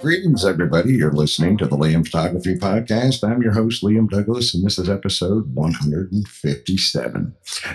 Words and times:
Greetings, 0.00 0.46
everybody. 0.46 0.94
You're 0.94 1.12
listening 1.12 1.58
to 1.58 1.66
the 1.66 1.76
Liam 1.76 2.06
Photography 2.06 2.54
Podcast. 2.54 3.22
I'm 3.22 3.42
your 3.42 3.52
host, 3.52 3.82
Liam 3.82 4.08
Douglas, 4.08 4.54
and 4.54 4.64
this 4.64 4.78
is 4.78 4.88
episode 4.88 5.54
157. 5.54 7.34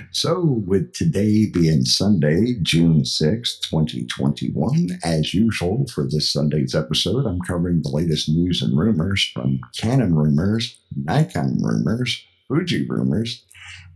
So, 0.09 0.63
with 0.65 0.91
today 0.93 1.45
being 1.45 1.85
Sunday, 1.85 2.55
June 2.63 3.03
6th, 3.03 3.61
2021, 3.69 4.97
as 5.03 5.35
usual 5.35 5.85
for 5.93 6.05
this 6.05 6.33
Sunday's 6.33 6.73
episode, 6.73 7.27
I'm 7.27 7.41
covering 7.41 7.83
the 7.83 7.89
latest 7.89 8.27
news 8.27 8.59
and 8.63 8.75
rumors 8.75 9.23
from 9.31 9.59
Canon 9.77 10.15
rumors, 10.15 10.79
Nikon 10.95 11.59
rumors, 11.61 12.25
Fuji 12.47 12.85
rumors, 12.87 13.43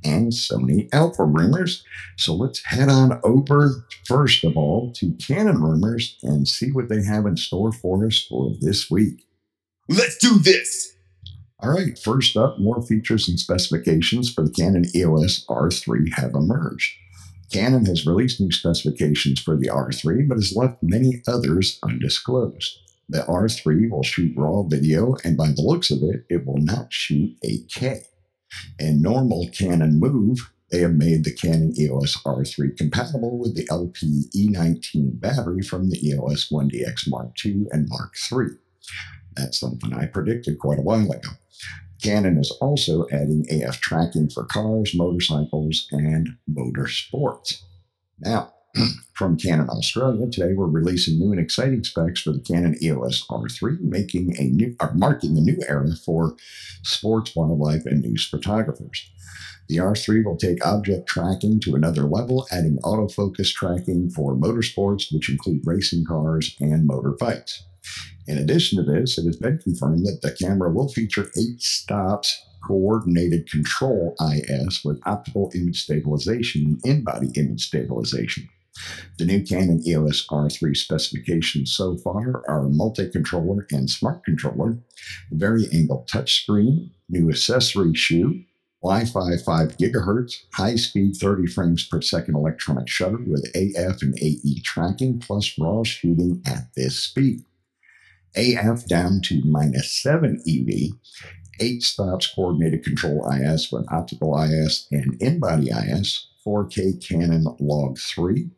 and 0.04 0.32
Sony 0.32 0.88
Alpha 0.94 1.24
rumors. 1.24 1.84
So 2.18 2.34
let's 2.34 2.64
head 2.66 2.90
on 2.90 3.20
over, 3.24 3.86
first 4.08 4.44
of 4.44 4.58
all, 4.58 4.92
to 4.94 5.14
Canon 5.14 5.62
rumors 5.62 6.18
and 6.24 6.48
see 6.48 6.72
what 6.72 6.90
they 6.90 7.04
have 7.04 7.26
in 7.26 7.38
store 7.38 7.72
for 7.72 8.06
us 8.06 8.26
for 8.30 8.52
this 8.60 8.90
week. 8.90 9.26
Let's 9.88 10.18
do 10.18 10.40
this! 10.40 10.96
All 11.62 11.72
right, 11.72 12.00
first 12.00 12.38
up, 12.38 12.58
more 12.60 12.82
features 12.82 13.28
and 13.28 13.38
specifications 13.38 14.34
for 14.34 14.46
the 14.46 14.52
Canon 14.52 14.86
EOS 14.96 15.46
R3 15.50 16.14
have 16.14 16.34
emerged. 16.34 16.96
Canon 17.52 17.86
has 17.86 18.06
released 18.06 18.40
new 18.40 18.52
specifications 18.52 19.42
for 19.42 19.58
the 19.58 19.68
R3, 19.68 20.28
but 20.28 20.36
has 20.36 20.56
left 20.56 20.82
many 20.82 21.22
others 21.28 21.80
undisclosed. 21.84 22.78
The 23.10 23.24
R3 23.24 23.90
will 23.90 24.04
shoot 24.04 24.38
RAW 24.38 24.64
video, 24.64 25.16
and 25.24 25.36
by 25.36 25.48
the 25.48 25.64
looks 25.64 25.90
of 25.90 26.04
it, 26.04 26.26
it 26.30 26.46
will 26.46 26.60
not 26.60 26.94
shoot 26.94 27.36
8K. 27.44 28.04
In 28.80 29.02
normal 29.02 29.50
Canon 29.50 30.00
move, 30.00 30.52
they 30.72 30.80
have 30.80 30.94
made 30.94 31.24
the 31.24 31.34
Canon 31.34 31.74
EOS 31.78 32.18
R3 32.24 32.78
compatible 32.78 33.40
with 33.40 33.56
the 33.56 33.68
LP 33.72 34.26
E19 34.36 35.20
battery 35.20 35.62
from 35.62 35.90
the 35.90 36.08
EOS 36.08 36.50
1DX 36.50 37.10
Mark 37.10 37.32
II 37.44 37.66
and 37.72 37.88
Mark 37.90 38.14
III. 38.32 38.58
That's 39.36 39.60
something 39.60 39.94
I 39.94 40.06
predicted 40.06 40.60
quite 40.60 40.80
a 40.80 40.84
while 40.84 41.12
ago. 41.12 41.30
Canon 42.02 42.38
is 42.38 42.52
also 42.62 43.08
adding 43.12 43.46
AF 43.50 43.82
tracking 43.82 44.30
for 44.30 44.46
cars, 44.46 44.96
motorcycles, 44.96 45.88
and 45.92 46.30
motorsports. 46.50 47.64
Now, 48.20 48.54
from 49.14 49.38
Canon 49.38 49.70
Australia, 49.70 50.28
today 50.30 50.54
we're 50.54 50.68
releasing 50.68 51.20
new 51.20 51.32
and 51.32 51.40
exciting 51.40 51.84
specs 51.84 52.22
for 52.22 52.32
the 52.32 52.40
Canon 52.40 52.78
EOS 52.82 53.26
R3, 53.30 53.80
making 53.82 54.36
a 54.38 54.44
new, 54.44 54.76
or 54.80 54.94
marking 54.94 55.38
a 55.38 55.42
new 55.42 55.58
era 55.68 55.88
for 56.06 56.36
sports, 56.84 57.36
wildlife, 57.36 57.86
and 57.86 58.02
news 58.02 58.28
photographers. 58.28 59.10
The 59.68 59.78
R3 59.78 60.26
will 60.26 60.38
take 60.38 60.66
object 60.66 61.08
tracking 61.08 61.60
to 61.62 61.76
another 61.76 62.04
level, 62.04 62.48
adding 62.52 62.78
autofocus 62.84 63.52
tracking 63.54 64.10
for 64.10 64.36
motorsports, 64.36 65.14
which 65.14 65.30
include 65.30 65.62
racing 65.66 66.06
cars 66.06 66.56
and 66.60 66.86
motor 66.86 67.14
motorbikes. 67.14 67.64
In 68.28 68.38
addition 68.38 68.78
to 68.78 68.92
this, 68.92 69.18
it 69.18 69.26
has 69.26 69.38
been 69.38 69.58
confirmed 69.58 70.06
that 70.06 70.22
the 70.22 70.32
camera 70.32 70.72
will 70.72 70.90
feature 70.90 71.32
eight 71.38 71.62
stops 71.62 72.46
coordinated 72.68 73.50
control 73.50 74.16
IS 74.22 74.82
with 74.84 75.02
optical 75.06 75.52
image 75.56 75.82
stabilization 75.84 76.80
and 76.84 76.86
in 76.86 77.04
body 77.04 77.30
image 77.36 77.66
stabilization. 77.66 78.50
The 79.18 79.26
new 79.26 79.44
Canon 79.44 79.82
EOS 79.86 80.26
R3 80.28 80.76
specifications 80.76 81.76
so 81.76 81.98
far 81.98 82.44
are 82.48 82.70
multi-controller 82.70 83.68
and 83.72 83.90
smart 83.90 84.24
controller, 84.24 84.80
vari-angle 85.32 86.06
touchscreen, 86.10 86.92
new 87.10 87.30
accessory 87.30 87.94
shoe, 87.94 88.44
Wi-Fi 88.82 89.36
5 89.36 89.78
gigahertz, 89.78 90.38
high-speed 90.54 91.18
30 91.18 91.48
frames 91.48 91.86
per 91.86 92.02
second 92.02 92.36
electronic 92.36 92.88
shutter 92.88 93.18
with 93.18 93.46
AF 93.54 94.02
and 94.02 94.18
AE 94.22 94.62
tracking, 94.64 95.20
plus 95.20 95.54
RAW 95.60 95.84
shooting 95.84 96.42
at 96.46 96.70
this 96.78 96.98
speed. 96.98 97.42
AF 98.36 98.88
down 98.88 99.20
to 99.24 99.42
minus 99.44 100.02
7 100.02 100.42
EV, 100.48 100.94
8 101.60 101.84
stops 101.84 102.34
coordinated 102.34 102.86
control 102.86 103.30
IS 103.30 103.70
with 103.70 103.92
optical 103.92 104.42
IS 104.42 104.88
and 104.92 105.22
in-body 105.22 105.70
IS, 105.72 106.28
4K 106.46 107.06
Canon 107.06 107.48
Log 107.60 107.98
3, 108.00 108.50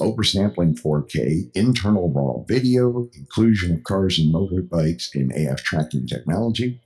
oversampling 0.00 0.80
4K, 0.80 1.50
internal 1.54 2.10
raw 2.10 2.42
video, 2.46 3.08
inclusion 3.14 3.74
of 3.74 3.84
cars 3.84 4.18
and 4.18 4.32
motorbikes 4.32 5.14
in 5.14 5.30
AF 5.32 5.62
tracking 5.62 6.06
technology, 6.06 6.80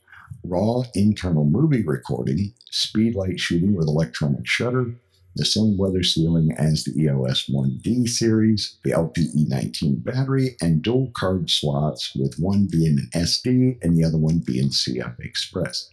raw 0.44 0.82
internal 0.94 1.44
movie 1.44 1.82
recording, 1.82 2.52
speedlight 2.72 3.38
shooting 3.38 3.74
with 3.74 3.88
electronic 3.88 4.46
shutter, 4.46 4.94
the 5.36 5.44
same 5.44 5.76
weather 5.76 6.02
sealing 6.02 6.50
as 6.56 6.84
the 6.84 6.98
EOS 6.98 7.48
1D 7.50 8.08
series, 8.08 8.78
the 8.84 8.92
LPE19 8.92 10.02
battery, 10.02 10.56
and 10.62 10.82
dual 10.82 11.12
card 11.14 11.50
slots, 11.50 12.14
with 12.16 12.36
one 12.38 12.66
being 12.70 12.98
an 12.98 13.10
SD 13.14 13.78
and 13.82 13.96
the 13.96 14.04
other 14.04 14.16
one 14.16 14.38
being 14.38 14.70
CF 14.70 15.20
Express. 15.20 15.90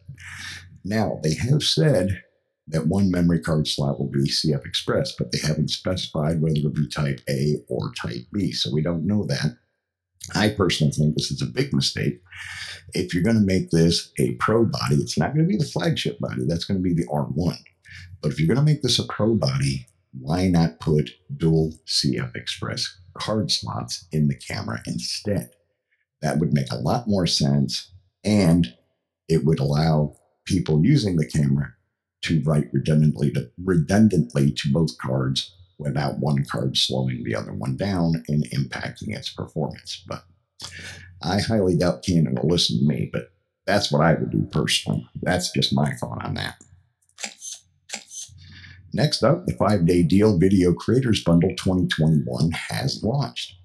Now, 0.85 1.19
they 1.23 1.33
have 1.35 1.63
said 1.63 2.23
that 2.68 2.88
one 2.88 3.12
memory 3.12 3.40
card 3.40 3.68
slot 3.68 4.00
will 4.00 4.09
be 4.09 4.29
CF 4.29 4.66
Express, 4.66 5.13
but 5.18 5.31
they 5.31 5.40
haven't 5.46 5.69
specified 5.69 6.41
whether 6.41 6.56
it'll 6.57 6.72
be 6.72 6.88
Type 6.88 7.19
A 7.29 7.57
or 7.68 7.91
Type 7.94 8.25
B, 8.31 8.51
so 8.51 8.72
we 8.72 8.81
don't 8.81 9.06
know 9.06 9.25
that. 9.25 9.57
I 10.34 10.50
personally 10.50 10.94
think 10.94 11.16
this 11.16 11.31
is 11.31 11.41
a 11.41 11.46
big 11.46 11.73
mistake. 11.73 12.22
If 12.94 13.13
you're 13.13 13.23
going 13.23 13.35
to 13.35 13.41
make 13.41 13.72
this 13.72 14.12
a 14.18 14.35
pro 14.35 14.66
body, 14.66 14.96
it's 14.96 15.18
not 15.18 15.34
going 15.34 15.46
to 15.46 15.50
be 15.50 15.57
the 15.57 15.66
flagship 15.66 16.19
body, 16.19 16.44
that's 16.47 16.66
going 16.66 16.81
to 16.81 16.84
be 16.84 16.94
the 16.94 17.07
R1. 17.07 17.57
But 18.22 18.31
if 18.31 18.40
you're 18.40 18.47
going 18.47 18.66
to 18.66 18.72
make 18.72 18.81
this 18.81 19.00
a 19.00 19.03
pro 19.03 19.35
body, 19.35 19.85
why 20.18 20.47
not 20.47 20.79
put 20.79 21.09
dual 21.35 21.73
CF 21.85 22.35
Express 22.35 22.97
card 23.16 23.52
slots 23.52 24.07
in 24.13 24.29
the 24.29 24.35
camera 24.35 24.81
instead? 24.85 25.50
That 26.22 26.40
would 26.40 26.53
make 26.53 26.72
a 26.72 26.78
lot 26.78 27.07
more 27.07 27.28
sense 27.28 27.91
and 28.23 28.73
it 29.28 29.44
would 29.44 29.59
allow 29.59 30.16
people 30.46 30.85
using 30.85 31.18
the 31.18 31.28
camera 31.28 31.73
to 32.23 32.41
write 32.44 32.69
redundantly 32.73 33.31
to, 33.31 33.50
redundantly 33.63 34.51
to 34.51 34.72
both 34.72 34.97
cards 34.97 35.56
without 35.78 36.19
one 36.19 36.45
card 36.50 36.78
slowing 36.78 37.23
the 37.23 37.35
other 37.35 37.53
one 37.53 37.75
down 37.75 38.23
and 38.28 38.45
impacting 38.51 39.16
its 39.16 39.31
performance. 39.31 40.03
But 40.07 40.23
I 41.22 41.39
highly 41.39 41.78
doubt 41.78 42.03
Canon 42.03 42.35
will 42.35 42.50
listen 42.50 42.79
to 42.79 42.85
me, 42.85 43.09
but 43.11 43.31
that's 43.66 43.91
what 43.91 44.01
I 44.01 44.13
would 44.13 44.31
do 44.31 44.47
personally. 44.51 45.07
That's 45.22 45.51
just 45.51 45.73
my 45.73 45.91
thought 45.94 46.23
on 46.23 46.35
that. 46.35 46.56
Next 48.94 49.23
up, 49.23 49.45
the 49.45 49.53
five 49.53 49.85
day 49.85 50.03
deal 50.03 50.38
Video 50.38 50.73
Creators 50.73 51.23
Bundle 51.23 51.55
2021 51.57 52.51
has 52.51 53.03
launched. 53.03 53.55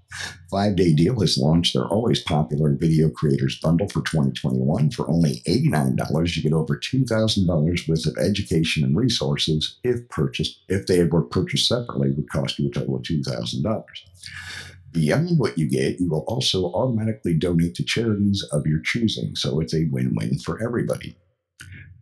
Five 0.51 0.77
Day 0.77 0.95
Deal 0.95 1.21
has 1.21 1.37
launched 1.37 1.75
their 1.75 1.87
always 1.87 2.21
popular 2.21 2.73
Video 2.73 3.11
Creators 3.11 3.61
Bundle 3.61 3.89
for 3.89 4.01
2021. 4.01 4.91
For 4.91 5.09
only 5.09 5.43
$89, 5.47 6.37
you 6.37 6.43
get 6.43 6.55
over 6.55 6.77
$2,000 6.77 7.89
worth 7.89 8.07
of 8.07 8.17
education 8.17 8.83
and 8.83 8.97
resources 8.97 9.79
if 9.85 10.09
purchased. 10.09 10.61
If 10.69 10.87
they 10.87 11.05
were 11.05 11.23
purchased 11.23 11.69
separately, 11.69 12.13
would 12.13 12.31
cost 12.31 12.59
you 12.59 12.69
a 12.69 12.73
total 12.73 12.97
of 12.97 13.03
$2,000. 13.03 13.85
Beyond 14.91 15.39
what 15.39 15.59
you 15.59 15.69
get, 15.69 16.01
you 16.01 16.09
will 16.09 16.25
also 16.27 16.73
automatically 16.73 17.35
donate 17.35 17.75
to 17.75 17.85
charities 17.85 18.43
of 18.51 18.67
your 18.67 18.81
choosing, 18.81 19.37
so 19.37 19.61
it's 19.61 19.75
a 19.75 19.85
win-win 19.91 20.39
for 20.39 20.63
everybody. 20.63 21.15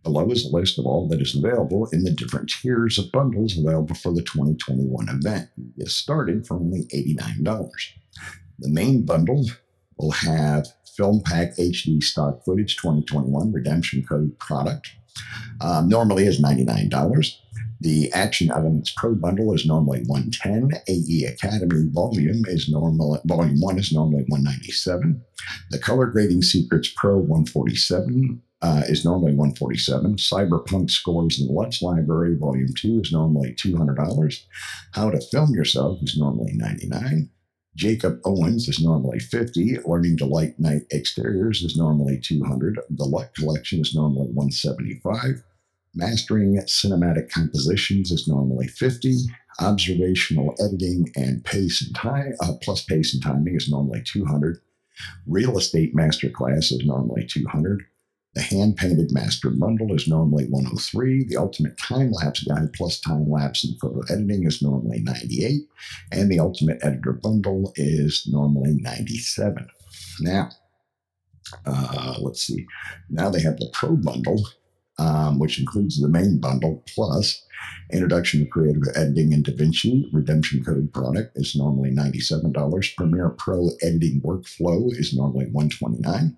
Below 0.07 0.31
is 0.31 0.45
a 0.45 0.55
list 0.55 0.79
of 0.79 0.85
all 0.85 1.05
that 1.09 1.21
is 1.21 1.35
available 1.35 1.89
in 1.91 2.05
the 2.05 2.11
different 2.11 2.49
tiers 2.49 2.97
of 2.97 3.11
bundles 3.11 3.57
available 3.57 3.93
for 3.93 4.13
the 4.13 4.21
2021 4.21 5.09
event. 5.09 5.49
Get 5.77 5.89
started 5.89 6.47
for 6.47 6.55
only 6.55 6.87
$89. 6.95 7.43
The 8.59 8.69
main 8.69 9.05
bundle 9.05 9.43
will 9.97 10.11
have 10.11 10.65
Film 10.95 11.21
Pack 11.25 11.57
HD 11.57 12.01
Stock 12.01 12.45
Footage 12.45 12.77
2021 12.77 13.51
Redemption 13.51 14.01
Code 14.01 14.39
product. 14.39 14.91
Um, 15.59 15.89
normally 15.89 16.25
is 16.25 16.41
$99. 16.41 17.33
The 17.81 18.09
Action 18.13 18.49
Elements 18.49 18.93
Pro 18.95 19.13
bundle 19.13 19.53
is 19.53 19.65
normally 19.65 20.03
110. 20.05 20.71
AE 20.87 21.25
Academy 21.25 21.89
Volume 21.91 22.45
is 22.47 22.69
normal. 22.69 23.19
Volume 23.25 23.59
1 23.59 23.77
is 23.77 23.91
normally 23.91 24.23
197. 24.29 25.21
The 25.71 25.79
Color 25.79 26.05
Grading 26.05 26.43
Secrets 26.43 26.89
Pro 26.95 27.17
147 27.17 28.41
uh, 28.61 28.83
is 28.87 29.05
normally 29.05 29.33
147. 29.33 30.15
Cyberpunk 30.15 30.89
Scores 30.89 31.39
in 31.39 31.47
the 31.47 31.53
LUTs 31.53 31.81
Library 31.81 32.35
Volume 32.35 32.73
2 32.75 33.01
is 33.01 33.11
normally 33.11 33.53
$200. 33.53 34.43
How 34.93 35.09
to 35.09 35.21
Film 35.31 35.53
Yourself 35.53 35.99
is 36.01 36.17
normally 36.17 36.53
99 36.53 37.29
Jacob 37.77 38.19
Owens 38.25 38.67
is 38.67 38.83
normally 38.83 39.19
50. 39.19 39.77
Learning 39.85 40.17
to 40.17 40.25
Light 40.25 40.59
Night 40.59 40.81
Exteriors 40.91 41.61
is 41.61 41.77
normally 41.77 42.19
200. 42.19 42.79
The 42.89 43.05
Luck 43.05 43.35
Collection 43.35 43.79
is 43.79 43.93
normally 43.93 44.29
175. 44.33 45.43
Mastering 45.93 46.55
Cinematic 46.65 47.29
Compositions 47.29 48.09
is 48.09 48.27
normally 48.27 48.67
50. 48.67 49.15
Observational 49.59 50.55
Editing 50.59 51.11
and 51.15 51.45
Pace 51.45 51.85
and 51.85 51.95
Time, 51.95 52.33
uh, 52.41 52.53
plus 52.63 52.83
Pace 52.83 53.13
and 53.13 53.21
Timing 53.21 53.55
is 53.55 53.69
normally 53.69 54.01
200. 54.03 54.57
Real 55.27 55.55
Estate 55.57 55.95
Masterclass 55.95 56.71
is 56.71 56.81
normally 56.83 57.27
200. 57.27 57.85
The 58.37 58.43
hand 58.43 58.77
painted 58.77 59.11
master 59.11 59.49
bundle 59.49 59.95
is 59.95 60.07
normally 60.07 60.45
103. 60.45 61.23
The 61.23 61.37
ultimate 61.37 61.75
time 61.79 62.11
lapse 62.11 62.43
guide 62.43 62.71
plus 62.73 62.99
time 62.99 63.27
lapse 63.27 63.63
and 63.63 63.75
photo 63.79 64.01
editing 64.13 64.45
is 64.45 64.61
normally 64.61 64.99
98. 64.99 65.61
And 66.11 66.31
the 66.31 66.39
ultimate 66.39 66.77
editor 66.83 67.13
bundle 67.13 67.73
is 67.77 68.27
normally 68.31 68.75
97. 68.79 69.67
Now, 70.19 70.51
uh, 71.65 72.17
let's 72.19 72.45
see. 72.45 72.67
Now 73.09 73.31
they 73.31 73.41
have 73.41 73.57
the 73.57 73.71
pro 73.73 73.95
bundle, 73.95 74.47
um, 74.99 75.39
which 75.39 75.59
includes 75.59 75.99
the 75.99 76.09
main 76.09 76.39
bundle 76.39 76.83
plus 76.93 77.43
Introduction 77.91 78.41
to 78.41 78.45
Creative 78.47 78.83
Editing 78.95 79.31
in 79.31 79.43
DaVinci 79.43 80.05
Redemption 80.11 80.63
Code 80.63 80.91
product 80.93 81.31
is 81.35 81.55
normally 81.55 81.89
$97. 81.91 82.95
Premiere 82.95 83.29
Pro 83.29 83.69
Editing 83.81 84.21
Workflow 84.21 84.91
is 84.91 85.13
normally 85.15 85.45
$129. 85.45 86.35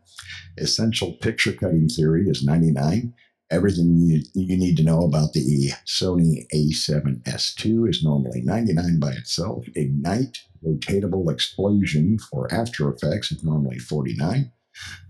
Essential 0.58 1.14
Picture 1.14 1.54
Cutting 1.54 1.90
Theory 1.90 2.28
is 2.28 2.46
$99. 2.46 3.14
Everything 3.52 3.98
you, 3.98 4.22
you 4.36 4.58
need 4.58 4.78
to 4.78 4.84
know 4.84 5.02
about 5.02 5.34
the 5.34 5.72
Sony 5.88 6.46
a7S 6.54 7.66
II 7.66 7.90
is 7.90 8.04
normally 8.04 8.44
$99 8.44 9.00
by 9.00 9.12
itself. 9.12 9.66
Ignite 9.76 10.38
Rotatable 10.64 11.32
Explosion 11.32 12.20
for 12.20 12.52
After 12.54 12.90
Effects 12.94 13.32
is 13.32 13.44
normally 13.44 13.78
$49. 13.78 14.52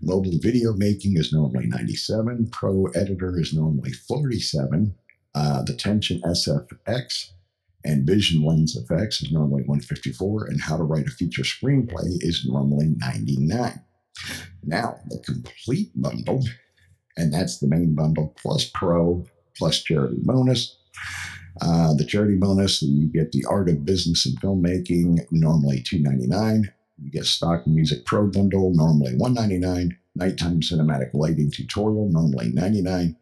Mobile 0.00 0.38
video 0.40 0.72
making 0.74 1.16
is 1.16 1.32
normally 1.32 1.66
97. 1.66 2.48
Pro 2.50 2.86
editor 2.94 3.38
is 3.38 3.52
normally 3.52 3.92
47. 3.92 4.94
Uh, 5.34 5.62
the 5.62 5.74
Tension 5.74 6.20
SFX 6.22 7.30
and 7.84 8.06
Vision 8.06 8.44
Lens 8.44 8.76
Effects 8.76 9.22
is 9.22 9.32
normally 9.32 9.62
154, 9.62 10.46
and 10.46 10.60
How 10.60 10.76
to 10.76 10.82
Write 10.82 11.06
a 11.06 11.10
Feature 11.10 11.42
Screenplay 11.42 12.22
is 12.22 12.46
normally 12.46 12.94
99. 12.96 13.80
Now, 14.64 14.98
the 15.08 15.18
complete 15.18 15.90
bundle, 15.94 16.44
and 17.16 17.32
that's 17.32 17.58
the 17.58 17.68
main 17.68 17.94
bundle 17.94 18.34
plus 18.36 18.68
Pro 18.74 19.24
plus 19.56 19.82
charity 19.82 20.18
bonus. 20.20 20.76
Uh, 21.60 21.94
the 21.94 22.04
charity 22.04 22.36
bonus, 22.36 22.82
you 22.82 23.06
get 23.06 23.32
the 23.32 23.44
Art 23.48 23.68
of 23.68 23.84
Business 23.84 24.26
and 24.26 24.40
Filmmaking, 24.40 25.20
normally 25.30 25.82
299. 25.82 26.70
You 27.02 27.10
get 27.10 27.24
Stock 27.24 27.66
Music 27.66 28.04
Pro 28.04 28.26
bundle, 28.26 28.72
normally 28.74 29.14
199 29.16 29.96
nighttime 30.16 30.60
cinematic 30.60 31.10
lighting 31.14 31.50
tutorial, 31.50 32.08
normally 32.10 32.50
99, 32.52 33.16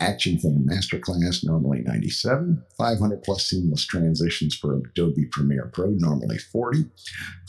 action 0.00 0.38
cam 0.38 0.66
masterclass, 0.68 1.44
normally 1.44 1.80
97, 1.82 2.62
500 2.76 3.22
plus 3.22 3.46
seamless 3.46 3.86
transitions 3.86 4.56
for 4.56 4.78
Adobe 4.78 5.26
Premiere 5.30 5.70
Pro, 5.72 5.90
normally 5.90 6.38
40, 6.38 6.86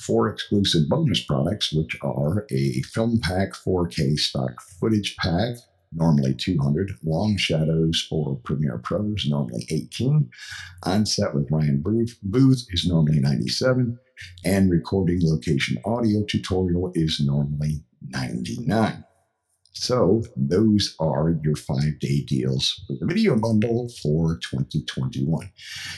four 0.05 0.29
exclusive 0.29 0.89
bonus 0.89 1.23
products, 1.23 1.71
which 1.73 1.97
are 2.01 2.45
a 2.51 2.81
film 2.93 3.19
pack 3.21 3.53
4K 3.53 4.17
stock 4.17 4.61
footage 4.79 5.15
pack, 5.17 5.55
normally 5.91 6.33
200, 6.33 6.91
long 7.03 7.37
shadows 7.37 8.05
for 8.09 8.39
Premiere 8.43 8.77
Pros, 8.77 9.25
normally 9.27 9.65
18, 9.69 10.29
on 10.83 11.05
set 11.05 11.33
with 11.35 11.49
Ryan 11.51 11.81
Booth 11.81 12.65
is 12.69 12.87
normally 12.87 13.19
97, 13.19 13.99
and 14.45 14.71
recording 14.71 15.19
location 15.21 15.77
audio 15.85 16.23
tutorial 16.23 16.91
is 16.95 17.19
normally 17.19 17.83
99. 18.09 19.03
So 19.73 20.23
those 20.35 20.95
are 20.99 21.35
your 21.43 21.55
five 21.55 21.99
day 21.99 22.21
deals 22.21 22.83
for 22.87 22.95
the 22.99 23.05
video 23.05 23.37
bundle 23.37 23.89
for 24.01 24.37
2021. 24.49 25.49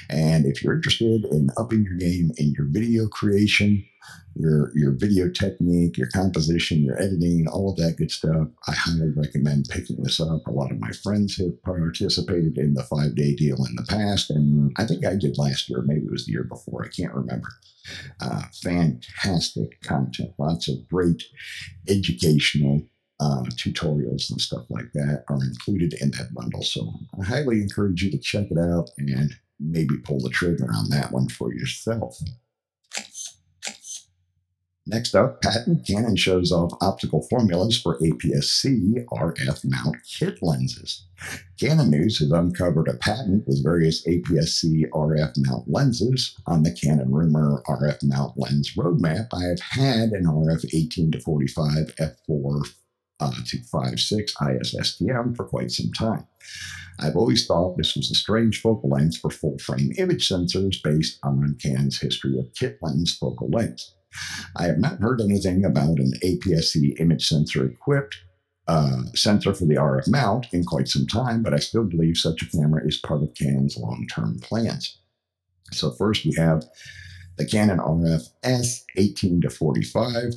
And 0.10 0.46
if 0.46 0.64
you're 0.64 0.76
interested 0.76 1.26
in 1.26 1.50
upping 1.58 1.84
your 1.84 1.98
game 1.98 2.32
in 2.38 2.54
your 2.58 2.68
video 2.70 3.08
creation, 3.08 3.84
your 4.36 4.72
your 4.76 4.92
video 4.92 5.30
technique, 5.30 5.98
your 5.98 6.10
composition, 6.10 6.84
your 6.84 7.00
editing, 7.02 7.48
all 7.48 7.72
of 7.72 7.78
that 7.78 7.96
good 7.98 8.12
stuff, 8.12 8.48
I 8.68 8.74
highly 8.74 9.12
recommend 9.16 9.70
picking 9.70 10.02
this 10.02 10.20
up. 10.20 10.46
A 10.46 10.52
lot 10.52 10.72
of 10.72 10.80
my 10.80 10.92
friends 10.92 11.38
have 11.38 11.62
participated 11.64 12.58
in 12.58 12.74
the 12.74 12.84
five 12.84 13.16
day 13.16 13.36
deal 13.36 13.58
in 13.66 13.76
the 13.76 13.86
past, 13.88 14.30
and 14.30 14.72
I 14.78 14.86
think 14.86 15.06
I 15.06 15.16
did 15.16 15.38
last 15.38 15.70
year, 15.70 15.82
maybe 15.86 16.06
it 16.06 16.12
was 16.12 16.26
the 16.26 16.34
year 16.34 16.44
before, 16.44 16.86
I 16.86 16.90
can't 16.90 17.14
remember. 17.14 17.50
Uh, 18.20 18.44
fantastic 18.62 19.82
content, 19.82 20.34
lots 20.38 20.68
of 20.68 20.88
great 20.90 21.24
educational 21.88 22.84
uh, 23.24 23.44
tutorials 23.52 24.30
and 24.30 24.42
stuff 24.42 24.66
like 24.70 24.92
that 24.94 25.24
are 25.30 25.44
included 25.44 25.94
in 26.02 26.12
that 26.12 26.34
bundle. 26.34 26.64
So 26.64 26.94
I 27.20 27.24
highly 27.24 27.62
encourage 27.62 28.04
you 28.04 28.12
to 28.12 28.18
check 28.18 28.48
it 28.52 28.58
out 28.58 28.90
and 28.98 29.36
maybe 29.60 29.98
pull 30.04 30.20
the 30.20 30.30
trigger 30.30 30.68
on 30.74 30.90
that 30.90 31.12
one 31.12 31.30
for 31.30 31.54
yourself. 31.54 32.20
Next 34.86 35.16
up, 35.16 35.42
patent 35.42 35.88
Canon 35.88 36.18
shows 36.18 36.52
off 36.52 36.74
optical 36.82 37.22
formulas 37.30 37.80
for 37.82 37.98
APS-C 38.00 39.06
RF 39.14 39.64
mount 39.64 39.96
kit 40.06 40.40
lenses. 40.44 41.06
Canon 41.58 41.90
News 41.90 42.20
has 42.20 42.32
uncovered 42.32 42.90
a 42.90 42.98
patent 42.98 43.48
with 43.48 43.64
various 43.64 44.06
APS-C 44.06 44.88
RF 44.92 45.32
mount 45.38 45.72
lenses 45.72 46.36
on 46.46 46.64
the 46.64 46.72
Canon 46.74 47.14
Rumor 47.14 47.64
RF 47.66 48.04
mount 48.04 48.38
lens 48.38 48.74
roadmap. 48.76 49.28
I 49.34 49.44
have 49.44 49.62
had 49.62 50.10
an 50.10 50.26
RF 50.26 50.66
18 50.74 51.14
to 51.14 51.22
45 51.22 51.96
f4 51.96 52.74
uh, 53.20 53.32
to 53.48 53.58
5.6 53.58 54.34
ISSTM 54.42 55.36
for 55.36 55.46
quite 55.46 55.72
some 55.72 55.92
time. 55.92 56.28
I've 57.00 57.16
always 57.16 57.46
thought 57.48 57.78
this 57.78 57.96
was 57.96 58.12
a 58.12 58.16
strange 58.16 58.62
focal 58.62 58.90
length 58.90 59.18
for 59.18 59.30
full 59.30 59.58
frame 59.58 59.92
image 59.98 60.28
sensors 60.28 60.82
based 60.84 61.20
on 61.24 61.58
Canon's 61.62 62.00
history 62.00 62.38
of 62.38 62.54
kit 62.54 62.78
lens 62.82 63.16
focal 63.16 63.50
lengths. 63.50 63.96
I 64.56 64.66
have 64.66 64.78
not 64.78 65.00
heard 65.00 65.22
anything 65.22 65.66
about 65.66 65.98
an 65.98 66.14
APS-C 66.24 66.96
image 67.00 67.28
sensor 67.28 67.66
equipped 67.66 68.18
uh, 68.68 69.04
sensor 69.16 69.54
for 69.54 69.66
the 69.66 69.76
RF 69.76 70.08
mount 70.08 70.48
in 70.54 70.64
quite 70.64 70.88
some 70.88 71.08
time, 71.08 71.44
but 71.44 71.54
I 71.54 71.58
still 71.58 71.84
believe 71.84 72.18
such 72.18 72.42
a 72.42 72.50
camera 72.50 72.86
is 72.86 72.98
part 72.98 73.24
of 73.24 73.34
Canon's 73.34 73.78
long-term 73.78 74.40
plans. 74.42 75.00
So 75.72 75.92
first 75.92 76.26
we 76.26 76.34
have 76.38 76.64
the 77.38 77.46
Canon 77.46 77.80
RF 77.80 78.30
S 78.44 78.86
18 78.96 79.42
to 79.42 79.50
45, 79.50 80.36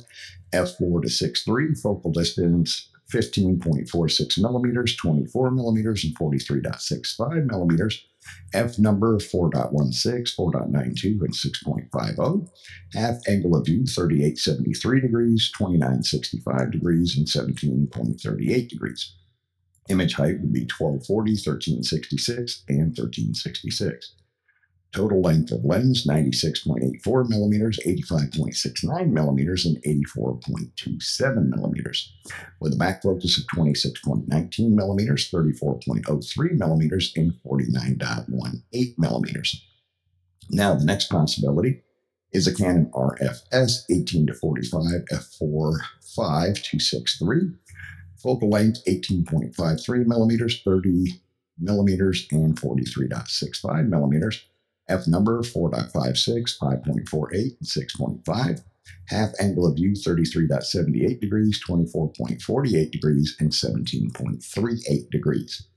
f4 0.53 1.01
to 1.01 1.07
6.3, 1.07 1.79
focal 1.81 2.11
distance 2.11 2.89
15.46 3.11 4.41
millimeters, 4.41 4.95
24 4.97 5.51
millimeters, 5.51 6.03
and 6.03 6.17
43.65 6.17 7.45
millimeters. 7.45 8.05
F 8.53 8.77
number 8.77 9.17
4.16, 9.17 10.35
4.92, 10.35 11.21
and 11.21 11.33
6.50. 11.33 12.49
Half 12.93 13.15
angle 13.29 13.55
of 13.55 13.65
view 13.65 13.85
3873 13.85 15.01
degrees, 15.01 15.51
2965 15.57 16.71
degrees, 16.71 17.17
and 17.17 17.25
17.38 17.25 18.67
degrees. 18.67 19.13
Image 19.89 20.15
height 20.15 20.41
would 20.41 20.51
be 20.51 20.67
1240, 20.67 21.31
1366, 21.31 22.63
and 22.67 22.87
1366. 22.97 24.15
Total 24.93 25.21
length 25.21 25.51
of 25.51 25.65
lens 25.65 26.07
96.84 26.07 27.29
millimeters, 27.29 27.79
85.69 27.85 29.11
millimeters, 29.11 29.65
and 29.65 29.77
84.27 29.83 31.49
millimeters. 31.49 32.13
With 32.61 32.73
a 32.73 32.77
back 32.77 33.03
focus 33.03 33.37
of 33.37 33.45
26.19 33.47 34.71
millimeters, 34.71 35.29
34.03 35.29 36.51
millimeters, 36.51 37.13
and 37.15 37.33
49.18 37.45 38.97
millimeters. 38.97 39.65
Now, 40.49 40.75
the 40.75 40.85
next 40.85 41.09
possibility 41.09 41.81
is 42.31 42.47
a 42.47 42.55
Canon 42.55 42.89
RFS 42.93 43.83
18 43.89 44.27
to 44.27 44.33
45 44.33 44.83
f4 45.11 45.79
5263. 46.15 47.51
Focal 48.15 48.49
length 48.49 48.79
18.53 48.87 50.05
millimeters, 50.05 50.61
30 50.63 51.21
millimeters, 51.59 52.27
and 52.31 52.59
43.65 52.59 53.89
millimeters 53.89 54.45
F 54.89 55.07
number 55.07 55.41
4.56, 55.41 56.57
5.48, 56.59 57.33
and 57.33 58.23
6.5. 58.23 58.61
Half 59.07 59.31
angle 59.39 59.65
of 59.67 59.75
view 59.75 59.91
33.78 59.91 61.19
degrees, 61.19 61.61
24.48 61.67 62.91
degrees, 62.91 63.35
and 63.39 63.51
17.38 63.51 65.09
degrees. 65.09 65.67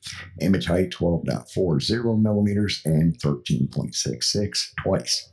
Image 0.40 0.66
height 0.66 0.90
12.40 0.90 2.20
millimeters 2.20 2.82
and 2.84 3.18
13.66 3.20 4.68
twice. 4.82 5.30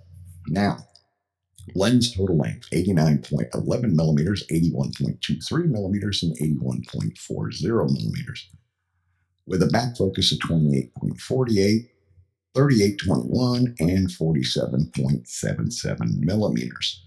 Now, 0.48 0.78
lens 1.76 2.16
total 2.16 2.38
length 2.38 2.70
89.11 2.72 3.94
millimeters, 3.94 4.46
81.23 4.48 5.66
millimeters, 5.70 6.24
and 6.24 6.38
81.40 6.38 7.92
millimeters. 7.92 8.50
With 9.46 9.64
a 9.64 9.68
back 9.68 9.98
focus 9.98 10.32
of 10.32 10.40
28.48, 10.40 11.90
3821 12.58 13.76
and 13.80 14.10
47.77 14.10 16.20
millimeters. 16.20 17.04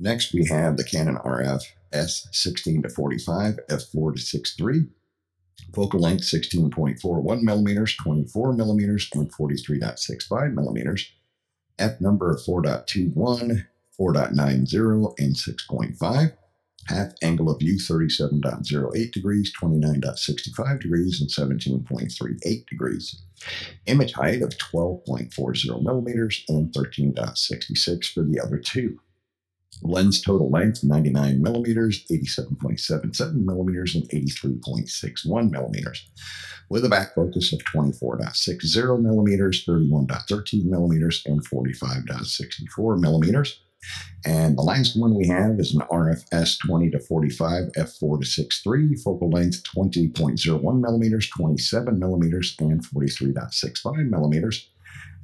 Next, 0.00 0.34
we 0.34 0.44
have 0.46 0.76
the 0.76 0.82
Canon 0.82 1.18
RF 1.18 1.62
S16 1.92 2.82
to 2.82 2.88
45 2.88 3.60
f4 3.70 4.16
to 4.16 4.20
63. 4.20 4.86
Focal 5.72 6.00
length 6.00 6.24
16.41 6.24 7.42
millimeters, 7.42 7.96
24 7.96 8.54
millimeters, 8.54 9.08
and 9.14 9.32
43.65 9.32 10.52
millimeters. 10.52 11.12
F 11.78 12.00
number 12.00 12.36
4.21, 12.36 13.66
4.90, 13.96 15.14
and 15.18 15.36
6.5. 15.36 16.32
Half 16.88 17.12
angle 17.22 17.50
of 17.50 17.58
view 17.58 17.76
37.08 17.76 19.12
degrees, 19.12 19.52
29.65 19.60 20.80
degrees, 20.80 21.20
and 21.20 21.28
17.38 21.28 22.66
degrees. 22.66 23.22
Image 23.86 24.12
height 24.12 24.42
of 24.42 24.50
12.40 24.50 25.82
millimeters 25.82 26.44
and 26.48 26.72
13.66 26.72 28.12
for 28.12 28.22
the 28.22 28.40
other 28.40 28.58
two. 28.58 29.00
Lens 29.82 30.20
total 30.22 30.50
length 30.50 30.82
99 30.82 31.42
millimeters, 31.42 32.04
87.77 32.06 33.34
millimeters, 33.34 33.94
and 33.94 34.08
83.61 34.08 35.50
millimeters, 35.50 36.08
with 36.70 36.84
a 36.84 36.88
back 36.88 37.14
focus 37.14 37.52
of 37.52 37.60
24.60 37.60 39.02
millimeters, 39.02 39.64
31.13 39.66 40.64
millimeters, 40.64 41.22
and 41.26 41.44
45.64 41.46 43.00
millimeters. 43.00 43.60
And 44.24 44.58
the 44.58 44.62
last 44.62 44.98
one 44.98 45.14
we 45.14 45.28
have 45.28 45.60
is 45.60 45.74
an 45.74 45.82
RFS 45.82 46.58
20 46.66 46.90
to 46.90 46.98
45 46.98 47.72
f4 47.72 48.20
to 48.20 48.26
63, 48.26 48.96
focal 48.96 49.30
length 49.30 49.62
20.01 49.76 50.80
millimeters, 50.80 51.30
27 51.30 51.98
millimeters, 51.98 52.56
and 52.58 52.84
43.65 52.84 54.08
millimeters. 54.08 54.68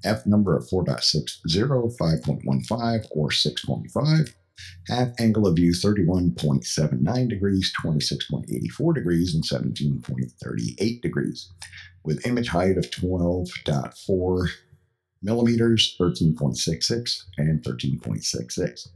F 0.05 0.27
number 0.27 0.57
of 0.57 0.69
4.60, 0.69 1.41
5.15, 1.97 3.07
or 3.11 3.29
6.5 3.29 4.35
half 4.89 5.09
angle 5.19 5.47
of 5.47 5.57
view 5.57 5.73
31.79 5.73 7.29
degrees, 7.29 7.73
26.84 7.83 8.95
degrees, 8.95 9.35
and 9.35 9.45
17.38 9.45 11.03
degrees, 11.03 11.51
with 12.05 12.27
image 12.27 12.49
height 12.49 12.79
of 12.79 12.91
12.4 12.91 14.49
millimeters, 15.23 15.97
13.66, 16.01 17.25
and 17.39 17.63
13.66. 17.63 18.89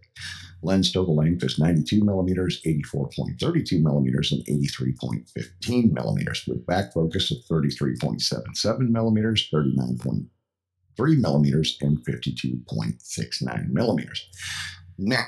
Lens 0.62 0.90
total 0.90 1.14
length 1.14 1.44
is 1.44 1.58
92 1.58 2.02
millimeters, 2.02 2.62
84.32 2.62 3.82
millimeters, 3.82 4.32
and 4.32 4.44
83.15 4.46 5.92
millimeters, 5.92 6.44
with 6.46 6.66
back 6.66 6.92
focus 6.92 7.30
of 7.30 7.38
33.77 7.50 8.88
millimeters, 8.88 9.48
39.3 9.52 11.20
millimeters, 11.20 11.76
and 11.80 11.98
52.69 12.04 13.68
millimeters. 13.68 14.28
Now, 14.98 15.24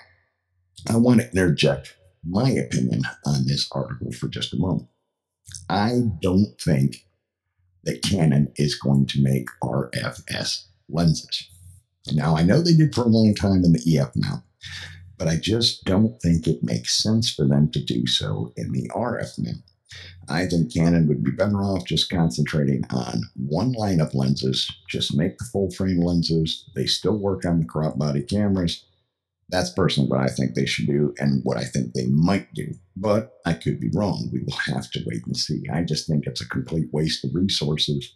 I 0.89 0.97
want 0.97 1.21
to 1.21 1.31
interject 1.31 1.97
my 2.25 2.51
opinion 2.51 3.03
on 3.27 3.47
this 3.47 3.69
article 3.73 4.13
for 4.13 4.29
just 4.29 4.55
a 4.55 4.59
moment. 4.59 4.89
I 5.69 6.03
don't 6.21 6.59
think 6.61 7.07
that 7.85 8.03
Canon 8.03 8.53
is 8.57 8.75
going 8.75 9.07
to 9.07 9.23
make 9.23 9.49
RFS 9.63 10.65
lenses. 10.89 11.49
Now, 12.13 12.37
I 12.37 12.43
know 12.43 12.61
they 12.61 12.75
did 12.75 12.95
for 12.95 13.03
a 13.03 13.09
long 13.09 13.35
time 13.35 13.65
in 13.65 13.73
the 13.73 13.99
EF 13.99 14.13
mount, 14.15 14.43
but 15.19 15.29
I 15.29 15.37
just 15.37 15.85
don't 15.85 16.21
think 16.23 16.47
it 16.47 16.63
makes 16.63 17.03
sense 17.03 17.33
for 17.33 17.47
them 17.47 17.71
to 17.73 17.85
do 17.85 18.07
so 18.07 18.53
in 18.57 18.73
the 18.73 18.89
RF 18.95 19.39
mount. 19.39 19.63
I 20.29 20.47
think 20.47 20.73
Canon 20.73 21.09
would 21.09 21.25
be 21.25 21.31
better 21.31 21.63
off 21.63 21.87
just 21.87 22.11
concentrating 22.11 22.85
on 22.91 23.23
one 23.35 23.73
line 23.73 24.01
of 24.01 24.15
lenses, 24.15 24.71
just 24.89 25.17
make 25.17 25.39
the 25.39 25.47
full 25.47 25.71
frame 25.71 26.01
lenses. 26.01 26.69
They 26.75 26.87
still 26.87 27.17
work 27.17 27.45
on 27.47 27.61
the 27.61 27.65
crop 27.65 27.99
body 27.99 28.23
cameras. 28.23 28.85
That's 29.49 29.71
personally 29.71 30.11
what 30.11 30.21
I 30.21 30.29
think 30.29 30.55
they 30.55 30.67
should 30.67 30.87
do 30.87 31.15
and 31.19 31.41
what 31.43 31.57
I 31.57 31.65
think 31.65 31.95
they 31.95 32.07
might 32.07 32.53
do. 32.53 32.75
But 32.95 33.33
I 33.47 33.55
could 33.55 33.81
be 33.81 33.89
wrong. 33.95 34.29
We 34.31 34.41
will 34.41 34.59
have 34.67 34.91
to 34.91 35.03
wait 35.07 35.25
and 35.25 35.37
see. 35.37 35.63
I 35.73 35.83
just 35.83 36.07
think 36.07 36.27
it's 36.27 36.43
a 36.43 36.49
complete 36.49 36.89
waste 36.93 37.25
of 37.25 37.35
resources 37.35 38.15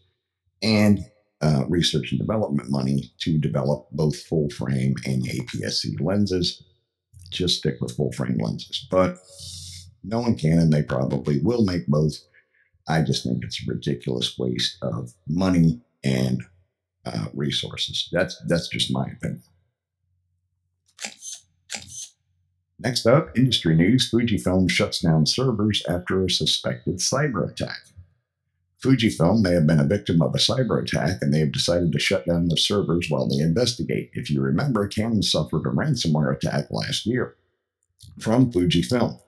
and 0.63 1.05
uh, 1.43 1.65
research 1.69 2.13
and 2.13 2.21
development 2.21 2.71
money 2.71 3.13
to 3.19 3.39
develop 3.39 3.89
both 3.91 4.17
full 4.23 4.49
frame 4.51 4.95
and 5.05 5.25
APS-C 5.25 5.97
lenses. 6.01 6.63
Just 7.31 7.59
stick 7.59 7.81
with 7.81 7.97
full 7.97 8.13
frame 8.13 8.39
lenses. 8.39 8.87
But 8.91 9.19
no 10.05 10.21
one 10.21 10.37
can, 10.37 10.59
and 10.59 10.73
they 10.73 10.83
probably 10.83 11.41
will 11.41 11.65
make 11.65 11.87
both. 11.87 12.15
I 12.89 13.03
just 13.03 13.25
think 13.25 13.45
it's 13.45 13.63
a 13.63 13.71
ridiculous 13.71 14.37
waste 14.39 14.77
of 14.83 15.13
money 15.29 15.81
and 16.05 16.43
uh, 17.05 17.27
resources. 17.33 18.09
That's 18.13 18.41
that's 18.47 18.69
just 18.69 18.93
my 18.93 19.07
opinion. 19.07 19.43
Next 22.79 23.07
up, 23.07 23.37
industry 23.37 23.77
news 23.77 24.11
Fujifilm 24.11 24.69
shuts 24.69 25.01
down 25.01 25.25
servers 25.27 25.85
after 25.89 26.25
a 26.25 26.31
suspected 26.31 26.97
cyber 26.97 27.49
attack. 27.49 27.79
Fujifilm 28.83 29.43
may 29.43 29.53
have 29.53 29.67
been 29.67 29.79
a 29.79 29.85
victim 29.85 30.21
of 30.21 30.35
a 30.35 30.39
cyber 30.39 30.83
attack 30.83 31.23
and 31.23 31.33
they 31.33 31.39
have 31.39 31.53
decided 31.53 31.93
to 31.93 32.01
shut 32.01 32.27
down 32.27 32.49
their 32.49 32.57
servers 32.57 33.09
while 33.09 33.29
they 33.29 33.39
investigate. 33.39 34.11
If 34.13 34.29
you 34.29 34.41
remember, 34.41 34.89
Canon 34.89 35.23
suffered 35.23 35.67
a 35.67 35.71
ransomware 35.71 36.35
attack 36.35 36.67
last 36.71 37.07
year 37.07 37.37
from 38.19 38.51
Fujifilm. 38.51 39.22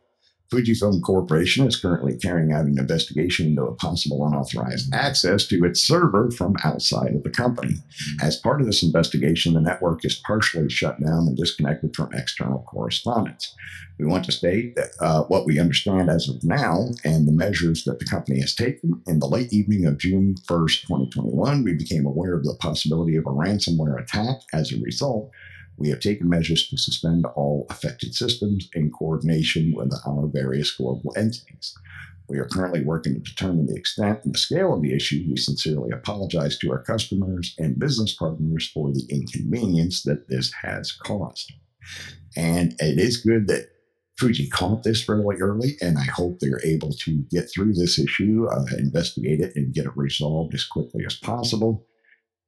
Fujifilm 0.54 1.02
Corporation 1.02 1.66
is 1.66 1.76
currently 1.76 2.16
carrying 2.16 2.52
out 2.52 2.66
an 2.66 2.78
investigation 2.78 3.48
into 3.48 3.64
a 3.64 3.74
possible 3.74 4.24
unauthorized 4.24 4.94
access 4.94 5.46
to 5.48 5.64
its 5.64 5.80
server 5.80 6.30
from 6.30 6.54
outside 6.62 7.14
of 7.14 7.24
the 7.24 7.30
company. 7.30 7.74
As 8.22 8.36
part 8.36 8.60
of 8.60 8.66
this 8.66 8.82
investigation, 8.82 9.54
the 9.54 9.60
network 9.60 10.04
is 10.04 10.22
partially 10.24 10.70
shut 10.70 11.00
down 11.00 11.26
and 11.26 11.36
disconnected 11.36 11.96
from 11.96 12.12
external 12.12 12.60
correspondence. 12.68 13.54
We 13.98 14.06
want 14.06 14.24
to 14.26 14.32
state 14.32 14.76
that 14.76 14.90
uh, 15.00 15.24
what 15.24 15.44
we 15.44 15.58
understand 15.58 16.08
as 16.08 16.28
of 16.28 16.44
now 16.44 16.86
and 17.04 17.26
the 17.26 17.32
measures 17.32 17.84
that 17.84 17.98
the 17.98 18.04
company 18.04 18.40
has 18.40 18.54
taken. 18.54 19.02
In 19.06 19.18
the 19.18 19.26
late 19.26 19.52
evening 19.52 19.86
of 19.86 19.98
June 19.98 20.36
1st, 20.48 20.82
2021, 20.82 21.64
we 21.64 21.74
became 21.74 22.06
aware 22.06 22.34
of 22.34 22.44
the 22.44 22.56
possibility 22.60 23.16
of 23.16 23.26
a 23.26 23.30
ransomware 23.30 24.00
attack. 24.00 24.36
As 24.52 24.72
a 24.72 24.80
result, 24.80 25.30
we 25.76 25.88
have 25.90 26.00
taken 26.00 26.28
measures 26.28 26.68
to 26.68 26.76
suspend 26.76 27.26
all 27.34 27.66
affected 27.70 28.14
systems 28.14 28.68
in 28.74 28.90
coordination 28.90 29.72
with 29.74 29.92
our 30.06 30.26
various 30.26 30.70
global 30.70 31.12
entities. 31.16 31.74
We 32.28 32.38
are 32.38 32.46
currently 32.46 32.82
working 32.82 33.14
to 33.14 33.20
determine 33.20 33.66
the 33.66 33.76
extent 33.76 34.20
and 34.24 34.34
the 34.34 34.38
scale 34.38 34.72
of 34.72 34.82
the 34.82 34.94
issue. 34.94 35.24
We 35.28 35.36
sincerely 35.36 35.90
apologize 35.90 36.58
to 36.58 36.72
our 36.72 36.82
customers 36.82 37.54
and 37.58 37.78
business 37.78 38.14
partners 38.14 38.70
for 38.72 38.92
the 38.92 39.06
inconvenience 39.10 40.02
that 40.04 40.28
this 40.28 40.52
has 40.62 40.92
caused. 40.92 41.52
And 42.36 42.72
it 42.78 42.98
is 42.98 43.18
good 43.18 43.46
that 43.48 43.68
Fuji 44.18 44.48
caught 44.48 44.84
this 44.84 45.02
fairly 45.02 45.36
early, 45.40 45.76
and 45.82 45.98
I 45.98 46.04
hope 46.04 46.38
they're 46.38 46.64
able 46.64 46.92
to 46.92 47.24
get 47.30 47.50
through 47.50 47.74
this 47.74 47.98
issue, 47.98 48.46
uh, 48.50 48.64
investigate 48.78 49.40
it, 49.40 49.52
and 49.56 49.74
get 49.74 49.86
it 49.86 49.96
resolved 49.96 50.54
as 50.54 50.64
quickly 50.64 51.04
as 51.04 51.16
possible. 51.16 51.84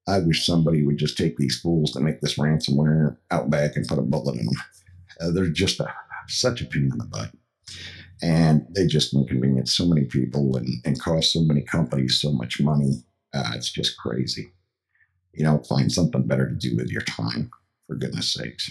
I 0.07 0.21
wish 0.21 0.47
somebody 0.47 0.85
would 0.85 0.99
just 0.99 1.17
take 1.17 1.37
these 1.37 1.59
fools 1.59 1.93
that 1.93 2.03
make 2.03 2.21
this 2.21 2.39
ransomware 2.39 3.17
out 3.31 3.51
back 3.51 3.75
and 3.75 3.87
put 3.87 3.99
a 3.99 4.03
bullet 4.03 4.39
in 4.39 4.47
them. 4.47 4.55
Uh, 5.21 5.31
they're 5.31 5.49
just 5.49 5.81
a, 5.81 5.93
such 6.29 6.61
a 6.61 6.67
pain 6.67 6.91
in 6.93 6.99
the 6.99 7.05
butt. 7.05 7.33
And 8.23 8.67
they 8.71 8.87
just 8.87 9.15
inconvenience 9.15 9.75
so 9.75 9.87
many 9.87 10.05
people 10.05 10.57
and, 10.57 10.69
and 10.85 11.01
cost 11.01 11.33
so 11.33 11.41
many 11.41 11.63
companies 11.63 12.21
so 12.21 12.33
much 12.33 12.61
money. 12.61 13.03
Uh, 13.35 13.53
it's 13.55 13.71
just 13.71 13.99
crazy. 13.99 14.53
You 15.35 15.45
know, 15.45 15.63
find 15.69 15.91
something 15.93 16.27
better 16.27 16.49
to 16.49 16.55
do 16.55 16.77
with 16.77 16.89
your 16.89 17.03
time, 17.03 17.51
for 17.87 17.97
goodness 17.97 18.33
sakes. 18.33 18.71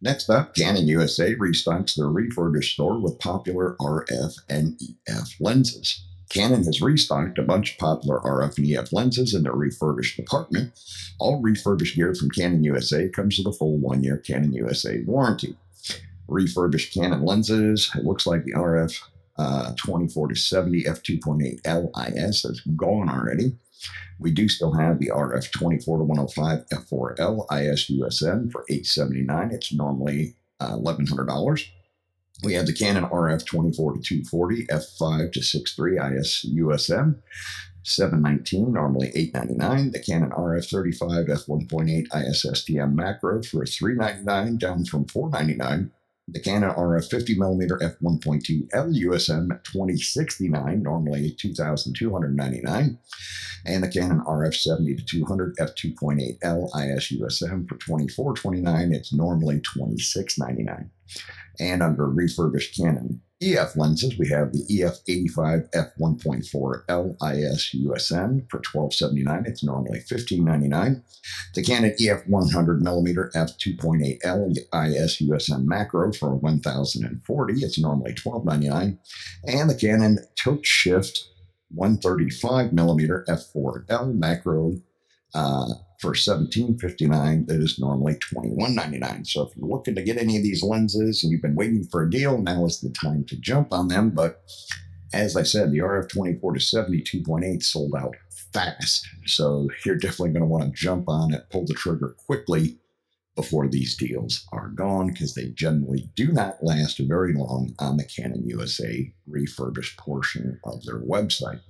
Next 0.00 0.28
up, 0.28 0.54
Canon 0.54 0.88
USA 0.88 1.34
restocks 1.36 1.94
their 1.94 2.08
refurbished 2.08 2.74
store 2.74 3.00
with 3.00 3.18
popular 3.18 3.76
RF 3.80 4.34
and 4.48 4.78
EF 5.08 5.34
lenses. 5.40 6.04
Canon 6.28 6.64
has 6.64 6.82
restocked 6.82 7.38
a 7.38 7.42
bunch 7.42 7.72
of 7.72 7.78
popular 7.78 8.20
RF 8.20 8.58
and 8.58 8.70
EF 8.70 8.92
lenses 8.92 9.34
in 9.34 9.44
their 9.44 9.52
refurbished 9.52 10.16
department. 10.16 10.72
All 11.18 11.40
refurbished 11.40 11.96
gear 11.96 12.14
from 12.14 12.30
Canon 12.30 12.64
USA 12.64 13.08
comes 13.08 13.38
with 13.38 13.46
a 13.46 13.56
full 13.56 13.78
one 13.78 14.02
year 14.02 14.18
Canon 14.18 14.52
USA 14.52 15.02
warranty. 15.06 15.56
Refurbished 16.28 16.92
Canon 16.92 17.24
lenses, 17.24 17.90
it 17.94 18.04
looks 18.04 18.26
like 18.26 18.44
the 18.44 18.54
RF 18.54 19.00
uh, 19.38 19.74
24 19.76 20.28
to 20.28 20.34
70 20.34 20.84
f2.8 20.84 21.60
LIS 21.64 22.42
has 22.42 22.60
gone 22.76 23.08
already. 23.08 23.56
We 24.18 24.32
do 24.32 24.48
still 24.48 24.72
have 24.72 24.98
the 24.98 25.10
RF 25.10 25.52
24 25.52 25.98
to 25.98 26.04
105 26.04 26.66
f4L 26.68 27.46
IS 27.52 27.90
USM 27.90 28.50
for 28.50 28.64
879 28.68 29.50
It's 29.52 29.72
normally 29.72 30.34
uh, 30.58 30.76
$1,100. 30.76 31.68
We 32.42 32.54
have 32.54 32.66
the 32.66 32.74
Canon 32.74 33.04
RF 33.04 33.46
24 33.46 33.94
to 33.94 34.00
240 34.00 34.66
f5 34.66 35.32
to 35.32 35.42
63 35.42 35.98
IS 35.98 36.46
USM. 36.54 37.20
719, 37.82 38.72
normally 38.72 39.12
899. 39.14 39.92
The 39.92 40.00
Canon 40.00 40.30
RF 40.30 40.68
35 40.68 41.26
f1.8 41.26 42.06
IS 42.14 42.44
STM 42.44 42.94
macro 42.94 43.42
for 43.42 43.64
399, 43.64 44.58
down 44.58 44.84
from 44.84 45.06
499. 45.06 45.92
the 46.28 46.40
Canon 46.40 46.70
RF 46.70 47.08
50mm 47.08 47.70
f1.2 48.00 48.68
LUSM 48.70 49.62
2069, 49.62 50.82
normally 50.82 51.30
2299 51.38 52.98
and 53.66 53.82
the 53.82 53.88
Canon 53.88 54.20
RF 54.20 54.54
70 54.54 54.96
to 54.96 55.04
200 55.04 55.56
f2.8 55.56 56.38
L 56.42 56.70
ISUSM 56.74 57.68
for 57.68 57.76
2429. 57.76 58.92
It's 58.92 59.12
normally 59.12 59.60
2699. 59.60 60.90
And 61.58 61.82
under 61.82 62.06
refurbished 62.06 62.76
Canon 62.76 63.22
EF 63.42 63.76
lenses, 63.76 64.18
we 64.18 64.28
have 64.28 64.52
the 64.52 64.64
EF85 64.70 65.70
f1.4 65.72 66.84
LIS 66.88 67.74
USM 67.74 68.48
for 68.50 68.62
1279. 68.72 69.44
It's 69.46 69.62
normally 69.62 69.98
1599. 69.98 71.02
The 71.54 71.62
Canon 71.62 71.94
EF100mm 72.00 73.32
f2.8 73.34 74.18
LIS 74.24 75.20
USM 75.20 75.66
macro 75.66 76.12
for 76.12 76.34
1040. 76.34 77.54
It's 77.62 77.78
normally 77.78 78.14
1299. 78.22 78.98
And 79.46 79.70
the 79.70 79.74
Canon 79.74 80.18
Tilt 80.42 80.64
Shift 80.64 81.28
135 81.74 82.72
millimeter 82.72 83.24
f4L 83.28 84.14
macro 84.14 84.76
uh, 85.34 85.74
for 86.00 86.08
1759 86.08 87.46
that 87.46 87.60
is 87.60 87.78
normally 87.78 88.14
21.99 88.14 89.26
so 89.26 89.42
if 89.42 89.56
you're 89.56 89.68
looking 89.68 89.94
to 89.94 90.02
get 90.02 90.18
any 90.18 90.36
of 90.36 90.42
these 90.42 90.62
lenses 90.62 91.22
and 91.22 91.32
you've 91.32 91.42
been 91.42 91.54
waiting 91.54 91.84
for 91.84 92.02
a 92.02 92.10
deal 92.10 92.38
now 92.38 92.64
is 92.64 92.80
the 92.80 92.90
time 92.90 93.24
to 93.24 93.36
jump 93.36 93.72
on 93.72 93.88
them. 93.88 94.10
But 94.10 94.42
as 95.14 95.36
i 95.36 95.42
said 95.42 95.70
the 95.70 95.78
rf 95.78 96.08
24 96.08 96.54
to 96.54 96.60
72.8 96.60 97.62
sold 97.62 97.94
out 97.94 98.16
fast. 98.52 99.06
So 99.24 99.68
you're 99.84 99.96
definitely 99.96 100.30
going 100.30 100.42
to 100.42 100.46
want 100.46 100.64
to 100.64 100.70
jump 100.70 101.08
on 101.08 101.32
it 101.32 101.48
pull 101.50 101.66
the 101.66 101.74
trigger 101.74 102.16
quickly 102.26 102.78
before 103.36 103.68
these 103.68 103.94
deals 103.94 104.46
are 104.50 104.68
gone 104.68 105.08
because 105.08 105.34
they 105.34 105.48
generally 105.50 106.10
do 106.16 106.32
not 106.32 106.64
last 106.64 106.98
very 106.98 107.34
long 107.34 107.74
on 107.78 107.98
the 107.98 108.04
Canon 108.04 108.42
USA 108.46 109.12
refurbished 109.26 109.98
portion 109.98 110.58
of 110.64 110.82
their 110.84 111.00
website. 111.00 111.60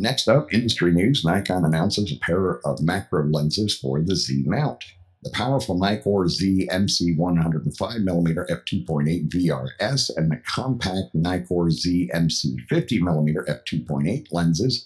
Next 0.00 0.28
up, 0.28 0.54
industry 0.54 0.92
news 0.92 1.24
Nikon 1.24 1.64
announces 1.64 2.12
a 2.12 2.20
pair 2.20 2.64
of 2.64 2.80
macro 2.80 3.24
lenses 3.24 3.76
for 3.76 4.00
the 4.00 4.14
Z 4.14 4.44
mount. 4.46 4.84
The 5.24 5.30
powerful 5.30 5.76
Nikkor 5.76 6.28
Z 6.28 6.68
MC 6.70 7.16
105mm 7.16 8.46
f2.8 8.48 9.28
VRS 9.28 10.16
and 10.16 10.30
the 10.30 10.40
compact 10.46 11.16
Nikkor 11.16 11.72
Z 11.72 12.10
MC 12.14 12.56
50mm 12.70 13.34
f2.8 13.48 14.28
lenses 14.30 14.84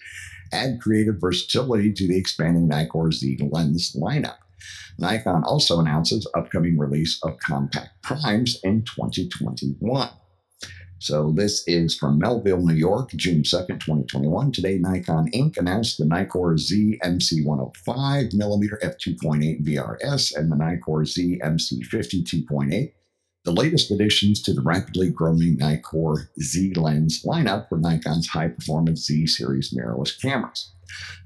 add 0.50 0.81
creative 0.81 1.21
versatility 1.21 1.92
to 1.92 2.09
the 2.09 2.16
expanding 2.16 2.66
Nikkor 2.66 3.12
Z 3.12 3.37
lens 3.50 3.95
lineup. 3.95 4.38
Nikon 4.99 5.45
also 5.45 5.78
announces 5.78 6.26
upcoming 6.35 6.78
release 6.78 7.21
of 7.23 7.38
compact 7.38 8.00
primes 8.00 8.59
in 8.64 8.83
2021. 8.85 10.09
So 11.03 11.33
this 11.33 11.67
is 11.67 11.97
from 11.97 12.21
Melville, 12.21 12.65
New 12.65 12.75
York, 12.75 13.11
June 13.17 13.43
2nd, 13.43 13.81
2021. 13.81 14.53
Today, 14.53 14.79
Nikon 14.79 15.33
Inc. 15.33 15.57
announced 15.57 15.99
the 15.99 16.05
Nikkor 16.05 16.57
Z 16.57 17.01
MC105 17.03 18.33
millimeter 18.35 18.79
f2.8 18.85 19.65
VRS 19.65 20.37
and 20.37 20.53
the 20.53 20.55
Nikkor 20.55 21.05
Z 21.05 21.41
MC50 21.43 22.23
2.8 22.23 22.93
the 23.45 23.51
latest 23.51 23.91
additions 23.91 24.41
to 24.43 24.53
the 24.53 24.61
rapidly 24.61 25.11
growing 25.11 25.59
Nikkor 25.59 26.29
Z 26.41 26.75
lens 26.75 27.25
lineup 27.25 27.69
for 27.69 27.79
Nikon's 27.79 28.29
high 28.29 28.47
performance 28.47 29.05
Z 29.05 29.27
series 29.27 29.75
mirrorless 29.75 30.21
cameras. 30.23 30.71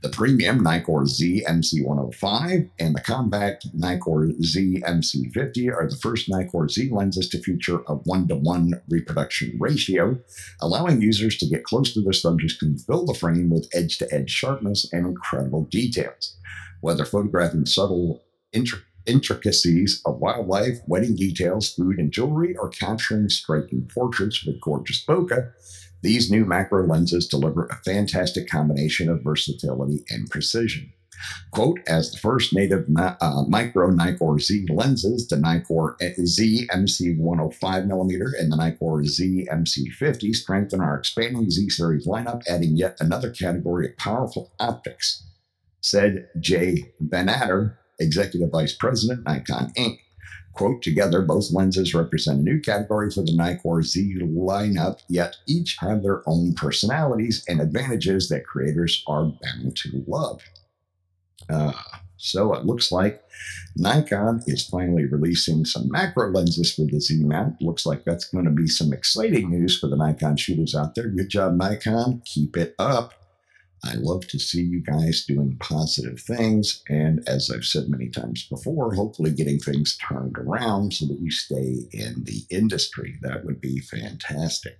The 0.02 0.08
premium 0.08 0.62
Nikkor 0.62 1.06
Z 1.06 1.44
MC105 1.48 2.70
and 2.78 2.94
the 2.94 3.00
compact 3.00 3.66
Nikkor 3.76 4.32
Z 4.42 4.82
MC50 4.86 5.72
are 5.72 5.88
the 5.88 5.96
first 5.96 6.28
Nikkor 6.28 6.70
Z 6.70 6.90
lenses 6.90 7.28
to 7.30 7.42
feature 7.42 7.80
a 7.86 7.94
one 7.94 8.28
to 8.28 8.36
one 8.36 8.80
reproduction 8.88 9.56
ratio, 9.58 10.18
allowing 10.60 11.02
users 11.02 11.36
to 11.38 11.46
get 11.46 11.64
close 11.64 11.92
to 11.94 12.02
their 12.02 12.12
subjects 12.12 12.62
and 12.62 12.80
fill 12.80 13.06
the 13.06 13.14
frame 13.14 13.50
with 13.50 13.68
edge 13.74 13.98
to 13.98 14.14
edge 14.14 14.30
sharpness 14.30 14.92
and 14.92 15.06
incredible 15.06 15.64
details. 15.64 16.36
Whether 16.80 17.04
photographing 17.04 17.66
subtle 17.66 18.22
intricacies 19.06 20.02
of 20.04 20.18
wildlife, 20.18 20.78
wedding 20.86 21.16
details, 21.16 21.72
food 21.72 21.98
and 21.98 22.12
jewelry, 22.12 22.56
or 22.56 22.68
capturing 22.68 23.28
striking 23.28 23.88
portraits 23.92 24.44
with 24.44 24.60
gorgeous 24.60 25.04
bokeh, 25.04 25.50
these 26.06 26.30
new 26.30 26.44
macro 26.44 26.86
lenses 26.86 27.26
deliver 27.26 27.66
a 27.66 27.82
fantastic 27.84 28.48
combination 28.48 29.08
of 29.08 29.24
versatility 29.24 30.04
and 30.08 30.30
precision. 30.30 30.92
Quote, 31.50 31.80
as 31.88 32.12
the 32.12 32.18
first 32.18 32.54
native 32.54 32.86
uh, 32.96 33.42
micro 33.48 33.90
Nikkor 33.90 34.40
Z 34.40 34.66
lenses, 34.68 35.26
the 35.26 35.34
Nikkor 35.34 35.96
Z 36.24 36.68
MC 36.72 37.16
105mm 37.16 38.38
and 38.38 38.52
the 38.52 38.56
Nikkor 38.56 39.04
Z 39.04 39.48
MC 39.50 39.90
50 39.90 40.32
strengthen 40.32 40.80
our 40.80 40.96
expanding 40.96 41.50
Z 41.50 41.70
series 41.70 42.06
lineup, 42.06 42.42
adding 42.48 42.76
yet 42.76 42.96
another 43.00 43.30
category 43.30 43.88
of 43.88 43.96
powerful 43.96 44.52
optics, 44.60 45.24
said 45.80 46.28
Jay 46.38 46.92
Vannatter, 47.02 47.78
Executive 47.98 48.50
Vice 48.50 48.76
President, 48.76 49.24
Nikon 49.26 49.72
Inc. 49.76 49.98
Quote, 50.56 50.80
together, 50.80 51.20
both 51.20 51.52
lenses 51.52 51.92
represent 51.92 52.40
a 52.40 52.42
new 52.42 52.58
category 52.58 53.10
for 53.10 53.20
the 53.20 53.32
Nikkor 53.32 53.84
Z 53.84 54.16
lineup, 54.22 55.00
yet 55.06 55.36
each 55.46 55.76
have 55.80 56.02
their 56.02 56.26
own 56.26 56.54
personalities 56.54 57.44
and 57.46 57.60
advantages 57.60 58.30
that 58.30 58.46
creators 58.46 59.04
are 59.06 59.24
bound 59.24 59.76
to 59.76 60.02
love. 60.06 60.40
Uh, 61.50 61.72
so 62.16 62.54
it 62.54 62.64
looks 62.64 62.90
like 62.90 63.22
Nikon 63.76 64.42
is 64.46 64.66
finally 64.66 65.04
releasing 65.04 65.66
some 65.66 65.90
macro 65.90 66.30
lenses 66.30 66.72
for 66.74 66.86
the 66.86 67.02
Z 67.02 67.22
mount. 67.22 67.60
Looks 67.60 67.84
like 67.84 68.04
that's 68.06 68.24
going 68.24 68.46
to 68.46 68.50
be 68.50 68.66
some 68.66 68.94
exciting 68.94 69.50
news 69.50 69.78
for 69.78 69.88
the 69.88 69.96
Nikon 69.96 70.38
shooters 70.38 70.74
out 70.74 70.94
there. 70.94 71.08
Good 71.08 71.28
job, 71.28 71.56
Nikon. 71.56 72.22
Keep 72.24 72.56
it 72.56 72.74
up. 72.78 73.25
I 73.86 73.94
love 73.94 74.26
to 74.28 74.38
see 74.38 74.62
you 74.62 74.80
guys 74.82 75.24
doing 75.26 75.56
positive 75.60 76.20
things. 76.20 76.82
And 76.88 77.26
as 77.28 77.50
I've 77.50 77.64
said 77.64 77.88
many 77.88 78.08
times 78.08 78.46
before, 78.48 78.94
hopefully 78.94 79.30
getting 79.30 79.58
things 79.58 79.96
turned 79.96 80.36
around 80.38 80.92
so 80.94 81.06
that 81.06 81.20
you 81.20 81.30
stay 81.30 81.88
in 81.92 82.24
the 82.24 82.42
industry. 82.50 83.18
That 83.22 83.44
would 83.44 83.60
be 83.60 83.80
fantastic. 83.80 84.78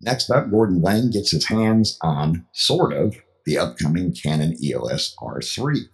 Next 0.00 0.30
up, 0.30 0.50
Gordon 0.50 0.82
Laing 0.82 1.10
gets 1.10 1.30
his 1.30 1.46
hands 1.46 1.98
on, 2.02 2.46
sort 2.52 2.92
of, 2.92 3.16
the 3.44 3.58
upcoming 3.58 4.12
Canon 4.12 4.56
EOS 4.62 5.14
R3. 5.20 5.88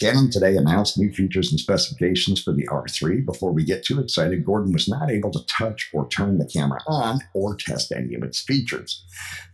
Canon 0.00 0.30
today 0.30 0.56
announced 0.56 0.98
new 0.98 1.12
features 1.12 1.50
and 1.50 1.60
specifications 1.60 2.42
for 2.42 2.52
the 2.52 2.66
R3. 2.66 3.24
Before 3.24 3.52
we 3.52 3.64
get 3.64 3.84
too 3.84 4.00
excited, 4.00 4.44
Gordon 4.44 4.72
was 4.72 4.88
not 4.88 5.08
able 5.08 5.30
to 5.30 5.46
touch 5.46 5.88
or 5.92 6.08
turn 6.08 6.38
the 6.38 6.50
camera 6.52 6.80
on 6.88 7.20
or 7.32 7.54
test 7.54 7.92
any 7.92 8.14
of 8.14 8.22
its 8.24 8.40
features. 8.40 9.04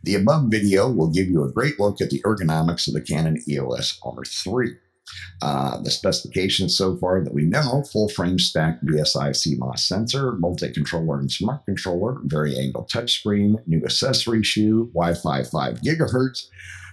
The 0.02 0.14
above 0.14 0.44
video 0.50 0.90
will 0.90 1.10
give 1.10 1.28
you 1.28 1.44
a 1.44 1.52
great 1.52 1.78
look 1.78 2.00
at 2.00 2.10
the 2.10 2.22
ergonomics 2.22 2.88
of 2.88 2.94
the 2.94 3.02
Canon 3.02 3.42
EOS 3.46 4.00
R3. 4.02 4.76
Uh, 5.42 5.80
the 5.82 5.90
specifications 5.90 6.76
so 6.76 6.96
far 6.96 7.22
that 7.22 7.34
we 7.34 7.42
know 7.42 7.82
full 7.90 8.08
frame 8.08 8.38
stacked 8.38 8.84
BSI 8.84 9.30
CMOS 9.30 9.80
sensor, 9.80 10.32
multi 10.32 10.70
controller 10.70 11.18
and 11.18 11.30
smart 11.32 11.64
controller, 11.64 12.18
vari 12.24 12.56
angle 12.56 12.86
touchscreen, 12.90 13.56
new 13.66 13.82
accessory 13.84 14.42
shoe, 14.42 14.90
Wi 14.94 15.14
Fi 15.14 15.42
5 15.42 15.80
gigahertz, 15.80 16.46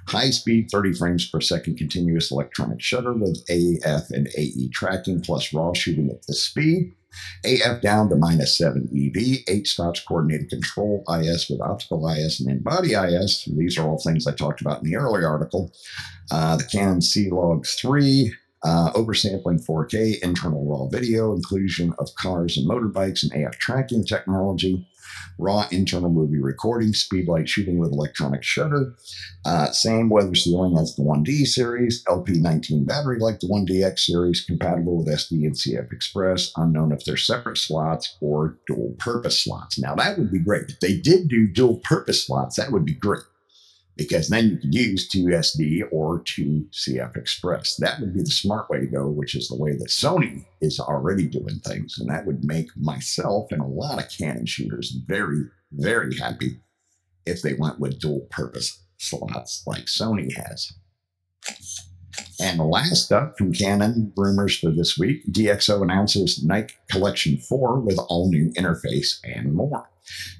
high 0.07 0.29
speed 0.29 0.69
30 0.71 0.93
frames 0.93 1.29
per 1.29 1.41
second 1.41 1.77
continuous 1.77 2.31
electronic 2.31 2.81
shutter 2.81 3.13
with 3.13 3.43
AF 3.49 4.09
and 4.11 4.27
AE 4.37 4.69
tracking 4.73 5.21
plus 5.21 5.53
raw 5.53 5.73
shooting 5.73 6.09
at 6.09 6.25
this 6.27 6.43
speed. 6.43 6.93
AF 7.45 7.81
down 7.81 8.09
to 8.09 8.15
minus 8.15 8.57
7 8.57 8.89
EV, 8.93 9.39
8 9.47 9.67
stops 9.67 10.01
coordinated 10.01 10.49
control 10.49 11.03
IS 11.09 11.49
with 11.49 11.61
optical 11.61 12.07
IS 12.07 12.39
and 12.39 12.49
in-body 12.49 12.93
IS. 12.93 13.45
These 13.57 13.77
are 13.77 13.87
all 13.87 13.97
things 13.97 14.27
I 14.27 14.33
talked 14.33 14.61
about 14.61 14.83
in 14.83 14.89
the 14.89 14.97
earlier 14.97 15.27
article. 15.27 15.73
Uh, 16.29 16.57
the 16.57 16.65
Canon 16.65 17.01
C-Log 17.01 17.65
3, 17.65 18.33
uh, 18.63 18.91
oversampling 18.93 19.65
4K, 19.65 20.19
internal 20.21 20.65
raw 20.65 20.87
video, 20.87 21.33
inclusion 21.33 21.93
of 21.99 22.13
cars 22.15 22.57
and 22.57 22.69
motorbikes 22.69 23.23
and 23.23 23.43
AF 23.43 23.57
tracking 23.57 24.03
technology, 24.03 24.85
raw 25.37 25.67
internal 25.71 26.09
movie 26.09 26.39
recording, 26.39 26.89
speedlight 26.93 27.47
shooting 27.47 27.77
with 27.77 27.91
electronic 27.91 28.43
shutter, 28.43 28.93
uh, 29.45 29.71
same 29.71 30.09
weather 30.09 30.35
sealing 30.35 30.77
as 30.77 30.95
the 30.95 31.03
1D 31.03 31.45
series, 31.45 32.03
LP19 32.05 32.85
battery 32.85 33.19
like 33.19 33.39
the 33.39 33.47
1DX 33.47 33.99
series, 33.99 34.41
compatible 34.41 34.97
with 34.97 35.07
SD 35.07 35.45
and 35.45 35.53
CF 35.53 35.91
Express, 35.91 36.51
unknown 36.57 36.91
if 36.91 37.05
they're 37.05 37.17
separate 37.17 37.57
slots 37.57 38.17
or 38.21 38.57
dual 38.67 38.95
purpose 38.99 39.43
slots. 39.43 39.79
Now 39.79 39.95
that 39.95 40.17
would 40.17 40.31
be 40.31 40.39
great. 40.39 40.69
If 40.69 40.79
they 40.79 40.97
did 40.97 41.27
do 41.27 41.47
dual 41.47 41.77
purpose 41.77 42.25
slots, 42.25 42.55
that 42.57 42.71
would 42.71 42.85
be 42.85 42.93
great 42.93 43.23
because 43.97 44.29
then 44.29 44.49
you 44.49 44.57
could 44.57 44.73
use 44.73 45.09
2SD 45.09 45.83
or 45.91 46.23
2CF 46.23 47.17
Express. 47.17 47.75
That 47.77 47.99
would 47.99 48.13
be 48.13 48.21
the 48.21 48.27
smart 48.27 48.69
way 48.69 48.79
to 48.79 48.85
go, 48.85 49.07
which 49.07 49.35
is 49.35 49.47
the 49.47 49.57
way 49.57 49.71
that 49.71 49.89
Sony 49.89 50.45
is 50.61 50.79
already 50.79 51.27
doing 51.27 51.59
things. 51.65 51.97
And 51.99 52.09
that 52.09 52.25
would 52.25 52.43
make 52.43 52.69
myself 52.77 53.51
and 53.51 53.61
a 53.61 53.65
lot 53.65 54.01
of 54.01 54.09
Canon 54.09 54.45
shooters 54.45 54.95
very, 55.07 55.45
very 55.71 56.15
happy 56.17 56.61
if 57.25 57.41
they 57.41 57.55
went 57.55 57.79
with 57.79 57.99
dual 57.99 58.27
purpose 58.29 58.83
slots 58.97 59.63
like 59.65 59.85
Sony 59.85 60.33
has. 60.35 60.73
And 62.39 62.59
last 62.59 63.11
up 63.11 63.37
from 63.37 63.51
Canon 63.51 64.13
rumors 64.15 64.57
for 64.57 64.71
this 64.71 64.97
week, 64.97 65.25
DxO 65.31 65.81
announces 65.81 66.43
Nik 66.43 66.77
Collection 66.89 67.37
4 67.37 67.79
with 67.79 67.99
all 68.09 68.29
new 68.29 68.51
interface 68.53 69.19
and 69.23 69.53
more. 69.53 69.89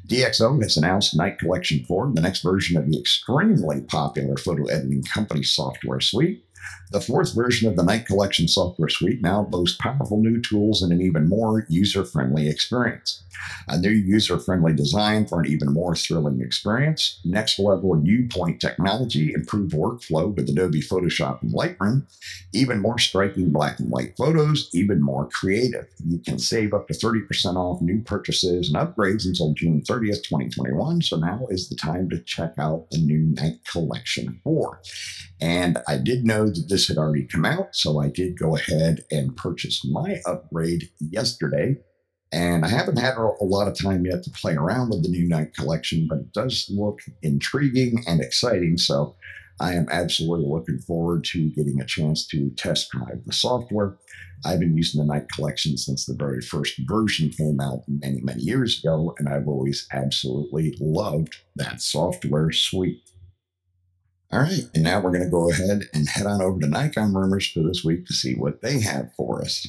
DxO 0.08 0.62
has 0.62 0.78
announced 0.78 1.18
Nik 1.18 1.40
Collection 1.40 1.84
4, 1.86 2.12
the 2.14 2.22
next 2.22 2.42
version 2.42 2.78
of 2.78 2.90
the 2.90 3.00
extremely 3.00 3.82
popular 3.82 4.38
photo 4.38 4.66
editing 4.66 5.04
company 5.04 5.44
software 5.44 6.00
suite. 6.00 6.44
The 6.90 7.02
fourth 7.02 7.36
version 7.36 7.68
of 7.68 7.76
the 7.76 7.84
Nik 7.84 8.06
Collection 8.06 8.48
software 8.48 8.88
suite 8.88 9.22
now 9.22 9.44
boasts 9.44 9.78
powerful 9.78 10.22
new 10.22 10.42
tools 10.42 10.82
and 10.82 10.94
an 10.94 11.02
even 11.02 11.28
more 11.28 11.66
user 11.68 12.06
friendly 12.06 12.48
experience. 12.48 13.24
A 13.68 13.78
new 13.78 13.90
user 13.90 14.40
friendly 14.40 14.74
design 14.74 15.28
for 15.28 15.42
an 15.42 15.48
even 15.48 15.72
more 15.74 15.96
thrilling 15.96 16.42
experience, 16.42 17.20
next 17.26 17.60
level 17.60 18.00
viewpoint 18.00 18.62
technology, 18.62 19.34
improved 19.34 19.74
workflow 19.74 20.34
with 20.34 20.50
Adobe 20.50 20.82
Photoshop 20.82 21.42
and 21.42 21.54
Lightroom, 21.54 22.04
even 22.54 22.82
more 22.82 22.98
striking 22.98 23.52
black 23.52 23.80
and 23.80 23.92
white 23.92 24.16
photos, 24.18 24.70
even 24.74 25.02
more 25.02 25.28
creative. 25.28 25.88
You 26.06 26.20
can 26.20 26.40
save 26.40 26.74
up 26.74 26.88
to 26.88 26.94
30% 26.94 27.56
off 27.56 27.82
new 27.82 28.02
purchases 28.02 28.72
and 28.72 28.78
upgrades 28.78 29.26
until 29.26 29.54
June 29.54 29.82
30th, 29.82 30.24
2021. 30.24 31.02
So 31.02 31.18
now 31.18 31.46
is 31.50 31.70
the 31.70 31.76
time 31.76 32.10
to 32.10 32.20
check 32.24 32.54
out 32.58 32.90
the 32.92 33.00
new 33.00 33.36
Nik 33.36 33.66
Collection 33.66 34.40
4. 34.44 34.82
And 35.40 35.78
I 35.88 35.98
did 35.98 36.26
know 36.26 36.48
that 36.48 36.70
this 36.70 36.77
had 36.86 36.98
already 36.98 37.26
come 37.26 37.46
out, 37.46 37.74
so 37.74 38.00
I 38.00 38.10
did 38.10 38.38
go 38.38 38.58
ahead 38.58 39.06
and 39.10 39.38
purchase 39.38 39.86
my 39.86 40.20
upgrade 40.26 40.90
yesterday. 41.00 41.78
And 42.34 42.66
I 42.66 42.68
haven't 42.68 42.98
had 42.98 43.16
a 43.16 43.46
lot 43.46 43.70
of 43.70 43.80
time 43.80 44.06
yet 44.06 44.22
to 44.24 44.30
play 44.32 44.56
around 44.56 44.90
with 44.90 45.04
the 45.04 45.10
new 45.10 45.26
Nik 45.30 45.54
collection, 45.54 46.08
but 46.10 46.18
it 46.18 46.34
does 46.34 46.70
look 46.70 47.00
intriguing 47.24 48.04
and 48.06 48.20
exciting. 48.20 48.78
So 48.78 49.16
I 49.62 49.74
am 49.76 49.88
absolutely 49.90 50.46
looking 50.46 50.80
forward 50.80 51.24
to 51.26 51.50
getting 51.52 51.80
a 51.80 51.86
chance 51.86 52.28
to 52.28 52.50
test 52.52 52.92
drive 52.92 53.22
the 53.26 53.32
software. 53.32 53.98
I've 54.46 54.60
been 54.60 54.76
using 54.76 55.00
the 55.00 55.12
Nik 55.12 55.30
collection 55.30 55.78
since 55.78 56.06
the 56.06 56.16
very 56.16 56.42
first 56.42 56.78
version 56.86 57.30
came 57.30 57.62
out 57.62 57.84
many, 57.88 58.20
many 58.22 58.42
years 58.42 58.80
ago, 58.84 59.16
and 59.18 59.30
I've 59.30 59.48
always 59.48 59.88
absolutely 59.94 60.76
loved 60.82 61.38
that 61.56 61.82
software 61.82 62.52
suite. 62.52 63.02
All 64.30 64.42
right, 64.42 64.70
and 64.74 64.84
now 64.84 65.00
we're 65.00 65.12
going 65.12 65.24
to 65.24 65.30
go 65.30 65.50
ahead 65.50 65.84
and 65.94 66.10
head 66.10 66.26
on 66.26 66.42
over 66.42 66.60
to 66.60 66.68
Nikon 66.68 67.14
Rumors 67.14 67.48
for 67.48 67.62
this 67.62 67.86
week 67.86 68.06
to 68.08 68.14
see 68.14 68.36
what 68.36 68.62
they 68.62 68.82
have 68.82 69.14
for 69.16 69.42
us. 69.42 69.66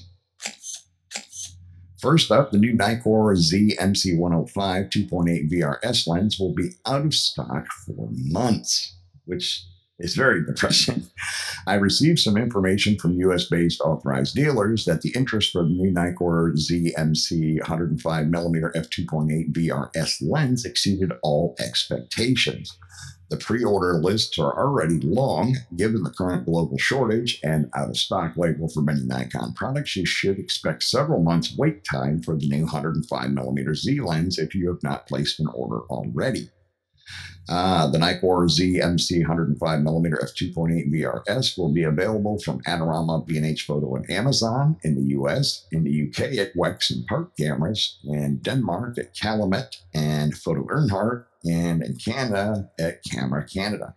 First 2.01 2.33
up, 2.33 2.51
the 2.51 2.59
new 2.59 2.77
Nikkor 2.77 3.37
Z 3.37 3.77
MC105 3.81 4.53
2.8 4.53 5.51
VRS 5.51 6.07
lens 6.09 6.39
will 6.41 6.55
be 6.55 6.71
out 6.87 7.07
of 7.07 7.15
stock 7.15 7.67
for 7.87 8.09
months, 8.11 8.97
which 9.27 9.65
is 10.01 10.15
very 10.15 10.45
depressing. 10.47 11.05
I 11.67 11.75
received 11.75 12.19
some 12.19 12.37
information 12.37 12.99
from 12.99 13.13
US 13.15 13.45
based 13.45 13.81
authorized 13.81 14.35
dealers 14.35 14.85
that 14.87 15.03
the 15.03 15.13
interest 15.15 15.53
for 15.53 15.63
the 15.63 15.71
new 15.71 15.93
Nikkor 15.93 16.53
ZMC 16.55 17.61
105mm 17.61 18.73
f2.8 18.75 19.53
VRS 19.53 20.17
lens 20.21 20.65
exceeded 20.65 21.13
all 21.23 21.55
expectations. 21.61 22.77
The 23.31 23.37
pre 23.37 23.63
order 23.63 23.95
lists 23.95 24.39
are 24.39 24.57
already 24.59 25.01
long. 25.01 25.57
Given 25.77 26.03
the 26.03 26.11
current 26.11 26.47
global 26.47 26.79
shortage 26.79 27.41
and 27.45 27.71
out 27.75 27.91
of 27.91 27.97
stock 27.97 28.37
label 28.37 28.69
for 28.69 28.81
many 28.81 29.03
Nikon 29.03 29.53
products, 29.55 29.97
you 29.97 30.07
should 30.07 30.39
expect 30.39 30.83
several 30.83 31.23
months 31.23 31.55
wait 31.57 31.85
time 31.85 32.23
for 32.23 32.37
the 32.37 32.49
new 32.49 32.67
105mm 32.67 33.75
Z 33.75 34.01
lens 34.01 34.39
if 34.39 34.55
you 34.55 34.69
have 34.69 34.83
not 34.83 35.07
placed 35.07 35.41
an 35.41 35.49
order 35.49 35.81
already. 35.91 36.51
Uh, 37.49 37.87
the 37.91 37.99
Nikkor 37.99 38.49
Z 38.51 38.81
MC 38.81 39.25
105mm 39.25 39.59
f2.8 39.59 40.93
VRS 40.93 41.57
will 41.57 41.73
be 41.73 41.83
available 41.83 42.39
from 42.39 42.61
Adorama, 42.65 43.27
B&H 43.27 43.63
Photo, 43.63 43.95
and 43.97 44.11
Amazon 44.11 44.77
in 44.83 44.95
the 44.95 45.15
US, 45.17 45.67
in 45.73 45.83
the 45.83 46.09
UK 46.09 46.37
at 46.39 46.55
Wex 46.55 46.91
and 46.91 47.07
Park 47.07 47.35
Cameras, 47.39 47.99
and 48.05 48.43
Denmark 48.43 48.99
at 48.99 49.15
Calumet 49.15 49.77
and 49.95 50.35
Foto 50.35 50.67
Erhardt, 50.67 51.25
and 51.45 51.83
in 51.83 51.97
Canada 51.97 52.71
at 52.79 53.03
Camera 53.05 53.45
Canada. 53.45 53.95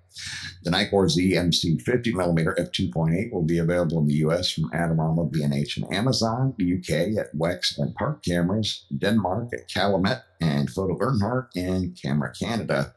The 0.64 0.72
Nikkor 0.72 1.10
Z 1.10 1.36
MC 1.36 1.78
50mm 1.78 2.56
f2.8 2.58 3.32
will 3.32 3.44
be 3.44 3.58
available 3.58 4.00
in 4.00 4.08
the 4.08 4.16
US 4.26 4.52
from 4.52 4.70
Adorama, 4.72 5.32
B&H, 5.32 5.78
and 5.78 5.94
Amazon, 5.94 6.54
UK 6.60 7.18
at 7.18 7.36
Wex 7.36 7.78
and 7.78 7.96
Park 7.96 8.24
Cameras, 8.24 8.86
Denmark 8.98 9.50
at 9.54 9.68
Calumet 9.68 10.24
and 10.40 10.70
Foto 10.70 11.00
Erhardt, 11.00 11.48
and 11.56 11.98
Camera 12.00 12.32
Canada 12.38 12.94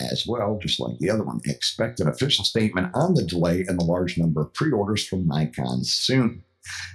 as 0.00 0.26
well, 0.26 0.58
just 0.60 0.80
like 0.80 0.98
the 0.98 1.10
other 1.10 1.24
one. 1.24 1.40
Expect 1.44 2.00
an 2.00 2.08
official 2.08 2.44
statement 2.44 2.90
on 2.94 3.14
the 3.14 3.24
delay 3.24 3.64
and 3.66 3.78
the 3.78 3.84
large 3.84 4.18
number 4.18 4.42
of 4.42 4.54
pre 4.54 4.72
orders 4.72 5.06
from 5.06 5.26
Nikon 5.26 5.84
soon. 5.84 6.42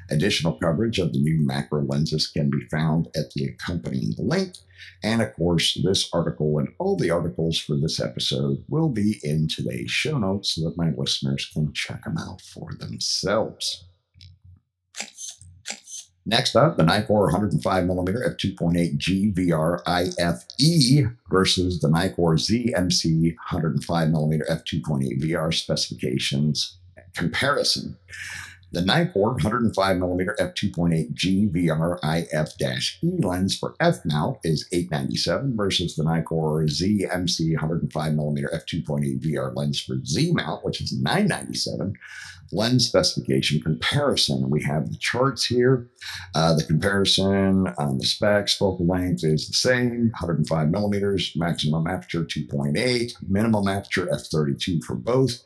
Additional 0.10 0.54
coverage 0.54 1.00
of 1.00 1.14
the 1.14 1.20
new 1.20 1.46
macro 1.46 1.84
lenses 1.84 2.28
can 2.28 2.50
be 2.50 2.66
found 2.72 3.08
at 3.16 3.32
the 3.36 3.46
accompanying 3.46 4.14
link. 4.18 4.56
And 5.04 5.22
of 5.22 5.34
course, 5.34 5.80
this 5.84 6.10
article 6.14 6.58
and 6.58 6.70
all 6.80 6.98
the 6.98 7.12
articles 7.12 7.60
for 7.60 7.76
this 7.76 8.00
episode 8.00 8.64
will 8.68 8.90
be 8.90 9.20
in 9.24 9.48
today's 9.48 9.92
show 9.92 10.18
notes 10.18 10.56
so 10.56 10.64
that 10.64 10.78
my 10.78 10.92
listeners 10.98 11.50
can 11.54 11.74
check 11.74 12.04
them 12.04 12.18
out 12.18 12.42
for 12.42 12.74
themselves. 12.80 13.86
Next 16.26 16.56
up, 16.56 16.78
the 16.78 16.84
Nikkor 16.84 17.32
105mm 17.32 18.36
f2.8G 18.36 19.34
VR 19.34 19.82
IFE 19.88 21.12
versus 21.32 21.80
the 21.80 21.88
Nikkor 21.88 22.38
ZMC 22.38 23.36
105mm 23.50 24.42
f2.8 24.48 25.22
VR 25.24 25.54
specifications 25.54 26.78
comparison. 27.16 27.98
The 28.72 28.82
Nikkor 28.82 29.40
105mm 29.40 30.38
f2.8G 30.40 31.52
VR 31.52 31.98
IF-E 32.04 33.18
lens 33.20 33.58
for 33.58 33.74
f-mount 33.80 34.38
is 34.44 34.68
897 34.72 35.58
versus 35.58 35.96
the 35.96 36.04
Nikkor 36.04 36.70
Z 36.70 37.08
MC 37.12 37.56
105mm 37.56 37.90
f2.8 38.54 39.22
VR 39.22 39.56
lens 39.56 39.82
for 39.82 39.96
Z-mount, 40.06 40.64
which 40.64 40.82
is 40.82 40.94
997 40.94 41.96
lens 42.52 42.88
specification 42.88 43.62
comparison. 43.62 44.50
We 44.50 44.64
have 44.64 44.90
the 44.90 44.98
charts 44.98 45.46
here. 45.46 45.90
Uh, 46.36 46.56
the 46.56 46.64
comparison 46.64 47.68
on 47.78 47.98
the 47.98 48.06
specs, 48.06 48.56
focal 48.56 48.88
length 48.88 49.24
is 49.24 49.48
the 49.48 49.54
same 49.54 50.12
105 50.20 50.70
millimeters, 50.70 51.34
maximum 51.36 51.88
aperture 51.88 52.24
2.8, 52.24 53.12
minimum 53.28 53.68
aperture 53.68 54.08
f32 54.08 54.84
for 54.84 54.96
both. 54.96 55.42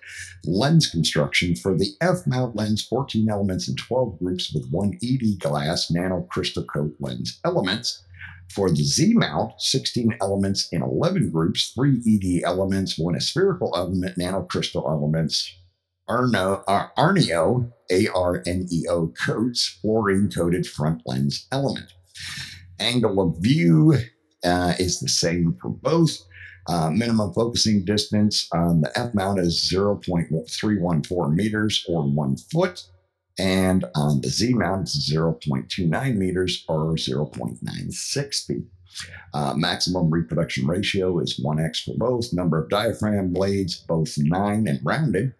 Lens 0.45 0.89
construction 0.89 1.55
for 1.55 1.77
the 1.77 1.89
F 2.01 2.27
mount 2.27 2.55
lens 2.55 2.85
14 2.85 3.29
elements 3.29 3.67
in 3.67 3.75
12 3.75 4.19
groups 4.19 4.53
with 4.53 4.69
one 4.71 4.97
ED 5.03 5.39
glass 5.39 5.89
nano 5.91 6.27
crystal 6.29 6.63
coat 6.63 6.93
lens 6.99 7.39
elements. 7.45 8.03
For 8.53 8.69
the 8.69 8.83
Z 8.83 9.13
mount, 9.15 9.53
16 9.59 10.17
elements 10.21 10.67
in 10.71 10.83
11 10.83 11.31
groups, 11.31 11.71
three 11.73 12.01
ED 12.05 12.45
elements, 12.45 12.99
one 12.99 13.19
spherical 13.19 13.73
element, 13.75 14.17
nano 14.17 14.43
crystal 14.43 14.85
elements, 14.87 15.55
Arno, 16.07 16.63
uh, 16.67 16.87
Arneo, 16.97 17.71
A 17.91 18.07
R 18.09 18.43
N 18.45 18.67
E 18.71 18.85
O 18.89 19.07
coats, 19.07 19.79
fluorine 19.81 20.29
coated 20.29 20.67
front 20.67 21.01
lens 21.05 21.47
element. 21.51 21.93
Angle 22.79 23.19
of 23.21 23.37
view 23.37 23.95
uh, 24.43 24.73
is 24.79 24.99
the 24.99 25.09
same 25.09 25.57
for 25.61 25.69
both. 25.69 26.17
Uh, 26.67 26.89
minimum 26.89 27.33
focusing 27.33 27.83
distance 27.83 28.47
on 28.53 28.81
the 28.81 28.97
F 28.97 29.13
mount 29.13 29.39
is 29.39 29.59
0.314 29.59 31.33
meters 31.33 31.85
or 31.89 32.03
one 32.03 32.37
foot. 32.37 32.83
And 33.37 33.85
on 33.95 34.21
the 34.21 34.29
Z 34.29 34.53
mount, 34.53 34.83
it's 34.83 35.11
0.29 35.11 36.15
meters 36.15 36.63
or 36.69 36.93
0.96 36.93 38.45
feet. 38.45 38.65
Uh, 39.33 39.53
maximum 39.55 40.09
reproduction 40.09 40.67
ratio 40.67 41.19
is 41.19 41.41
1x 41.43 41.83
for 41.83 41.95
both. 41.97 42.31
Number 42.31 42.61
of 42.61 42.69
diaphragm 42.69 43.33
blades, 43.33 43.83
both 43.87 44.13
9 44.17 44.67
and 44.67 44.79
rounded. 44.83 45.33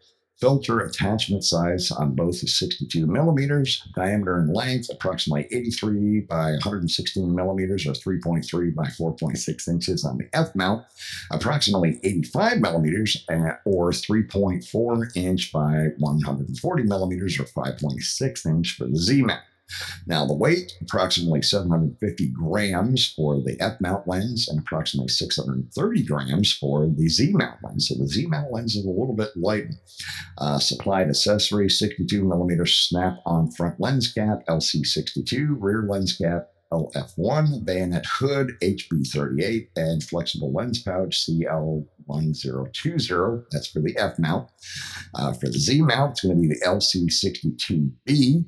Filter 0.43 0.81
attachment 0.81 1.45
size 1.45 1.89
on 1.89 2.15
both 2.15 2.43
is 2.43 2.59
62 2.59 3.07
millimeters, 3.07 3.81
diameter 3.95 4.39
and 4.39 4.53
length 4.53 4.89
approximately 4.91 5.47
83 5.55 6.19
by 6.19 6.51
116 6.51 7.33
millimeters 7.33 7.87
or 7.87 7.93
3.3 7.93 8.75
by 8.75 8.83
4.6 8.83 9.67
inches 9.69 10.03
on 10.03 10.17
the 10.17 10.27
F 10.33 10.53
mount, 10.53 10.83
approximately 11.31 11.97
85 12.03 12.59
millimeters 12.59 13.23
eh, 13.29 13.51
or 13.63 13.91
3.4 13.91 15.15
inch 15.15 15.53
by 15.53 15.91
140 15.97 16.83
millimeters 16.83 17.39
or 17.39 17.45
5.6 17.45 18.45
inch 18.45 18.75
for 18.75 18.87
the 18.87 18.97
Z 18.97 19.21
mount. 19.21 19.39
Now, 20.05 20.25
the 20.25 20.33
weight, 20.33 20.73
approximately 20.81 21.41
750 21.41 22.29
grams 22.29 23.13
for 23.15 23.41
the 23.41 23.57
F 23.59 23.79
mount 23.79 24.07
lens 24.07 24.47
and 24.47 24.59
approximately 24.59 25.09
630 25.09 26.03
grams 26.03 26.53
for 26.53 26.87
the 26.87 27.07
Z 27.09 27.31
mount 27.33 27.59
lens. 27.63 27.87
So 27.87 27.95
the 27.95 28.07
Z 28.07 28.27
mount 28.27 28.51
lens 28.51 28.75
is 28.75 28.85
a 28.85 28.89
little 28.89 29.15
bit 29.15 29.29
light. 29.35 29.67
Uh, 30.37 30.59
supplied 30.59 31.09
accessory 31.09 31.69
62 31.69 32.23
millimeter 32.23 32.65
snap 32.65 33.17
on 33.25 33.51
front 33.51 33.79
lens 33.79 34.11
cap, 34.11 34.43
LC62, 34.47 35.55
rear 35.59 35.83
lens 35.87 36.17
cap, 36.17 36.49
LF1, 36.73 37.63
bayonet 37.63 38.05
hood, 38.05 38.51
HB38, 38.61 39.67
and 39.75 40.03
flexible 40.03 40.51
lens 40.51 40.81
pouch, 40.81 41.19
CL 41.19 41.87
1020. 42.05 43.45
That's 43.51 43.67
for 43.67 43.79
the 43.79 43.95
F 43.97 44.17
mount. 44.17 44.49
Uh, 45.13 45.33
for 45.33 45.47
the 45.47 45.59
Z 45.59 45.81
mount, 45.81 46.11
it's 46.11 46.21
going 46.21 46.35
to 46.35 46.41
be 46.41 46.47
the 46.47 46.59
LC62B 46.65 48.45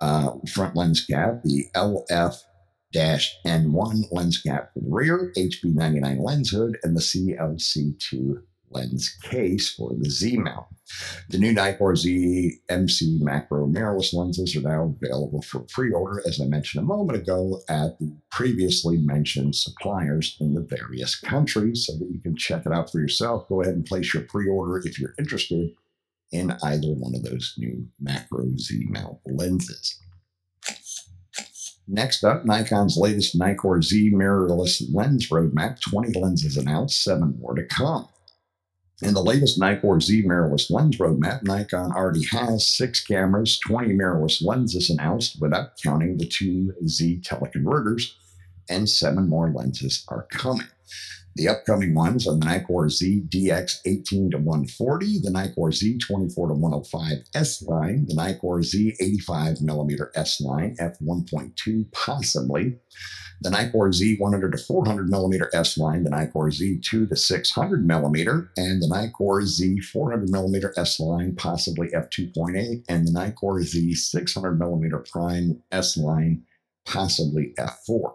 uh, 0.00 0.32
front 0.52 0.76
lens 0.76 1.04
cap, 1.04 1.42
the 1.44 1.66
LF 1.74 2.36
N1 2.94 4.04
lens 4.10 4.40
cap 4.40 4.70
for 4.72 4.80
the 4.80 4.90
rear, 4.90 5.32
HB99 5.36 6.20
lens 6.20 6.50
hood, 6.50 6.78
and 6.82 6.96
the 6.96 7.00
CLC2 7.00 8.42
lens 8.70 9.16
case 9.22 9.72
for 9.72 9.92
the 9.98 10.10
Z 10.10 10.38
mount. 10.38 10.66
The 11.28 11.38
new 11.38 11.54
Nikkor 11.54 11.96
Z 11.96 12.58
MC 12.68 13.18
macro 13.20 13.66
mirrorless 13.66 14.12
lenses 14.12 14.56
are 14.56 14.62
now 14.62 14.94
available 15.00 15.42
for 15.42 15.60
pre-order, 15.60 16.22
as 16.26 16.40
I 16.40 16.46
mentioned 16.46 16.82
a 16.82 16.86
moment 16.86 17.18
ago, 17.18 17.60
at 17.68 17.98
the 17.98 18.16
previously 18.30 18.96
mentioned 18.98 19.54
suppliers 19.54 20.36
in 20.40 20.54
the 20.54 20.62
various 20.62 21.18
countries, 21.18 21.86
so 21.86 21.96
that 21.98 22.10
you 22.10 22.20
can 22.20 22.36
check 22.36 22.66
it 22.66 22.72
out 22.72 22.90
for 22.90 23.00
yourself. 23.00 23.48
Go 23.48 23.62
ahead 23.62 23.74
and 23.74 23.84
place 23.84 24.14
your 24.14 24.24
pre-order 24.24 24.78
if 24.86 24.98
you're 24.98 25.14
interested 25.18 25.70
in 26.32 26.52
either 26.62 26.88
one 26.88 27.14
of 27.14 27.22
those 27.22 27.54
new 27.56 27.86
macro 28.00 28.46
Z 28.56 28.86
mount 28.90 29.18
lenses. 29.26 29.98
Next 31.88 32.24
up, 32.24 32.44
Nikon's 32.44 32.96
latest 32.96 33.38
Nikkor 33.38 33.82
Z 33.82 34.10
mirrorless 34.12 34.82
lens 34.92 35.28
roadmap 35.28 35.80
20 35.80 36.18
lenses 36.18 36.56
announced, 36.56 37.02
seven 37.02 37.38
more 37.40 37.54
to 37.54 37.64
come. 37.64 38.08
In 39.02 39.14
the 39.14 39.22
latest 39.22 39.60
Nikkor 39.60 40.02
Z 40.02 40.24
mirrorless 40.24 40.68
lens 40.68 40.96
roadmap, 40.96 41.44
Nikon 41.44 41.92
already 41.92 42.24
has 42.32 42.66
six 42.66 43.04
cameras, 43.04 43.60
20 43.60 43.90
mirrorless 43.94 44.44
lenses 44.44 44.90
announced 44.90 45.40
without 45.40 45.76
counting 45.80 46.16
the 46.16 46.26
two 46.26 46.72
Z 46.88 47.22
teleconverters, 47.24 48.14
and 48.68 48.88
seven 48.88 49.28
more 49.28 49.52
lenses 49.52 50.04
are 50.08 50.26
coming. 50.30 50.66
The 51.36 51.48
upcoming 51.48 51.94
ones 51.94 52.26
are 52.26 52.32
the 52.32 52.46
Nikkor 52.46 52.90
Z 52.90 53.24
DX 53.28 53.80
18 53.84 54.30
to 54.30 54.38
140, 54.38 55.18
the 55.18 55.30
Nikkor 55.30 55.70
Z 55.70 55.98
24 55.98 56.48
to 56.48 56.54
105 56.54 57.12
S 57.34 57.62
line, 57.62 58.06
the 58.08 58.14
Nikkor 58.14 58.64
Z 58.64 58.96
85 58.98 59.60
millimeter 59.60 60.10
S 60.14 60.40
line 60.40 60.74
f1.2, 60.80 61.92
possibly, 61.92 62.78
the 63.42 63.50
Nikkor 63.50 63.92
Z 63.92 64.16
100 64.18 64.52
to 64.52 64.56
400 64.56 65.10
millimeter 65.10 65.50
S 65.52 65.76
line, 65.76 66.04
the 66.04 66.10
Nikkor 66.10 66.50
Z 66.50 66.80
2 66.82 67.06
to 67.08 67.16
600 67.16 67.86
millimeter, 67.86 68.50
and 68.56 68.80
the 68.80 68.88
Nikkor 68.88 69.42
Z 69.42 69.80
400 69.80 70.30
millimeter 70.30 70.72
S 70.78 70.98
line, 70.98 71.36
possibly 71.36 71.88
f2.8, 71.88 72.82
and 72.88 73.06
the 73.06 73.12
Nikkor 73.12 73.62
Z 73.62 73.92
600 73.92 74.58
millimeter 74.58 75.04
prime 75.12 75.62
S 75.70 75.98
line, 75.98 76.45
possibly 76.86 77.52
f4. 77.58 78.14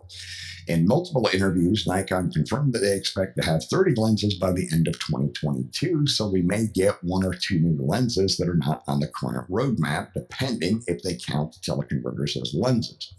In 0.67 0.87
multiple 0.87 1.27
interviews, 1.33 1.85
Nikon 1.87 2.31
confirmed 2.31 2.73
that 2.73 2.79
they 2.79 2.95
expect 2.95 3.35
to 3.37 3.45
have 3.45 3.65
30 3.65 3.95
lenses 3.99 4.35
by 4.35 4.51
the 4.51 4.69
end 4.71 4.87
of 4.87 4.99
2022, 4.99 6.07
so 6.07 6.29
we 6.29 6.43
may 6.43 6.67
get 6.67 7.03
one 7.03 7.25
or 7.25 7.33
two 7.33 7.59
new 7.59 7.77
lenses 7.83 8.37
that 8.37 8.47
are 8.47 8.55
not 8.55 8.83
on 8.87 8.99
the 8.99 9.07
current 9.07 9.49
roadmap, 9.49 10.13
depending 10.13 10.83
if 10.87 11.01
they 11.01 11.15
count 11.15 11.53
the 11.53 11.59
teleconverters 11.59 12.39
as 12.41 12.53
lenses. 12.53 13.13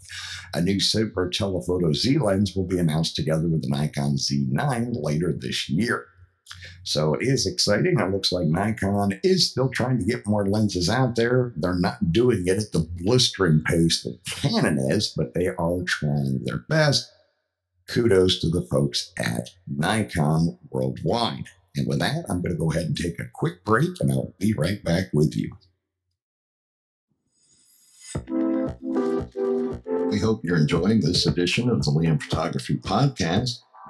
A 0.53 0.61
new 0.61 0.79
Super 0.79 1.29
Telephoto 1.29 1.91
Z 1.93 2.17
lens 2.17 2.55
will 2.55 2.65
be 2.65 2.79
announced 2.79 3.15
together 3.15 3.47
with 3.47 3.63
the 3.63 3.69
Nikon 3.69 4.15
Z9 4.15 5.03
later 5.03 5.33
this 5.37 5.69
year. 5.69 6.07
So 6.83 7.13
it 7.13 7.23
is 7.23 7.47
exciting. 7.47 7.99
It 7.99 8.11
looks 8.11 8.31
like 8.31 8.47
Nikon 8.47 9.19
is 9.23 9.49
still 9.49 9.69
trying 9.69 9.99
to 9.99 10.05
get 10.05 10.27
more 10.27 10.45
lenses 10.45 10.89
out 10.89 11.15
there. 11.15 11.53
They're 11.55 11.79
not 11.79 12.11
doing 12.11 12.43
it 12.45 12.57
at 12.57 12.71
the 12.71 12.87
blistering 12.97 13.63
pace 13.65 14.03
that 14.03 14.19
Canon 14.25 14.77
is, 14.79 15.13
but 15.15 15.33
they 15.33 15.47
are 15.47 15.83
trying 15.85 16.43
their 16.43 16.59
best. 16.69 17.09
Kudos 17.87 18.39
to 18.39 18.49
the 18.49 18.61
folks 18.69 19.11
at 19.17 19.49
Nikon 19.67 20.57
worldwide. 20.69 21.45
And 21.75 21.87
with 21.87 21.99
that, 21.99 22.25
I'm 22.29 22.41
going 22.41 22.53
to 22.53 22.59
go 22.59 22.71
ahead 22.71 22.85
and 22.85 22.97
take 22.97 23.19
a 23.19 23.25
quick 23.33 23.65
break, 23.65 23.89
and 23.99 24.11
I'll 24.11 24.33
be 24.39 24.53
right 24.53 24.83
back 24.83 25.05
with 25.13 25.35
you. 25.35 25.55
We 30.09 30.19
hope 30.19 30.41
you're 30.43 30.57
enjoying 30.57 31.01
this 31.01 31.25
edition 31.25 31.69
of 31.69 31.83
the 31.83 31.91
Liam 31.91 32.21
Photography 32.21 32.75
Podcast. 32.75 33.59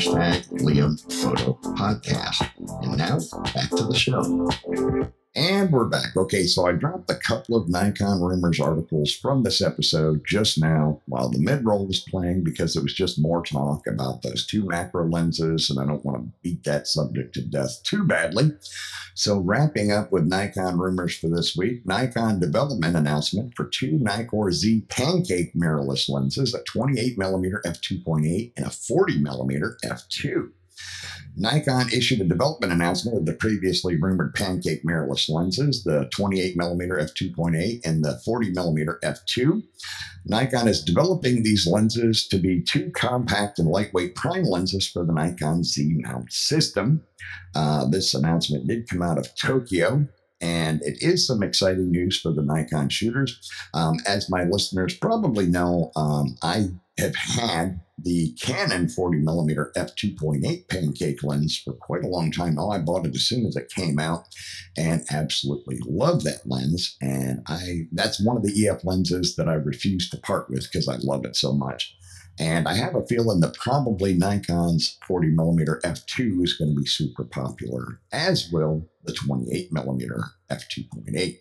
hashtag 0.00 0.48
Liam 0.62 0.96
Photo 1.22 1.58
Podcast. 1.76 2.48
And 2.82 2.96
now 2.96 3.18
back 3.52 3.68
to 3.70 3.84
the 3.84 3.94
show. 3.94 5.19
And 5.40 5.72
we're 5.72 5.86
back. 5.86 6.14
Okay, 6.18 6.44
so 6.44 6.66
I 6.66 6.72
dropped 6.72 7.10
a 7.10 7.14
couple 7.14 7.56
of 7.56 7.70
Nikon 7.70 8.20
Rumors 8.20 8.60
articles 8.60 9.10
from 9.10 9.42
this 9.42 9.62
episode 9.62 10.20
just 10.26 10.60
now 10.60 11.00
while 11.06 11.30
the 11.30 11.38
mid 11.38 11.64
roll 11.64 11.86
was 11.86 12.00
playing 12.00 12.44
because 12.44 12.76
it 12.76 12.82
was 12.82 12.92
just 12.92 13.18
more 13.18 13.42
talk 13.42 13.86
about 13.86 14.20
those 14.20 14.46
two 14.46 14.66
macro 14.66 15.08
lenses, 15.08 15.70
and 15.70 15.80
I 15.80 15.86
don't 15.86 16.04
want 16.04 16.18
to 16.18 16.30
beat 16.42 16.64
that 16.64 16.86
subject 16.86 17.32
to 17.36 17.40
death 17.40 17.82
too 17.84 18.04
badly. 18.04 18.52
So, 19.14 19.38
wrapping 19.38 19.90
up 19.90 20.12
with 20.12 20.26
Nikon 20.26 20.78
Rumors 20.78 21.16
for 21.16 21.30
this 21.30 21.56
week, 21.56 21.86
Nikon 21.86 22.38
development 22.38 22.94
announcement 22.94 23.54
for 23.56 23.64
two 23.64 23.92
Nikkor 23.92 24.52
Z 24.52 24.82
pancake 24.90 25.54
mirrorless 25.54 26.10
lenses, 26.10 26.52
a 26.52 26.62
28mm 26.64 27.62
f2.8 27.64 28.52
and 28.58 28.66
a 28.66 28.68
40mm 28.68 29.76
f2. 29.86 30.50
Nikon 31.36 31.88
issued 31.92 32.20
a 32.20 32.24
development 32.24 32.72
announcement 32.72 33.16
of 33.16 33.24
the 33.24 33.32
previously 33.32 33.96
rumored 33.96 34.34
pancake 34.34 34.84
mirrorless 34.84 35.28
lenses, 35.28 35.84
the 35.84 36.10
28mm 36.14 36.56
f2.8 36.56 37.80
and 37.84 38.04
the 38.04 38.20
40mm 38.26 39.00
f2. 39.00 39.62
Nikon 40.26 40.68
is 40.68 40.84
developing 40.84 41.42
these 41.42 41.66
lenses 41.66 42.26
to 42.28 42.38
be 42.38 42.62
two 42.62 42.90
compact 42.90 43.58
and 43.58 43.68
lightweight 43.68 44.14
prime 44.14 44.44
lenses 44.44 44.88
for 44.88 45.04
the 45.04 45.12
Nikon 45.12 45.64
Z 45.64 46.00
mount 46.04 46.32
system. 46.32 47.02
Uh, 47.54 47.86
this 47.86 48.12
announcement 48.12 48.66
did 48.66 48.88
come 48.88 49.02
out 49.02 49.18
of 49.18 49.34
Tokyo. 49.34 50.06
And 50.42 50.80
it 50.82 51.02
is 51.02 51.26
some 51.26 51.42
exciting 51.42 51.90
news 51.90 52.18
for 52.18 52.32
the 52.32 52.42
Nikon 52.42 52.88
shooters. 52.88 53.50
Um, 53.74 53.98
as 54.06 54.30
my 54.30 54.44
listeners 54.44 54.96
probably 54.96 55.46
know, 55.46 55.92
um, 55.96 56.36
I 56.42 56.68
have 57.00 57.16
had 57.16 57.80
the 57.98 58.32
Canon 58.40 58.88
40 58.88 59.18
millimeter 59.18 59.72
f2.8 59.76 60.68
pancake 60.68 61.22
lens 61.22 61.58
for 61.58 61.72
quite 61.72 62.04
a 62.04 62.08
long 62.08 62.30
time 62.30 62.54
now. 62.54 62.70
I 62.70 62.78
bought 62.78 63.06
it 63.06 63.14
as 63.14 63.22
soon 63.26 63.46
as 63.46 63.56
it 63.56 63.70
came 63.74 63.98
out 63.98 64.24
and 64.76 65.02
absolutely 65.10 65.78
love 65.86 66.24
that 66.24 66.46
lens. 66.46 66.96
And 67.00 67.42
I 67.46 67.88
that's 67.92 68.24
one 68.24 68.36
of 68.36 68.42
the 68.42 68.66
EF 68.66 68.84
lenses 68.84 69.36
that 69.36 69.48
I 69.48 69.54
refuse 69.54 70.08
to 70.10 70.18
part 70.18 70.48
with 70.48 70.70
because 70.70 70.88
I 70.88 70.96
love 70.96 71.24
it 71.24 71.36
so 71.36 71.52
much. 71.52 71.94
And 72.38 72.66
I 72.66 72.74
have 72.74 72.94
a 72.94 73.06
feeling 73.06 73.40
that 73.40 73.54
probably 73.54 74.14
Nikon's 74.14 74.98
40 75.06 75.28
millimeter 75.28 75.80
f2 75.84 76.42
is 76.42 76.54
going 76.54 76.74
to 76.74 76.80
be 76.80 76.86
super 76.86 77.24
popular, 77.24 78.00
as 78.12 78.50
will 78.50 78.88
the 79.04 79.12
28 79.12 79.72
millimeter 79.72 80.24
f2.8. 80.50 81.36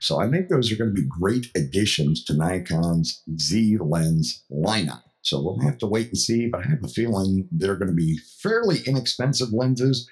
So 0.00 0.20
I 0.20 0.30
think 0.30 0.48
those 0.48 0.72
are 0.72 0.76
going 0.76 0.94
to 0.94 1.02
be 1.02 1.08
great 1.08 1.46
additions 1.54 2.24
to 2.24 2.34
Nikon's 2.34 3.22
Z 3.38 3.78
lens 3.78 4.44
lineup. 4.50 5.02
So 5.22 5.40
we'll 5.40 5.60
have 5.60 5.78
to 5.78 5.86
wait 5.86 6.08
and 6.08 6.18
see, 6.18 6.46
but 6.46 6.64
I 6.64 6.68
have 6.70 6.82
a 6.82 6.88
feeling 6.88 7.46
they're 7.52 7.76
going 7.76 7.90
to 7.90 7.94
be 7.94 8.18
fairly 8.42 8.80
inexpensive 8.86 9.52
lenses 9.52 10.08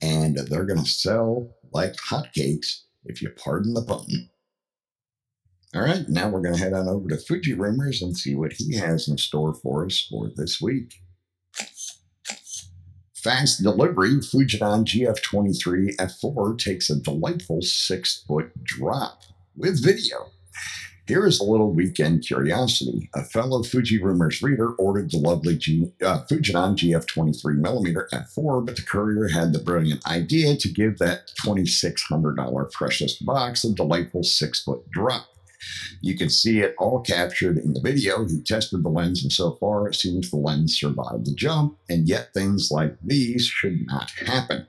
and 0.00 0.36
they're 0.36 0.66
going 0.66 0.82
to 0.82 0.90
sell 0.90 1.50
like 1.72 1.94
hotcakes, 1.94 2.82
if 3.04 3.20
you 3.20 3.30
pardon 3.30 3.74
the 3.74 3.82
pun. 3.82 4.30
All 5.74 5.82
right, 5.82 6.08
now 6.08 6.28
we're 6.28 6.40
going 6.40 6.54
to 6.54 6.60
head 6.60 6.72
on 6.72 6.88
over 6.88 7.08
to 7.08 7.16
Fuji 7.16 7.52
Rumors 7.52 8.00
and 8.00 8.16
see 8.16 8.36
what 8.36 8.52
he 8.52 8.76
has 8.76 9.08
in 9.08 9.18
store 9.18 9.54
for 9.54 9.84
us 9.84 10.06
for 10.08 10.30
this 10.36 10.60
week. 10.60 10.94
Fast 13.24 13.62
delivery, 13.62 14.16
Fujinon 14.16 14.84
GF23 14.84 15.96
F4 15.96 16.58
takes 16.58 16.90
a 16.90 17.00
delightful 17.00 17.62
six 17.62 18.22
foot 18.28 18.52
drop 18.62 19.22
with 19.56 19.82
video. 19.82 20.26
Here 21.06 21.26
is 21.26 21.40
a 21.40 21.44
little 21.44 21.72
weekend 21.72 22.26
curiosity. 22.26 23.08
A 23.14 23.24
fellow 23.24 23.62
Fuji 23.62 23.98
Rumors 23.98 24.42
reader 24.42 24.72
ordered 24.72 25.10
the 25.10 25.16
lovely 25.16 25.56
G, 25.56 25.90
uh, 26.04 26.24
Fujinon 26.30 26.76
GF23mm 26.76 28.10
f4, 28.12 28.66
but 28.66 28.76
the 28.76 28.82
courier 28.82 29.28
had 29.28 29.54
the 29.54 29.58
brilliant 29.58 30.06
idea 30.06 30.54
to 30.58 30.68
give 30.68 30.98
that 30.98 31.30
$2,600 31.42 32.72
precious 32.72 33.16
box 33.16 33.64
a 33.64 33.72
delightful 33.72 34.22
six 34.22 34.62
foot 34.62 34.90
drop. 34.90 35.33
You 36.00 36.16
can 36.16 36.30
see 36.30 36.60
it 36.60 36.74
all 36.78 37.00
captured 37.00 37.58
in 37.58 37.72
the 37.72 37.80
video. 37.80 38.26
He 38.26 38.40
tested 38.42 38.82
the 38.82 38.88
lens, 38.88 39.22
and 39.22 39.32
so 39.32 39.52
far 39.52 39.88
it 39.88 39.94
seems 39.94 40.30
the 40.30 40.36
lens 40.36 40.78
survived 40.78 41.26
the 41.26 41.34
jump, 41.34 41.78
and 41.88 42.08
yet 42.08 42.32
things 42.34 42.70
like 42.70 42.96
these 43.02 43.46
should 43.46 43.86
not 43.86 44.10
happen. 44.10 44.66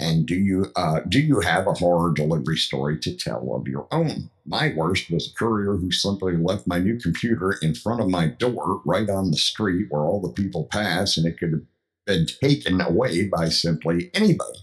And 0.00 0.26
do 0.26 0.36
you 0.36 0.70
uh, 0.76 1.00
do 1.08 1.20
you 1.20 1.40
have 1.40 1.66
a 1.66 1.72
horror 1.72 2.12
delivery 2.12 2.56
story 2.56 2.98
to 3.00 3.16
tell 3.16 3.54
of 3.54 3.66
your 3.66 3.88
own? 3.90 4.30
My 4.46 4.72
worst 4.76 5.10
was 5.10 5.28
a 5.28 5.34
courier 5.34 5.74
who 5.76 5.90
simply 5.90 6.36
left 6.36 6.68
my 6.68 6.78
new 6.78 6.98
computer 6.98 7.56
in 7.60 7.74
front 7.74 8.00
of 8.00 8.08
my 8.08 8.28
door, 8.28 8.80
right 8.84 9.10
on 9.10 9.30
the 9.30 9.36
street 9.36 9.86
where 9.90 10.02
all 10.02 10.20
the 10.20 10.32
people 10.32 10.68
pass, 10.70 11.16
and 11.16 11.26
it 11.26 11.38
could 11.38 11.52
have 11.52 11.62
been 12.06 12.26
taken 12.40 12.80
away 12.80 13.26
by 13.26 13.48
simply 13.48 14.10
anybody. 14.14 14.60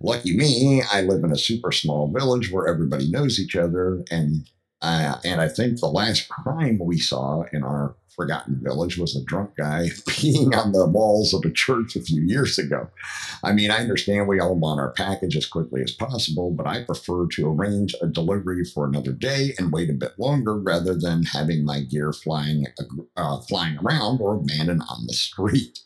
Lucky 0.00 0.36
me, 0.36 0.82
I 0.90 1.02
live 1.02 1.24
in 1.24 1.32
a 1.32 1.38
super 1.38 1.72
small 1.72 2.10
village 2.12 2.50
where 2.50 2.68
everybody 2.68 3.10
knows 3.10 3.40
each 3.40 3.56
other, 3.56 4.04
and 4.10 4.48
uh, 4.84 5.18
and 5.24 5.40
I 5.40 5.48
think 5.48 5.80
the 5.80 5.86
last 5.86 6.28
crime 6.28 6.78
we 6.78 6.98
saw 6.98 7.44
in 7.54 7.62
our 7.62 7.96
forgotten 8.14 8.60
village 8.62 8.98
was 8.98 9.16
a 9.16 9.24
drunk 9.24 9.56
guy 9.56 9.88
peeing 10.08 10.54
on 10.54 10.72
the 10.72 10.86
walls 10.86 11.32
of 11.32 11.42
a 11.46 11.50
church 11.50 11.96
a 11.96 12.02
few 12.02 12.20
years 12.20 12.58
ago. 12.58 12.88
I 13.42 13.52
mean, 13.52 13.70
I 13.70 13.78
understand 13.78 14.28
we 14.28 14.40
all 14.40 14.54
want 14.56 14.80
our 14.80 14.92
package 14.92 15.36
as 15.36 15.46
quickly 15.46 15.80
as 15.82 15.92
possible, 15.92 16.50
but 16.50 16.66
I 16.66 16.84
prefer 16.84 17.26
to 17.28 17.48
arrange 17.48 17.94
a 18.02 18.06
delivery 18.06 18.62
for 18.62 18.84
another 18.84 19.12
day 19.12 19.54
and 19.58 19.72
wait 19.72 19.88
a 19.88 19.94
bit 19.94 20.18
longer 20.18 20.54
rather 20.54 20.94
than 20.94 21.22
having 21.22 21.64
my 21.64 21.80
gear 21.80 22.12
flying 22.12 22.66
uh, 23.16 23.40
flying 23.40 23.78
around 23.78 24.20
or 24.20 24.34
abandoned 24.34 24.82
on 24.90 25.06
the 25.06 25.14
street. 25.14 25.80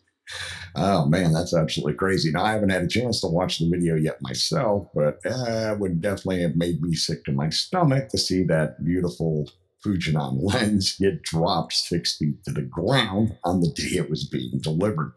Oh 0.74 1.06
man, 1.06 1.32
that's 1.32 1.54
absolutely 1.54 1.94
crazy. 1.94 2.30
Now 2.30 2.44
I 2.44 2.52
haven't 2.52 2.70
had 2.70 2.82
a 2.82 2.88
chance 2.88 3.20
to 3.20 3.28
watch 3.28 3.58
the 3.58 3.68
video 3.68 3.96
yet 3.96 4.22
myself, 4.22 4.88
but 4.94 5.18
uh, 5.24 5.72
it 5.72 5.80
would 5.80 6.00
definitely 6.00 6.42
have 6.42 6.56
made 6.56 6.82
me 6.82 6.94
sick 6.94 7.24
to 7.24 7.32
my 7.32 7.50
stomach 7.50 8.08
to 8.10 8.18
see 8.18 8.44
that 8.44 8.84
beautiful 8.84 9.48
Fujinon 9.84 10.38
lens 10.42 10.96
get 10.96 11.22
dropped 11.22 11.72
six 11.72 12.16
feet 12.16 12.42
to 12.44 12.52
the 12.52 12.62
ground 12.62 13.36
on 13.44 13.60
the 13.60 13.70
day 13.70 13.98
it 13.98 14.10
was 14.10 14.28
being 14.28 14.58
delivered. 14.60 15.14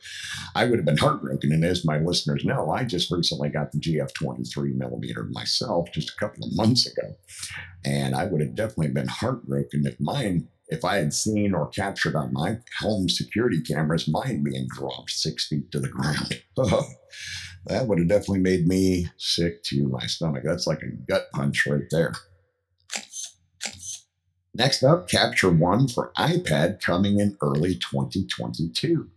I 0.56 0.66
would 0.66 0.78
have 0.78 0.86
been 0.86 0.98
heartbroken, 0.98 1.52
and 1.52 1.66
as 1.66 1.86
my 1.86 1.98
listeners 1.98 2.46
know, 2.46 2.70
I 2.70 2.84
just 2.84 3.12
recently 3.12 3.50
got 3.50 3.72
the 3.72 3.80
GF 3.80 4.14
23 4.14 4.74
millimeter 4.74 5.24
myself 5.32 5.90
just 5.94 6.12
a 6.12 6.16
couple 6.16 6.46
of 6.46 6.56
months 6.56 6.86
ago, 6.86 7.16
and 7.86 8.16
I 8.16 8.26
would 8.26 8.42
have 8.42 8.56
definitely 8.56 8.90
been 8.90 9.08
heartbroken 9.08 9.86
if 9.86 10.00
mine 10.00 10.48
if 10.72 10.86
I 10.86 10.96
had 10.96 11.14
seen 11.14 11.54
or 11.54 11.68
captured 11.68 12.16
on 12.16 12.34
my 12.34 12.58
home 12.80 13.10
security 13.10 13.62
cameras 13.62 14.08
mine 14.08 14.42
being 14.44 14.68
dropped 14.70 15.12
six 15.12 15.48
feet 15.48 15.70
to 15.72 15.80
the 15.80 15.90
ground. 15.90 16.42
that 17.66 17.88
would 17.88 18.00
have 18.00 18.08
definitely 18.08 18.40
made 18.40 18.66
me 18.68 19.08
sick 19.18 19.62
to 19.64 19.88
my 19.90 20.06
stomach. 20.08 20.44
That's 20.46 20.66
like 20.66 20.82
a 20.82 20.96
gut 21.08 21.28
punch 21.34 21.68
right 21.68 21.84
there. 21.92 22.14
Next 24.54 24.84
up, 24.84 25.08
Capture 25.10 25.52
One 25.52 25.88
for 25.88 26.12
iPad 26.18 26.82
coming 26.82 27.20
in 27.20 27.38
early 27.42 27.76
2022. 27.76 29.10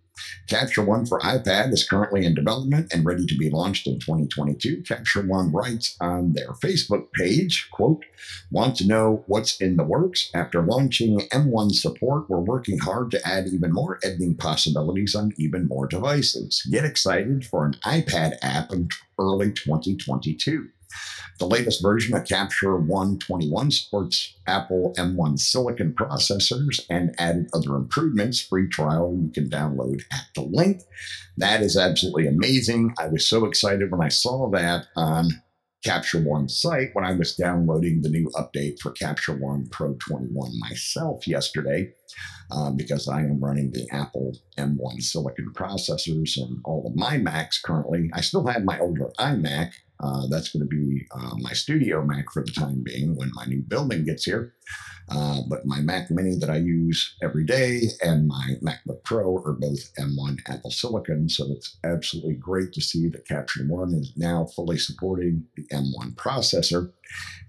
Capture 0.48 0.85
One 0.85 1.07
for 1.07 1.20
iPad 1.20 1.72
is 1.72 1.88
currently 1.88 2.27
in 2.27 2.35
development 2.35 2.92
and 2.92 3.05
ready 3.05 3.24
to 3.27 3.37
be 3.37 3.50
launched 3.50 3.87
in 3.87 3.98
2022. 3.98 4.83
Capture 4.83 5.22
One 5.22 5.50
writes 5.50 5.96
on 6.00 6.35
their 6.35 6.50
Facebook 6.53 7.12
page, 7.12 7.68
quote, 7.72 8.05
want 8.50 8.77
to 8.77 8.87
know 8.87 9.24
what's 9.27 9.61
in 9.61 9.77
the 9.77 9.85
works? 9.85 10.31
After 10.35 10.62
launching 10.62 11.20
M1 11.33 11.72
support, 11.72 12.29
we're 12.29 12.40
working 12.40 12.79
hard 12.79 13.11
to 13.12 13.27
add 13.27 13.46
even 13.46 13.72
more 13.72 13.98
editing 14.05 14.35
possibilities 14.35 15.14
on 15.14 15.33
even 15.38 15.66
more 15.66 15.87
devices. 15.87 16.62
Get 16.70 16.85
excited 16.85 17.46
for 17.46 17.64
an 17.64 17.74
iPad 17.85 18.37
app 18.42 18.70
in 18.70 18.88
early 19.18 19.53
2022. 19.53 20.68
The 21.38 21.46
latest 21.46 21.83
version 21.83 22.16
of 22.16 22.26
Capture 22.26 22.76
One 22.76 23.18
21 23.18 23.72
supports 23.72 24.37
Apple 24.46 24.94
M1 24.96 25.38
silicon 25.40 25.92
processors 25.92 26.80
and 26.88 27.14
added 27.18 27.48
other 27.52 27.74
improvements. 27.74 28.40
Free 28.40 28.68
trial 28.68 29.16
you 29.20 29.30
can 29.30 29.48
download 29.48 30.02
at 30.12 30.26
the 30.35 30.42
link. 30.42 30.83
That 31.37 31.61
is 31.61 31.76
absolutely 31.76 32.28
amazing. 32.28 32.94
I 32.98 33.09
was 33.09 33.26
so 33.26 33.44
excited 33.46 33.90
when 33.90 34.00
I 34.00 34.09
saw 34.09 34.48
that 34.50 34.87
on 34.94 35.42
Capture 35.85 36.20
One 36.20 36.48
site 36.48 36.90
when 36.94 37.04
I 37.04 37.12
was 37.12 37.37
downloading 37.37 38.00
the 38.00 38.09
new 38.09 38.30
update 38.30 38.80
for 38.80 38.90
Capture 38.92 39.35
One 39.35 39.66
Pro 39.70 39.94
21 39.94 40.59
myself 40.59 41.28
yesterday, 41.28 41.92
um, 42.50 42.76
because 42.76 43.07
I 43.07 43.20
am 43.20 43.38
running 43.38 43.70
the 43.70 43.87
Apple 43.92 44.35
M1 44.57 45.02
silicon 45.02 45.52
processors 45.52 46.38
and 46.38 46.61
all 46.64 46.87
of 46.87 46.96
my 46.96 47.18
Macs 47.18 47.61
currently. 47.61 48.09
I 48.14 48.22
still 48.22 48.46
have 48.46 48.64
my 48.64 48.78
older 48.78 49.11
iMac, 49.18 49.72
uh, 50.05 50.27
that's 50.29 50.51
going 50.51 50.61
to 50.61 50.69
be 50.69 51.07
uh, 51.14 51.35
my 51.38 51.53
studio 51.53 52.05
Mac 52.05 52.31
for 52.31 52.45
the 52.45 52.53
time 52.53 52.83
being 52.83 53.17
when 53.17 53.31
my 53.35 53.47
new 53.47 53.62
building 53.62 54.05
gets 54.05 54.25
here. 54.25 54.53
Uh, 55.09 55.40
but 55.49 55.64
my 55.64 55.81
Mac 55.81 56.11
Mini 56.11 56.37
that 56.37 56.51
I 56.51 56.57
use 56.57 57.17
every 57.23 57.45
day 57.45 57.83
and 58.03 58.27
my 58.27 58.55
MacBook 58.62 59.03
Pro 59.05 59.37
are 59.45 59.53
both 59.53 59.95
M1 59.99 60.38
Apple 60.49 60.71
Silicon. 60.71 61.29
So 61.29 61.47
it's 61.53 61.77
absolutely 61.85 62.35
great 62.35 62.73
to 62.75 62.81
see 62.81 63.09
that 63.09 63.27
Capture 63.27 63.64
One 63.67 63.95
is 63.95 64.12
now 64.17 64.47
fully 64.57 64.79
supporting 64.79 65.45
the 65.57 65.64
M1 65.73 66.14
processor. 66.17 66.93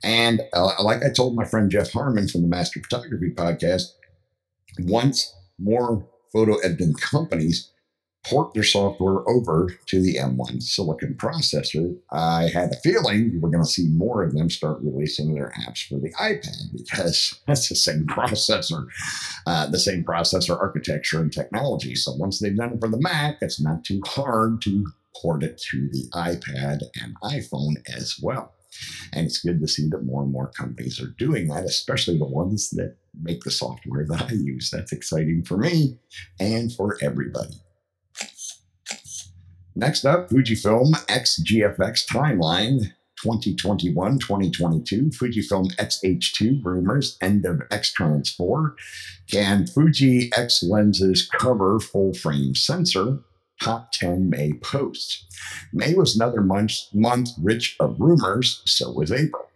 And 0.04 0.41
uh, 0.54 0.72
like 0.84 1.04
I 1.04 1.12
told 1.12 1.36
my 1.36 1.46
friend 1.46 1.70
Jeff 1.70 1.91
Harmon 1.91 2.28
from 2.28 2.41
the 2.41 2.48
Master 2.48 2.82
Photography 2.82 3.32
Podcast, 3.36 3.86
once 4.80 5.34
more 5.58 6.08
photo 6.34 6.56
editing 6.58 6.94
companies 6.94 7.72
port 8.25 8.53
their 8.53 8.63
software 8.63 9.27
over 9.29 9.69
to 9.85 10.01
the 10.01 10.15
M1 10.15 10.61
silicon 10.61 11.13
processor, 11.13 11.95
I 12.11 12.49
had 12.53 12.71
a 12.71 12.77
feeling 12.77 13.39
we're 13.39 13.51
going 13.51 13.63
to 13.63 13.69
see 13.69 13.88
more 13.89 14.23
of 14.23 14.33
them 14.33 14.49
start 14.49 14.79
releasing 14.81 15.33
their 15.33 15.53
apps 15.67 15.88
for 15.88 15.99
the 15.99 16.11
iPad 16.13 16.73
because 16.73 17.39
that's 17.47 17.69
the 17.69 17.75
same 17.75 18.07
processor, 18.07 18.88
uh, 19.45 19.67
the 19.67 19.79
same 19.79 20.03
processor 20.03 20.59
architecture 20.59 21.21
and 21.21 21.31
technology. 21.31 21.95
So 21.95 22.13
once 22.13 22.39
they've 22.39 22.55
done 22.55 22.73
it 22.73 22.79
for 22.79 22.89
the 22.89 22.99
Mac, 22.99 23.38
it's 23.41 23.61
not 23.61 23.83
too 23.83 24.01
hard 24.05 24.61
to 24.63 24.88
port 25.21 25.43
it 25.43 25.57
to 25.69 25.88
the 25.89 26.09
iPad 26.13 26.81
and 27.01 27.15
iPhone 27.23 27.75
as 27.95 28.19
well. 28.21 28.53
And 29.13 29.25
it's 29.25 29.41
good 29.41 29.61
to 29.61 29.67
see 29.67 29.88
that 29.89 30.03
more 30.03 30.23
and 30.23 30.31
more 30.31 30.47
companies 30.47 30.99
are 30.99 31.13
doing 31.17 31.47
that, 31.47 31.63
especially 31.63 32.17
the 32.17 32.25
ones 32.25 32.71
that 32.71 32.97
make 33.21 33.43
the 33.43 33.51
software 33.51 34.05
that 34.05 34.23
I 34.23 34.33
use. 34.33 34.69
That's 34.69 34.91
exciting 34.91 35.43
for 35.43 35.57
me 35.57 35.97
and 36.39 36.73
for 36.73 36.97
everybody. 37.01 37.61
Next 39.77 40.05
up, 40.05 40.29
Fujifilm 40.29 40.93
X-GFX 41.09 42.07
Timeline 42.07 42.93
2021 43.21 44.19
2022. 44.19 45.09
Fujifilm 45.09 45.73
X-H2 45.77 46.63
rumors, 46.63 47.17
end 47.21 47.45
of 47.45 47.61
X-Trans 47.69 48.29
4. 48.29 48.73
Can 49.29 49.67
Fuji 49.67 50.31
X 50.33 50.63
lenses 50.63 51.29
cover 51.29 51.79
full 51.81 52.13
frame 52.13 52.55
sensor? 52.55 53.19
Top 53.61 53.91
10 53.91 54.29
May 54.29 54.53
posts. 54.53 55.25
May 55.73 55.93
was 55.93 56.15
another 56.15 56.41
month, 56.41 56.73
month 56.93 57.31
rich 57.41 57.75
of 57.79 57.99
rumors, 57.99 58.61
so 58.65 58.91
was 58.91 59.11
April. 59.11 59.49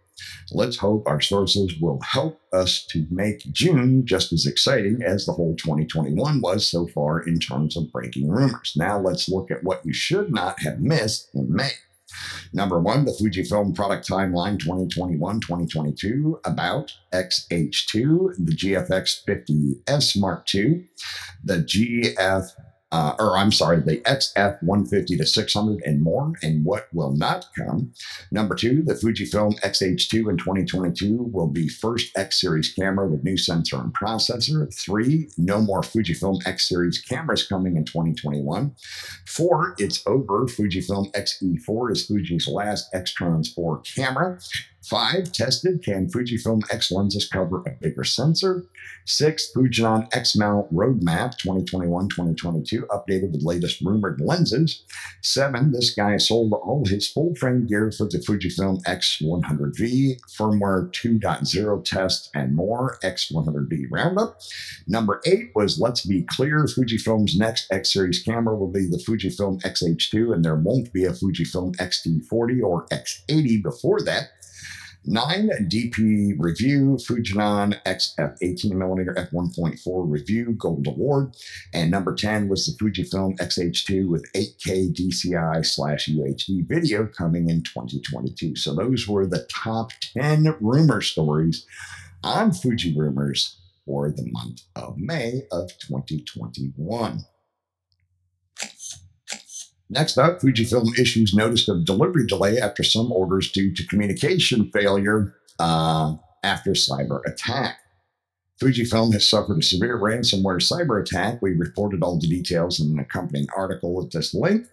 Let's 0.52 0.76
hope 0.76 1.06
our 1.06 1.20
sources 1.20 1.74
will 1.80 2.00
help 2.00 2.40
us 2.52 2.84
to 2.90 3.06
make 3.10 3.50
June 3.52 4.06
just 4.06 4.32
as 4.32 4.46
exciting 4.46 5.02
as 5.02 5.26
the 5.26 5.32
whole 5.32 5.54
2021 5.56 6.40
was 6.40 6.66
so 6.66 6.86
far 6.88 7.20
in 7.20 7.38
terms 7.38 7.76
of 7.76 7.92
breaking 7.92 8.28
rumors. 8.28 8.74
Now 8.76 8.98
let's 8.98 9.28
look 9.28 9.50
at 9.50 9.64
what 9.64 9.84
you 9.84 9.92
should 9.92 10.32
not 10.32 10.60
have 10.60 10.80
missed 10.80 11.30
in 11.34 11.54
May. 11.54 11.70
Number 12.52 12.80
one, 12.80 13.04
the 13.04 13.12
Fujifilm 13.12 13.74
product 13.74 14.08
timeline 14.08 14.58
2021 14.58 15.40
2022 15.40 16.40
about 16.44 16.92
XH2, 17.12 18.44
the 18.44 18.56
GFX 18.56 19.24
50S 19.24 20.20
Mark 20.20 20.52
II, 20.52 20.86
the 21.44 21.58
GF 21.58 22.48
uh, 22.92 23.14
or 23.18 23.36
I'm 23.36 23.52
sorry, 23.52 23.80
the 23.80 23.98
XF 23.98 24.62
150 24.62 25.16
to 25.16 25.26
600 25.26 25.82
and 25.84 26.02
more, 26.02 26.32
and 26.42 26.64
what 26.64 26.88
will 26.92 27.12
not 27.12 27.46
come. 27.56 27.92
Number 28.32 28.54
two, 28.54 28.82
the 28.82 28.94
Fujifilm 28.94 29.58
X-H2 29.62 30.30
in 30.30 30.36
2022 30.36 31.30
will 31.32 31.46
be 31.46 31.68
first 31.68 32.16
X 32.16 32.40
series 32.40 32.72
camera 32.72 33.06
with 33.06 33.22
new 33.22 33.36
sensor 33.36 33.80
and 33.80 33.94
processor. 33.94 34.72
Three, 34.74 35.28
no 35.38 35.60
more 35.60 35.82
Fujifilm 35.82 36.44
X 36.46 36.68
series 36.68 37.00
cameras 37.00 37.46
coming 37.46 37.76
in 37.76 37.84
2021. 37.84 38.74
Four, 39.26 39.74
it's 39.78 40.04
over. 40.06 40.46
Fujifilm 40.46 41.10
X-E4 41.14 41.92
is 41.92 42.06
Fuji's 42.06 42.48
last 42.48 42.88
X-Trans 42.92 43.52
4 43.52 43.82
camera. 43.82 44.38
Five, 44.90 45.30
tested. 45.30 45.84
Can 45.84 46.08
Fujifilm 46.08 46.62
X 46.68 46.90
lenses 46.90 47.28
cover 47.28 47.62
a 47.64 47.70
bigger 47.80 48.02
sensor? 48.02 48.64
Six, 49.06 49.48
Fujinon 49.54 50.08
X 50.12 50.34
mount 50.34 50.74
roadmap 50.74 51.38
2021 51.38 52.08
2022, 52.08 52.86
updated 52.90 53.30
with 53.30 53.44
latest 53.44 53.80
rumored 53.82 54.20
lenses. 54.20 54.82
Seven, 55.22 55.70
this 55.70 55.94
guy 55.94 56.16
sold 56.16 56.52
all 56.54 56.84
his 56.84 57.08
full 57.08 57.36
frame 57.36 57.68
gear 57.68 57.92
for 57.92 58.06
the 58.06 58.18
Fujifilm 58.18 58.82
X100V, 58.82 60.20
firmware 60.36 60.90
2.0 60.90 61.84
test, 61.84 62.28
and 62.34 62.56
more. 62.56 62.98
X100V 63.04 63.84
roundup. 63.92 64.40
Number 64.88 65.20
eight 65.24 65.52
was 65.54 65.78
let's 65.78 66.04
be 66.04 66.22
clear 66.24 66.64
Fujifilm's 66.64 67.38
next 67.38 67.72
X 67.72 67.92
series 67.92 68.24
camera 68.24 68.56
will 68.56 68.72
be 68.72 68.86
the 68.86 68.98
Fujifilm 68.98 69.64
X-H2, 69.64 70.34
and 70.34 70.44
there 70.44 70.56
won't 70.56 70.92
be 70.92 71.04
a 71.04 71.12
Fujifilm 71.12 71.80
X-T40 71.80 72.62
or 72.64 72.86
X80 72.86 73.62
before 73.62 74.02
that. 74.02 74.30
Nine, 75.06 75.48
DP 75.62 76.34
Review, 76.38 76.98
Fujinon 77.00 77.80
XF 77.84 78.36
18mm 78.42 79.30
f1.4 79.32 79.80
Review 80.06 80.52
Gold 80.52 80.86
Award. 80.86 81.34
And 81.72 81.90
number 81.90 82.14
10 82.14 82.48
was 82.48 82.66
the 82.66 82.84
Fujifilm 82.84 83.40
X-H2 83.40 84.08
with 84.08 84.30
8K 84.34 84.94
DCI 84.94 85.64
slash 85.64 86.08
UHD 86.08 86.68
video 86.68 87.06
coming 87.06 87.48
in 87.48 87.62
2022. 87.62 88.56
So 88.56 88.74
those 88.74 89.08
were 89.08 89.26
the 89.26 89.46
top 89.50 89.92
10 90.18 90.56
rumor 90.60 91.00
stories 91.00 91.66
on 92.22 92.52
Fuji 92.52 92.94
Rumors 92.94 93.58
for 93.86 94.10
the 94.10 94.28
month 94.30 94.62
of 94.76 94.98
May 94.98 95.42
of 95.50 95.70
2021. 95.78 97.24
Next 99.90 100.18
up, 100.18 100.40
Fujifilm 100.40 100.96
issues 100.98 101.34
notice 101.34 101.68
of 101.68 101.84
delivery 101.84 102.24
delay 102.24 102.58
after 102.58 102.84
some 102.84 103.10
orders 103.10 103.50
due 103.50 103.74
to 103.74 103.86
communication 103.88 104.70
failure 104.70 105.34
uh, 105.58 106.14
after 106.44 106.70
cyber 106.72 107.20
attack. 107.26 107.78
Fujifilm 108.62 109.12
has 109.14 109.28
suffered 109.28 109.58
a 109.58 109.62
severe 109.62 109.98
ransomware 109.98 110.60
cyber 110.60 111.00
attack. 111.00 111.40
We 111.42 111.52
reported 111.52 112.02
all 112.02 112.20
the 112.20 112.28
details 112.28 112.78
in 112.78 112.92
an 112.92 112.98
accompanying 113.00 113.48
article 113.56 114.00
at 114.04 114.12
this 114.12 114.32
link. 114.32 114.66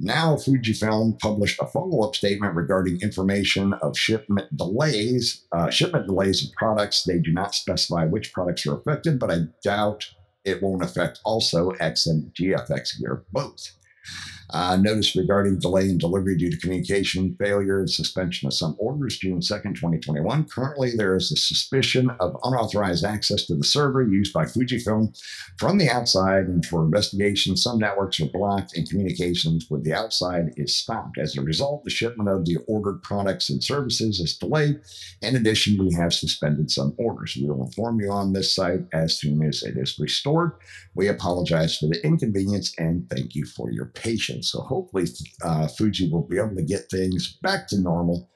Now, 0.00 0.36
Fujifilm 0.36 1.18
published 1.20 1.60
a 1.60 1.66
follow 1.66 2.06
up 2.06 2.16
statement 2.16 2.56
regarding 2.56 3.00
information 3.02 3.74
of 3.74 3.96
shipment 3.96 4.56
delays. 4.56 5.44
Uh, 5.52 5.70
shipment 5.70 6.06
delays 6.06 6.42
of 6.42 6.52
products. 6.54 7.04
They 7.04 7.18
do 7.18 7.30
not 7.30 7.54
specify 7.54 8.06
which 8.06 8.32
products 8.32 8.66
are 8.66 8.78
affected, 8.78 9.20
but 9.20 9.30
I 9.30 9.42
doubt 9.62 10.06
it 10.44 10.62
won't 10.62 10.82
affect 10.82 11.20
also 11.24 11.70
X 11.72 12.06
and 12.06 12.32
GFX 12.34 12.98
gear 12.98 13.24
both. 13.32 13.70
Uh, 14.50 14.76
notice 14.76 15.16
regarding 15.16 15.58
delay 15.58 15.88
in 15.88 15.98
delivery 15.98 16.36
due 16.36 16.50
to 16.50 16.56
communication 16.58 17.36
failure 17.38 17.80
and 17.80 17.90
suspension 17.90 18.46
of 18.46 18.54
some 18.54 18.76
orders 18.78 19.18
June 19.18 19.40
2nd, 19.40 19.74
2021. 19.74 20.44
Currently, 20.44 20.92
there 20.96 21.16
is 21.16 21.32
a 21.32 21.36
suspicion 21.36 22.10
of 22.20 22.36
unauthorized 22.44 23.04
access 23.04 23.44
to 23.46 23.56
the 23.56 23.64
server 23.64 24.02
used 24.02 24.32
by 24.32 24.44
Fujifilm 24.44 25.18
from 25.58 25.78
the 25.78 25.88
outside, 25.88 26.46
and 26.46 26.64
for 26.64 26.84
investigation, 26.84 27.56
some 27.56 27.78
networks 27.78 28.20
are 28.20 28.26
blocked 28.26 28.76
and 28.76 28.88
communications 28.88 29.68
with 29.70 29.84
the 29.84 29.92
outside 29.92 30.52
is 30.56 30.74
stopped. 30.74 31.18
As 31.18 31.36
a 31.36 31.42
result, 31.42 31.84
the 31.84 31.90
shipment 31.90 32.28
of 32.28 32.44
the 32.44 32.58
ordered 32.68 33.02
products 33.02 33.50
and 33.50 33.62
services 33.62 34.20
is 34.20 34.36
delayed. 34.36 34.80
In 35.22 35.36
addition, 35.36 35.78
we 35.78 35.92
have 35.94 36.12
suspended 36.12 36.70
some 36.70 36.94
orders. 36.98 37.36
We 37.36 37.48
will 37.48 37.64
inform 37.64 38.00
you 38.00 38.10
on 38.10 38.32
this 38.32 38.54
site 38.54 38.80
as 38.92 39.18
soon 39.18 39.42
as 39.42 39.62
it 39.62 39.76
is 39.76 39.98
restored. 39.98 40.52
We 40.94 41.08
apologize 41.08 41.76
for 41.78 41.86
the 41.86 42.04
inconvenience 42.04 42.74
and 42.78 43.08
thank 43.10 43.34
you 43.34 43.44
for 43.44 43.70
your 43.70 43.86
patience. 43.86 44.35
So 44.42 44.60
hopefully, 44.60 45.06
uh, 45.42 45.68
Fuji 45.68 46.10
will 46.10 46.26
be 46.26 46.38
able 46.38 46.56
to 46.56 46.62
get 46.62 46.90
things 46.90 47.38
back 47.42 47.68
to 47.68 47.80
normal, 47.80 48.30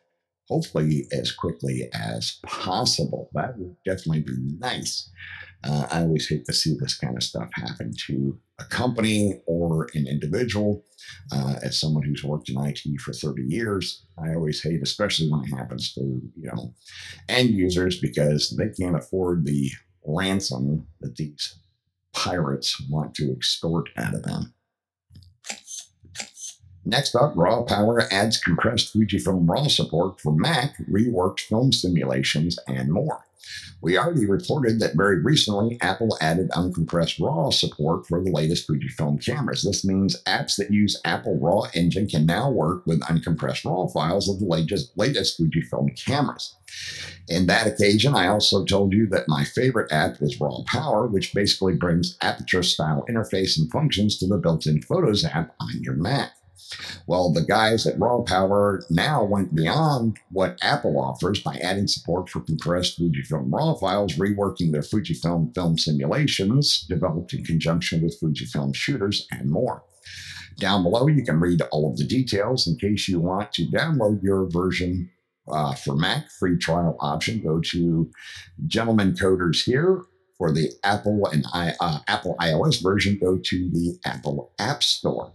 hopefully 0.48 1.06
as 1.12 1.32
quickly 1.32 1.88
as 1.92 2.38
possible. 2.44 3.30
That 3.34 3.58
would 3.58 3.76
definitely 3.84 4.22
be 4.22 4.56
nice. 4.58 5.10
Uh, 5.62 5.86
I 5.90 6.00
always 6.00 6.28
hate 6.28 6.46
to 6.46 6.52
see 6.54 6.74
this 6.78 6.96
kind 6.96 7.16
of 7.16 7.22
stuff 7.22 7.50
happen 7.52 7.92
to 8.06 8.38
a 8.58 8.64
company 8.64 9.42
or 9.46 9.88
an 9.94 10.06
individual. 10.06 10.84
Uh, 11.32 11.56
as 11.62 11.78
someone 11.78 12.02
who's 12.02 12.24
worked 12.24 12.48
in 12.48 12.58
IT 12.58 12.80
for 13.00 13.12
30 13.12 13.42
years, 13.42 14.06
I 14.18 14.34
always 14.34 14.62
hate, 14.62 14.82
especially 14.82 15.30
when 15.30 15.42
it 15.42 15.54
happens 15.54 15.92
to 15.94 16.00
you 16.00 16.50
know 16.50 16.74
end 17.28 17.50
users 17.50 18.00
because 18.00 18.56
they 18.56 18.68
can't 18.68 18.96
afford 18.96 19.44
the 19.44 19.70
ransom 20.06 20.86
that 21.00 21.16
these 21.16 21.58
pirates 22.12 22.80
want 22.88 23.14
to 23.14 23.32
extort 23.32 23.90
out 23.96 24.14
of 24.14 24.22
them. 24.22 24.54
Next 26.90 27.14
up, 27.14 27.34
Raw 27.36 27.62
Power 27.62 28.02
adds 28.10 28.36
compressed 28.36 28.92
Fujifilm 28.92 29.48
RAW 29.48 29.68
support 29.68 30.20
for 30.20 30.32
Mac, 30.32 30.76
reworked 30.90 31.38
film 31.38 31.72
simulations, 31.72 32.58
and 32.66 32.90
more. 32.90 33.24
We 33.80 33.96
already 33.96 34.26
reported 34.26 34.80
that 34.80 34.96
very 34.96 35.22
recently 35.22 35.78
Apple 35.80 36.18
added 36.20 36.50
uncompressed 36.50 37.20
RAW 37.20 37.50
support 37.50 38.08
for 38.08 38.20
the 38.20 38.32
latest 38.32 38.68
Fujifilm 38.68 39.24
cameras. 39.24 39.62
This 39.62 39.84
means 39.84 40.20
apps 40.24 40.56
that 40.56 40.72
use 40.72 41.00
Apple 41.04 41.38
RAW 41.40 41.68
engine 41.74 42.08
can 42.08 42.26
now 42.26 42.50
work 42.50 42.84
with 42.86 43.02
uncompressed 43.02 43.64
RAW 43.64 43.86
files 43.86 44.28
of 44.28 44.40
the 44.40 44.46
latest, 44.46 44.90
latest 44.98 45.40
Fujifilm 45.40 45.96
cameras. 46.04 46.56
In 47.28 47.46
that 47.46 47.68
occasion, 47.68 48.16
I 48.16 48.26
also 48.26 48.64
told 48.64 48.92
you 48.92 49.06
that 49.10 49.28
my 49.28 49.44
favorite 49.44 49.92
app 49.92 50.20
is 50.20 50.40
RAW 50.40 50.64
Power, 50.66 51.06
which 51.06 51.32
basically 51.32 51.74
brings 51.74 52.18
aperture 52.20 52.64
style 52.64 53.04
interface 53.08 53.56
and 53.56 53.70
functions 53.70 54.18
to 54.18 54.26
the 54.26 54.38
built 54.38 54.66
in 54.66 54.82
Photos 54.82 55.24
app 55.24 55.54
on 55.60 55.80
your 55.84 55.94
Mac. 55.94 56.32
Well, 57.06 57.32
the 57.32 57.44
guys 57.44 57.86
at 57.86 57.98
Raw 57.98 58.22
Power 58.22 58.82
now 58.90 59.24
went 59.24 59.54
beyond 59.54 60.18
what 60.30 60.58
Apple 60.62 61.00
offers 61.00 61.42
by 61.42 61.56
adding 61.56 61.86
support 61.86 62.28
for 62.28 62.40
compressed 62.40 63.00
Fujifilm 63.00 63.52
RAW 63.52 63.74
files, 63.74 64.14
reworking 64.14 64.72
their 64.72 64.82
Fujifilm 64.82 65.54
film 65.54 65.78
simulations 65.78 66.86
developed 66.88 67.32
in 67.34 67.44
conjunction 67.44 68.02
with 68.02 68.20
Fujifilm 68.20 68.74
shooters, 68.74 69.26
and 69.30 69.50
more. 69.50 69.82
Down 70.58 70.82
below, 70.82 71.08
you 71.08 71.24
can 71.24 71.40
read 71.40 71.62
all 71.72 71.90
of 71.90 71.96
the 71.96 72.04
details 72.04 72.66
in 72.66 72.76
case 72.76 73.08
you 73.08 73.20
want 73.20 73.52
to 73.54 73.66
download 73.66 74.22
your 74.22 74.48
version 74.50 75.10
uh, 75.50 75.74
for 75.74 75.96
Mac 75.96 76.30
free 76.30 76.58
trial 76.58 76.96
option. 77.00 77.42
Go 77.42 77.60
to 77.60 78.10
Gentleman 78.66 79.12
Coders 79.12 79.64
here 79.64 80.02
for 80.36 80.52
the 80.52 80.70
Apple 80.84 81.26
and 81.26 81.44
I, 81.52 81.74
uh, 81.80 82.00
Apple 82.08 82.36
iOS 82.40 82.82
version. 82.82 83.18
Go 83.20 83.38
to 83.38 83.70
the 83.70 83.98
Apple 84.04 84.52
App 84.58 84.82
Store. 84.82 85.32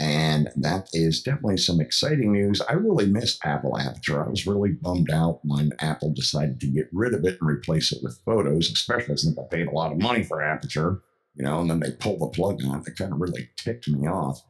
And 0.00 0.50
that 0.56 0.88
is 0.92 1.22
definitely 1.22 1.58
some 1.58 1.80
exciting 1.80 2.32
news. 2.32 2.60
I 2.62 2.72
really 2.72 3.06
missed 3.06 3.44
Apple 3.44 3.78
Aperture. 3.78 4.24
I 4.24 4.28
was 4.28 4.46
really 4.46 4.72
bummed 4.72 5.10
out 5.10 5.40
when 5.44 5.70
Apple 5.78 6.12
decided 6.12 6.60
to 6.60 6.66
get 6.66 6.88
rid 6.92 7.14
of 7.14 7.24
it 7.24 7.38
and 7.40 7.48
replace 7.48 7.92
it 7.92 8.02
with 8.02 8.20
photos, 8.24 8.70
especially 8.70 9.16
since 9.16 9.38
I 9.38 9.42
paid 9.50 9.68
a 9.68 9.72
lot 9.72 9.92
of 9.92 10.00
money 10.00 10.24
for 10.24 10.42
Aperture, 10.42 11.02
you 11.34 11.44
know, 11.44 11.60
and 11.60 11.70
then 11.70 11.80
they 11.80 11.92
pulled 11.92 12.20
the 12.20 12.26
plug 12.26 12.64
on 12.64 12.80
it. 12.80 12.84
That 12.86 12.98
kind 12.98 13.12
of 13.12 13.20
really 13.20 13.48
ticked 13.56 13.88
me 13.88 14.08
off 14.08 14.42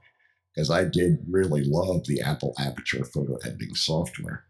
because 0.54 0.70
I 0.70 0.84
did 0.84 1.18
really 1.28 1.62
love 1.64 2.06
the 2.06 2.22
Apple 2.22 2.54
Aperture 2.58 3.04
photo 3.04 3.36
editing 3.44 3.74
software. 3.74 4.44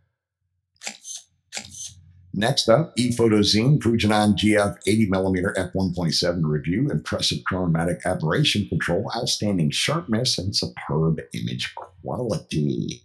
Next 2.37 2.69
up, 2.69 2.97
ePhotozine 2.97 3.79
Fujinon 3.79 4.35
GF 4.35 4.77
80mm 4.89 5.55
f1.7 5.55 6.41
review, 6.43 6.91
impressive 6.91 7.45
chromatic 7.45 8.01
aberration 8.05 8.69
control, 8.69 9.09
outstanding 9.17 9.71
sharpness, 9.71 10.37
and 10.37 10.55
superb 10.55 11.21
image 11.33 11.77
quality. 11.77 13.05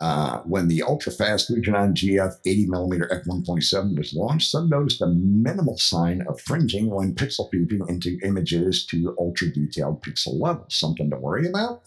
Uh, 0.00 0.38
when 0.42 0.68
the 0.68 0.80
ultra-fast 0.82 1.50
Fujinon 1.50 1.94
GF 1.94 2.36
80mm 2.46 3.24
f1.7 3.24 3.98
was 3.98 4.14
launched, 4.14 4.50
some 4.50 4.68
noticed 4.68 5.02
a 5.02 5.08
minimal 5.08 5.76
sign 5.76 6.22
of 6.28 6.40
fringing 6.40 6.88
when 6.88 7.16
pixel 7.16 7.50
peeping 7.50 7.82
into 7.88 8.16
images 8.22 8.86
to 8.86 9.16
ultra-detailed 9.18 10.04
pixel 10.04 10.40
levels. 10.40 10.74
Something 10.74 11.10
to 11.10 11.16
worry 11.16 11.48
about? 11.48 11.82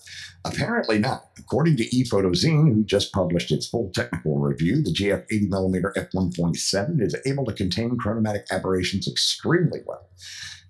Apparently 0.46 1.00
not. 1.00 1.32
According 1.40 1.78
to 1.78 1.90
ePhotozine, 1.90 2.72
who 2.72 2.84
just 2.84 3.12
published 3.12 3.52
its 3.52 3.68
full 3.68 3.90
technical 3.90 4.38
review, 4.38 4.84
the 4.84 4.94
GF 4.94 5.26
80mm 5.32 5.94
f1.7 5.96 7.02
is 7.02 7.16
able 7.26 7.46
to 7.46 7.54
contain 7.54 7.98
chromatic 7.98 8.46
aberrations 8.52 9.08
extremely 9.08 9.80
well. 9.88 10.08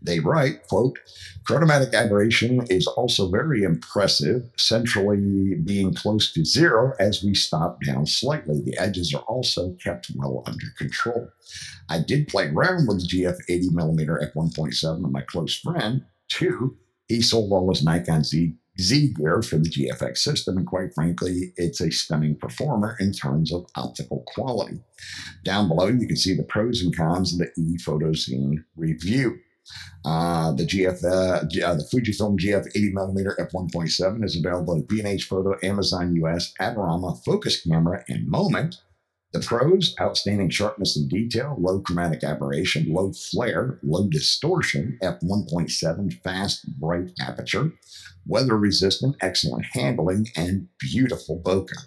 They 0.02 0.20
write, 0.20 0.68
quote, 0.68 0.98
chromatic 1.46 1.94
aberration 1.94 2.66
is 2.70 2.88
also 2.88 3.30
very 3.30 3.64
impressive, 3.64 4.50
centrally 4.58 5.56
being 5.56 5.94
close 5.94 6.32
to 6.34 6.46
zero 6.46 6.94
as 7.00 7.22
we 7.22 7.34
stop 7.34 7.84
down 7.84 8.06
slightly. 8.06 8.62
The 8.62 8.78
edges 8.78 9.14
are 9.14 9.24
also 9.24 9.74
kept 9.84 10.12
well 10.16 10.44
under 10.46 10.68
control. 10.78 11.30
I 11.90 12.00
did 12.00 12.30
play 12.30 12.48
around 12.48 12.88
with 12.88 13.02
the 13.02 13.08
GF 13.08 13.38
80mm 13.50 14.34
f1.7 14.34 15.02
with 15.02 15.12
my 15.12 15.22
close 15.22 15.58
friend, 15.58 16.06
too. 16.30 16.78
He 17.08 17.22
sold 17.22 17.52
all 17.52 17.70
his 17.70 17.84
Nikon 17.84 18.24
Z 18.24 18.56
Z 18.80 19.14
gear 19.14 19.42
for 19.42 19.58
the 19.58 19.70
GFX 19.70 20.18
system, 20.18 20.58
and 20.58 20.68
quite 20.68 20.94
frankly, 20.94 21.54
it's 21.56 21.82
a 21.82 21.92
stunning 21.92 22.36
performer 22.36 22.98
in 23.00 23.14
terms 23.14 23.54
of 23.54 23.66
optical 23.76 24.24
quality. 24.28 24.80
Down 25.44 25.68
below, 25.68 25.88
you 25.88 26.08
can 26.08 26.18
see 26.18 26.36
the 26.36 26.44
pros 26.44 26.82
and 26.82 26.96
cons 26.96 27.34
of 27.34 27.40
the 27.40 27.52
E 27.58 27.78
ePhotozine 27.78 28.64
review. 28.76 29.38
Uh, 30.04 30.52
the 30.52 30.64
GF, 30.64 31.04
uh, 31.04 31.68
uh, 31.68 31.76
the 31.76 31.88
Fujifilm 31.92 32.38
GF 32.38 32.72
80mm 32.76 33.50
f1.7 33.50 34.24
is 34.24 34.38
available 34.38 34.78
at 34.78 34.88
B&H 34.88 35.24
Photo, 35.24 35.56
Amazon 35.64 36.16
US, 36.18 36.54
Adorama, 36.60 37.24
Focus 37.26 37.62
Camera, 37.62 38.04
and 38.08 38.28
Moment. 38.28 38.82
The 39.36 39.42
pros 39.42 39.94
outstanding 40.00 40.50
sharpness 40.50 40.96
and 40.96 41.10
detail, 41.10 41.58
low 41.60 41.82
chromatic 41.82 42.24
aberration, 42.24 42.94
low 42.94 43.12
flare, 43.12 43.80
low 43.84 44.08
distortion, 44.08 44.98
f1.7 45.04 46.24
fast, 46.24 46.66
bright 46.80 47.12
aperture, 47.20 47.74
weather 48.26 48.58
resistant, 48.58 49.18
excellent 49.20 49.66
handling, 49.74 50.30
and 50.38 50.70
beautiful 50.80 51.42
bokeh. 51.42 51.86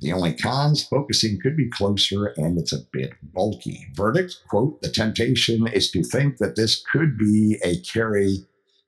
The 0.00 0.14
only 0.14 0.32
cons, 0.32 0.86
focusing 0.86 1.38
could 1.38 1.54
be 1.54 1.68
closer 1.68 2.32
and 2.38 2.56
it's 2.56 2.72
a 2.72 2.86
bit 2.90 3.12
bulky. 3.22 3.88
Verdict, 3.94 4.38
quote, 4.48 4.80
the 4.80 4.88
temptation 4.88 5.66
is 5.66 5.90
to 5.90 6.02
think 6.02 6.38
that 6.38 6.56
this 6.56 6.82
could 6.90 7.18
be 7.18 7.58
a 7.62 7.76
carry 7.80 8.46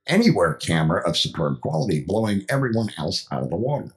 anywhere 0.08 0.54
camera 0.54 1.06
of 1.06 1.16
superb 1.16 1.60
quality, 1.60 2.02
blowing 2.02 2.44
everyone 2.48 2.90
else 2.98 3.26
out 3.30 3.42
of 3.42 3.50
the 3.50 3.56
water. 3.56 3.90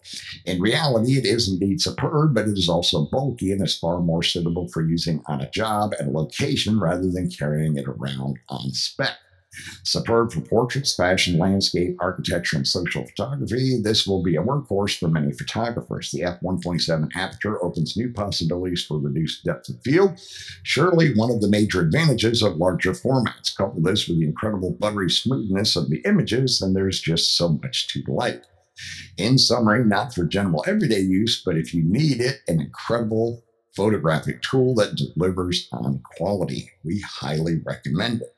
In 0.46 0.62
reality, 0.62 1.18
it 1.18 1.26
is 1.26 1.50
indeed 1.50 1.82
superb, 1.82 2.34
but 2.34 2.48
it 2.48 2.58
is 2.58 2.70
also 2.70 3.06
bulky 3.06 3.52
and 3.52 3.64
is 3.64 3.78
far 3.78 4.00
more 4.00 4.24
suitable 4.24 4.68
for 4.68 4.82
using 4.82 5.24
on 5.28 5.42
a 5.42 5.50
job 5.52 5.94
at 6.00 6.08
a 6.08 6.12
location 6.12 6.80
rather 6.80 7.10
than 7.10 7.30
carrying 7.30 7.78
it 7.78 7.88
around 7.88 8.40
on 8.50 8.72
spec. 8.72 9.18
Superb 9.84 10.32
for 10.32 10.42
portraits, 10.42 10.96
fashion, 10.96 11.38
landscape, 11.38 11.98
architecture, 12.00 12.58
and 12.58 12.68
social 12.68 13.06
photography, 13.06 13.80
this 13.82 14.06
will 14.06 14.24
be 14.24 14.36
a 14.36 14.42
workhorse 14.42 14.98
for 14.98 15.08
many 15.08 15.32
photographers. 15.32 16.12
The 16.12 16.22
f1.7 16.22 17.10
aperture 17.16 17.64
opens 17.64 17.98
new 17.98 18.12
possibilities 18.12 18.84
for 18.84 19.00
reduced 19.00 19.44
depth 19.44 19.70
of 19.70 19.82
field. 19.82 20.20
Surely 20.64 21.14
one 21.14 21.32
of 21.32 21.42
the 21.42 21.50
major 21.50 21.82
advantages 21.82 22.42
of 22.42 22.58
larger 22.58 22.92
formats. 22.92 23.56
Couple 23.56 23.82
this 23.82 24.08
with 24.08 24.20
the 24.20 24.26
incredible 24.26 24.72
buttery 24.72 25.10
smoothness 25.10 25.76
of 25.76 25.90
the 25.90 26.02
images, 26.06 26.62
and 26.62 26.76
there's 26.76 27.02
just 27.02 27.36
so 27.38 27.50
much 27.50 27.88
to 27.90 28.04
like. 28.08 28.44
In 29.18 29.38
summary, 29.38 29.84
not 29.86 30.14
for 30.14 30.24
general 30.24 30.64
everyday 30.68 31.02
use, 31.02 31.42
but 31.44 31.58
if 31.58 31.74
you 31.74 31.84
need 31.84 32.22
it, 32.22 32.40
an 32.48 32.62
incredible 32.62 33.44
photographic 33.76 34.42
tool 34.42 34.76
that 34.76 34.96
delivers 34.96 35.68
on 35.72 36.02
quality. 36.18 36.72
We 36.84 37.00
highly 37.02 37.62
recommend 37.66 38.22
it. 38.22 38.36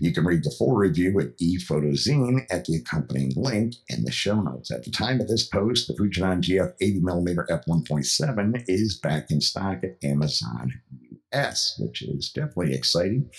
You 0.00 0.12
can 0.12 0.24
read 0.24 0.44
the 0.44 0.54
full 0.58 0.74
review 0.76 1.18
at 1.20 1.36
ePhotozine 1.38 2.46
at 2.50 2.64
the 2.64 2.76
accompanying 2.76 3.32
link 3.36 3.74
in 3.88 4.04
the 4.04 4.12
show 4.12 4.40
notes. 4.40 4.70
At 4.70 4.84
the 4.84 4.90
time 4.90 5.20
of 5.20 5.28
this 5.28 5.46
post, 5.46 5.88
the 5.88 5.94
Fujinon 5.94 6.42
GF 6.42 6.72
80mm 6.80 7.46
f1.7 7.48 8.64
is 8.68 8.98
back 8.98 9.30
in 9.30 9.40
stock 9.40 9.82
at 9.82 9.96
Amazon 10.02 10.80
US, 11.32 11.76
which 11.78 12.02
is 12.02 12.30
definitely 12.30 12.74
exciting. 12.74 13.30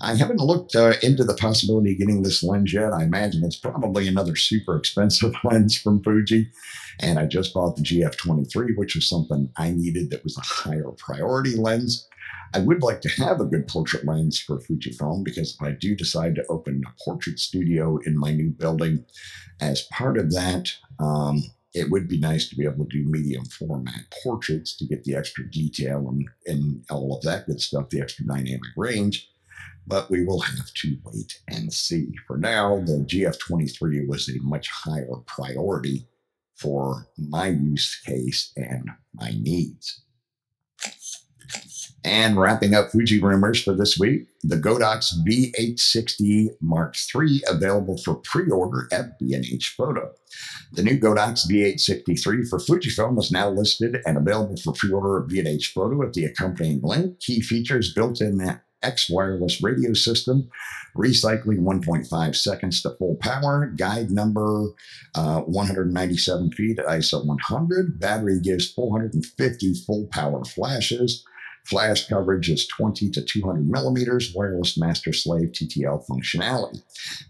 I 0.00 0.14
haven't 0.14 0.40
looked 0.40 0.74
uh, 0.74 0.94
into 1.02 1.24
the 1.24 1.34
possibility 1.34 1.92
of 1.92 1.98
getting 1.98 2.22
this 2.22 2.42
lens 2.42 2.72
yet. 2.72 2.92
I 2.92 3.04
imagine 3.04 3.44
it's 3.44 3.58
probably 3.58 4.08
another 4.08 4.36
super 4.36 4.76
expensive 4.76 5.34
lens 5.44 5.76
from 5.76 6.02
Fuji. 6.02 6.48
And 7.00 7.18
I 7.18 7.26
just 7.26 7.54
bought 7.54 7.76
the 7.76 7.82
GF23, 7.82 8.76
which 8.76 8.94
was 8.94 9.08
something 9.08 9.50
I 9.56 9.70
needed 9.70 10.10
that 10.10 10.24
was 10.24 10.36
a 10.36 10.40
higher 10.40 10.90
priority 10.96 11.56
lens. 11.56 12.08
I 12.54 12.60
would 12.60 12.84
like 12.84 13.00
to 13.00 13.08
have 13.22 13.40
a 13.40 13.44
good 13.44 13.66
portrait 13.66 14.06
lens 14.06 14.38
for 14.38 14.60
Fujifilm 14.60 15.24
because 15.24 15.54
if 15.54 15.62
I 15.62 15.72
do 15.72 15.96
decide 15.96 16.36
to 16.36 16.46
open 16.48 16.82
a 16.86 17.02
portrait 17.02 17.40
studio 17.40 17.98
in 18.06 18.16
my 18.16 18.32
new 18.32 18.50
building, 18.50 19.04
as 19.60 19.82
part 19.90 20.16
of 20.16 20.30
that, 20.30 20.70
um, 21.00 21.42
it 21.74 21.90
would 21.90 22.06
be 22.06 22.18
nice 22.18 22.48
to 22.48 22.56
be 22.56 22.64
able 22.64 22.84
to 22.84 23.02
do 23.02 23.10
medium 23.10 23.44
format 23.46 24.02
portraits 24.22 24.76
to 24.76 24.86
get 24.86 25.02
the 25.02 25.16
extra 25.16 25.50
detail 25.50 26.08
and, 26.08 26.28
and 26.46 26.84
all 26.90 27.16
of 27.16 27.22
that 27.24 27.46
good 27.46 27.60
stuff, 27.60 27.90
the 27.90 28.00
extra 28.00 28.24
dynamic 28.24 28.70
range. 28.76 29.28
But 29.86 30.08
we 30.08 30.24
will 30.24 30.40
have 30.40 30.72
to 30.72 30.96
wait 31.04 31.40
and 31.48 31.72
see. 31.72 32.14
For 32.26 32.38
now, 32.38 32.76
the 32.86 33.04
GF23 33.04 34.06
was 34.08 34.28
a 34.28 34.40
much 34.40 34.70
higher 34.70 35.16
priority 35.26 36.06
for 36.54 37.08
my 37.18 37.48
use 37.48 38.00
case 38.06 38.52
and 38.56 38.88
my 39.12 39.30
needs. 39.30 40.04
And 42.04 42.38
wrapping 42.38 42.74
up 42.74 42.90
Fuji 42.90 43.18
rumors 43.18 43.62
for 43.62 43.72
this 43.72 43.98
week, 43.98 44.28
the 44.42 44.56
Godox 44.56 45.14
V860 45.26 46.48
Mark 46.60 46.94
III 47.14 47.42
available 47.48 47.96
for 47.96 48.16
pre-order 48.16 48.88
at 48.92 49.18
B&H 49.18 49.74
Photo. 49.74 50.12
The 50.72 50.82
new 50.82 50.98
Godox 50.98 51.50
V863 51.50 52.48
for 52.48 52.58
Fujifilm 52.58 53.18
is 53.18 53.32
now 53.32 53.48
listed 53.48 54.02
and 54.04 54.18
available 54.18 54.56
for 54.58 54.74
pre-order 54.74 55.22
at 55.22 55.28
B&H 55.28 55.72
Photo 55.74 56.02
at 56.02 56.12
the 56.12 56.26
accompanying 56.26 56.82
link. 56.82 57.20
Key 57.20 57.40
features 57.40 57.94
built-in 57.94 58.60
X 58.82 59.08
wireless 59.08 59.62
radio 59.62 59.94
system, 59.94 60.50
recycling 60.94 61.60
1.5 61.60 62.36
seconds 62.36 62.82
to 62.82 62.90
full 62.90 63.16
power, 63.16 63.72
guide 63.76 64.10
number 64.10 64.68
uh, 65.14 65.40
197 65.40 66.52
feet 66.52 66.78
at 66.78 66.84
ISO 66.84 67.24
100, 67.24 67.98
battery 67.98 68.40
gives 68.40 68.70
450 68.72 69.74
full 69.86 70.06
power 70.12 70.44
flashes, 70.44 71.24
Flash 71.64 72.08
coverage 72.08 72.50
is 72.50 72.66
20 72.66 73.10
to 73.10 73.22
200 73.22 73.68
millimeters, 73.68 74.32
wireless 74.34 74.76
master 74.76 75.12
slave 75.12 75.52
TTL 75.52 76.06
functionality. 76.06 76.82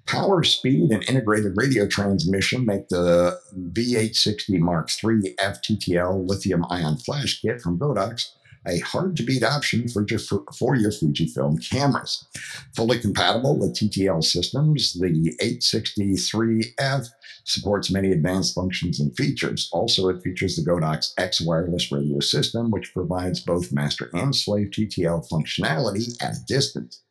Power, 0.06 0.42
speed, 0.42 0.90
and 0.90 1.04
integrated 1.08 1.52
radio 1.56 1.86
transmission 1.86 2.66
make 2.66 2.88
the 2.88 3.38
V860 3.56 4.58
Mark 4.58 4.90
III 5.02 5.34
FTTL 5.38 6.28
lithium 6.28 6.64
ion 6.68 6.96
flash 6.96 7.40
kit 7.40 7.60
from 7.60 7.78
Godox 7.78 8.30
a 8.66 8.78
hard 8.80 9.16
to 9.16 9.22
beat 9.22 9.42
option 9.42 9.88
for, 9.88 10.02
just 10.04 10.28
for 10.28 10.74
your 10.74 10.90
Fujifilm 10.90 11.68
cameras. 11.68 12.26
Fully 12.74 12.98
compatible 12.98 13.58
with 13.58 13.76
TTL 13.76 14.24
systems, 14.24 14.94
the 14.94 15.36
863F 15.40 17.08
supports 17.44 17.90
many 17.90 18.12
advanced 18.12 18.54
functions 18.54 19.00
and 19.00 19.16
features. 19.16 19.68
Also, 19.72 20.08
it 20.08 20.22
features 20.22 20.56
the 20.56 20.68
Godox 20.68 21.12
X 21.18 21.40
wireless 21.40 21.92
radio 21.92 22.20
system, 22.20 22.70
which 22.70 22.92
provides 22.92 23.40
both 23.40 23.72
master 23.72 24.10
and 24.14 24.34
slave 24.34 24.70
TTL 24.70 25.28
functionality 25.28 26.16
at 26.22 26.36
a 26.36 26.44
distance. 26.46 27.03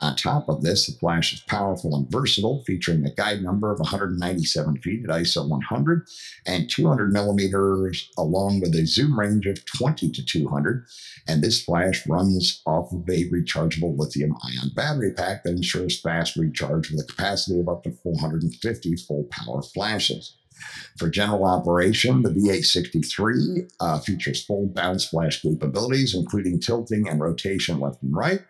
On 0.00 0.16
top 0.16 0.48
of 0.48 0.62
this, 0.62 0.86
the 0.86 0.98
flash 0.98 1.34
is 1.34 1.40
powerful 1.40 1.94
and 1.94 2.10
versatile, 2.10 2.64
featuring 2.64 3.04
a 3.04 3.14
guide 3.14 3.42
number 3.42 3.70
of 3.70 3.80
197 3.80 4.78
feet 4.78 5.04
at 5.04 5.10
ISO 5.10 5.46
100 5.46 6.08
and 6.46 6.70
200 6.70 7.12
millimeters, 7.12 8.10
along 8.16 8.60
with 8.60 8.74
a 8.74 8.86
zoom 8.86 9.18
range 9.18 9.46
of 9.46 9.64
20 9.66 10.10
to 10.10 10.24
200. 10.24 10.86
And 11.28 11.42
this 11.42 11.62
flash 11.62 12.06
runs 12.06 12.62
off 12.66 12.92
of 12.92 13.08
a 13.10 13.28
rechargeable 13.28 13.98
lithium 13.98 14.34
ion 14.42 14.70
battery 14.74 15.12
pack 15.12 15.44
that 15.44 15.50
ensures 15.50 16.00
fast 16.00 16.36
recharge 16.36 16.90
with 16.90 17.00
a 17.00 17.06
capacity 17.06 17.60
of 17.60 17.68
up 17.68 17.82
to 17.82 17.90
450 17.90 18.96
full 18.96 19.24
power 19.30 19.60
flashes. 19.62 20.36
For 20.98 21.08
general 21.08 21.44
operation, 21.44 22.22
the 22.22 22.30
V863 22.30 23.72
uh, 23.80 23.98
features 24.00 24.44
full 24.44 24.66
bounce 24.66 25.06
flash 25.06 25.40
capabilities, 25.40 26.14
including 26.14 26.60
tilting 26.60 27.08
and 27.08 27.20
rotation 27.20 27.80
left 27.80 28.02
and 28.02 28.14
right 28.14 28.42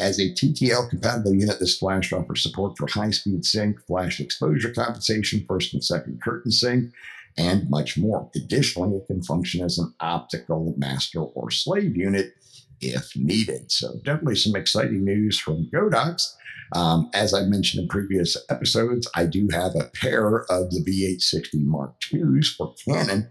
as 0.00 0.18
a 0.18 0.32
TTL 0.32 0.88
compatible 0.88 1.34
unit, 1.34 1.60
this 1.60 1.78
flash 1.78 2.12
offers 2.12 2.42
support 2.42 2.76
for 2.76 2.88
high 2.88 3.10
speed 3.10 3.44
sync, 3.44 3.80
flash 3.86 4.20
exposure 4.20 4.72
compensation, 4.72 5.44
first 5.46 5.72
and 5.74 5.84
second 5.84 6.20
curtain 6.22 6.50
sync, 6.50 6.92
and 7.36 7.68
much 7.70 7.96
more. 7.96 8.30
Additionally, 8.34 8.96
it 8.96 9.06
can 9.06 9.22
function 9.22 9.64
as 9.64 9.78
an 9.78 9.94
optical 10.00 10.74
master 10.76 11.20
or 11.20 11.50
slave 11.50 11.96
unit 11.96 12.32
if 12.80 13.14
needed. 13.14 13.70
So, 13.70 13.94
definitely 14.04 14.36
some 14.36 14.56
exciting 14.56 15.04
news 15.04 15.38
from 15.38 15.68
Godox. 15.72 16.34
Um, 16.74 17.10
as 17.14 17.34
I 17.34 17.42
mentioned 17.42 17.82
in 17.82 17.88
previous 17.88 18.36
episodes, 18.48 19.08
I 19.14 19.26
do 19.26 19.48
have 19.52 19.74
a 19.74 19.90
pair 19.94 20.42
of 20.50 20.70
the 20.70 20.82
V860 20.86 21.64
Mark 21.64 21.94
IIs 22.12 22.54
for 22.54 22.74
Canon, 22.86 23.30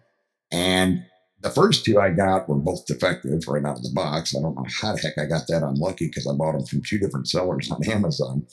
and 0.51 1.05
the 1.41 1.49
first 1.49 1.85
two 1.85 1.99
I 1.99 2.09
got 2.09 2.49
were 2.49 2.55
both 2.55 2.85
defective 2.85 3.47
right 3.47 3.63
out 3.63 3.77
of 3.77 3.83
the 3.83 3.93
box. 3.93 4.35
I 4.35 4.41
don't 4.41 4.55
know 4.55 4.65
how 4.81 4.93
the 4.93 4.99
heck 4.99 5.17
I 5.17 5.25
got 5.25 5.47
that 5.47 5.63
unlucky 5.63 6.07
because 6.07 6.27
I 6.27 6.33
bought 6.33 6.51
them 6.51 6.65
from 6.65 6.81
two 6.81 6.99
different 6.99 7.29
sellers 7.29 7.71
on 7.71 7.87
Amazon. 7.89 8.45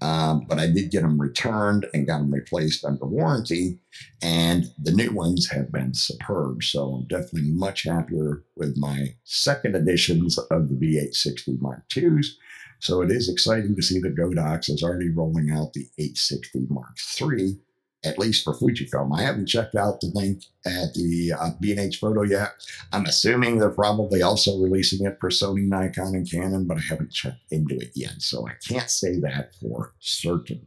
Um, 0.00 0.44
but 0.48 0.58
I 0.58 0.66
did 0.66 0.90
get 0.90 1.02
them 1.02 1.20
returned 1.20 1.86
and 1.94 2.06
got 2.06 2.18
them 2.18 2.34
replaced 2.34 2.84
under 2.84 3.06
warranty. 3.06 3.78
And 4.20 4.64
the 4.82 4.90
new 4.90 5.12
ones 5.12 5.48
have 5.50 5.70
been 5.70 5.94
superb. 5.94 6.64
So 6.64 6.94
I'm 6.94 7.06
definitely 7.06 7.52
much 7.52 7.84
happier 7.84 8.42
with 8.56 8.76
my 8.76 9.14
second 9.22 9.76
editions 9.76 10.36
of 10.36 10.68
the 10.68 10.74
V860 10.74 11.60
Mark 11.60 11.84
IIs. 11.96 12.36
So 12.80 13.00
it 13.00 13.12
is 13.12 13.28
exciting 13.28 13.76
to 13.76 13.82
see 13.82 14.00
that 14.00 14.16
Godox 14.16 14.68
is 14.68 14.82
already 14.82 15.08
rolling 15.08 15.50
out 15.50 15.72
the 15.72 15.86
860 15.98 16.66
Mark 16.68 16.96
III 17.20 17.58
at 18.04 18.18
least 18.18 18.44
for 18.44 18.54
Fujifilm. 18.54 19.16
I 19.16 19.22
haven't 19.22 19.46
checked 19.46 19.74
out 19.74 20.00
the 20.00 20.10
link 20.14 20.44
at 20.66 20.94
the 20.94 21.32
uh, 21.38 21.50
B&H 21.60 21.98
photo 21.98 22.22
yet. 22.22 22.52
I'm 22.92 23.06
assuming 23.06 23.58
they're 23.58 23.70
probably 23.70 24.22
also 24.22 24.60
releasing 24.60 25.06
it 25.06 25.18
for 25.20 25.30
Sony, 25.30 25.66
Nikon, 25.66 26.14
and 26.14 26.30
Canon, 26.30 26.66
but 26.66 26.78
I 26.78 26.82
haven't 26.82 27.12
checked 27.12 27.50
into 27.50 27.76
it 27.76 27.92
yet, 27.94 28.20
so 28.20 28.46
I 28.46 28.52
can't 28.66 28.90
say 28.90 29.18
that 29.20 29.52
for 29.60 29.94
certain. 30.00 30.66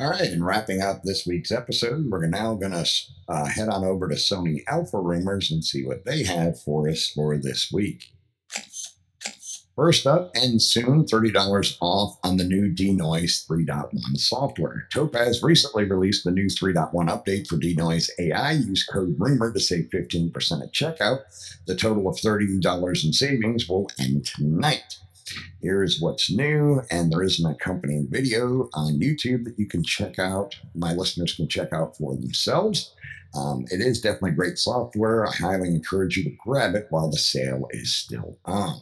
All 0.00 0.10
right, 0.10 0.30
and 0.30 0.46
wrapping 0.46 0.80
up 0.80 1.02
this 1.02 1.26
week's 1.26 1.50
episode, 1.50 2.08
we're 2.08 2.26
now 2.28 2.54
going 2.54 2.70
to 2.70 2.88
uh, 3.28 3.46
head 3.46 3.68
on 3.68 3.84
over 3.84 4.08
to 4.08 4.14
Sony 4.14 4.62
Alpha 4.68 5.00
Rumors 5.00 5.50
and 5.50 5.64
see 5.64 5.84
what 5.84 6.04
they 6.04 6.22
have 6.22 6.60
for 6.60 6.88
us 6.88 7.08
for 7.08 7.36
this 7.36 7.72
week. 7.72 8.12
First 9.78 10.08
up, 10.08 10.32
and 10.34 10.60
soon, 10.60 11.04
$30 11.04 11.76
off 11.80 12.18
on 12.24 12.36
the 12.36 12.42
new 12.42 12.68
Denoise 12.68 13.46
3.1 13.48 14.18
software. 14.18 14.88
Topaz 14.92 15.40
recently 15.40 15.84
released 15.84 16.24
the 16.24 16.32
new 16.32 16.46
3.1 16.46 16.92
update 17.06 17.46
for 17.46 17.58
Denoise 17.58 18.10
AI. 18.18 18.52
Use 18.54 18.84
code 18.84 19.16
RUMOR 19.16 19.54
to 19.54 19.60
save 19.60 19.88
15% 19.94 20.64
at 20.64 20.72
checkout. 20.72 21.20
The 21.68 21.76
total 21.76 22.08
of 22.08 22.16
$30 22.16 23.04
in 23.04 23.12
savings 23.12 23.68
will 23.68 23.88
end 24.00 24.26
tonight. 24.26 24.96
Here's 25.62 26.00
what's 26.00 26.28
new, 26.28 26.82
and 26.90 27.12
there 27.12 27.22
is 27.22 27.38
an 27.38 27.48
accompanying 27.48 28.08
video 28.10 28.68
on 28.74 28.98
YouTube 28.98 29.44
that 29.44 29.60
you 29.60 29.66
can 29.66 29.84
check 29.84 30.18
out. 30.18 30.56
My 30.74 30.92
listeners 30.92 31.34
can 31.34 31.46
check 31.46 31.72
out 31.72 31.96
for 31.96 32.16
themselves. 32.16 32.96
Um, 33.32 33.64
it 33.70 33.80
is 33.80 34.00
definitely 34.00 34.32
great 34.32 34.58
software. 34.58 35.24
I 35.24 35.30
highly 35.30 35.68
encourage 35.68 36.16
you 36.16 36.24
to 36.24 36.36
grab 36.44 36.74
it 36.74 36.88
while 36.90 37.08
the 37.08 37.18
sale 37.18 37.68
is 37.70 37.94
still 37.94 38.38
on. 38.44 38.80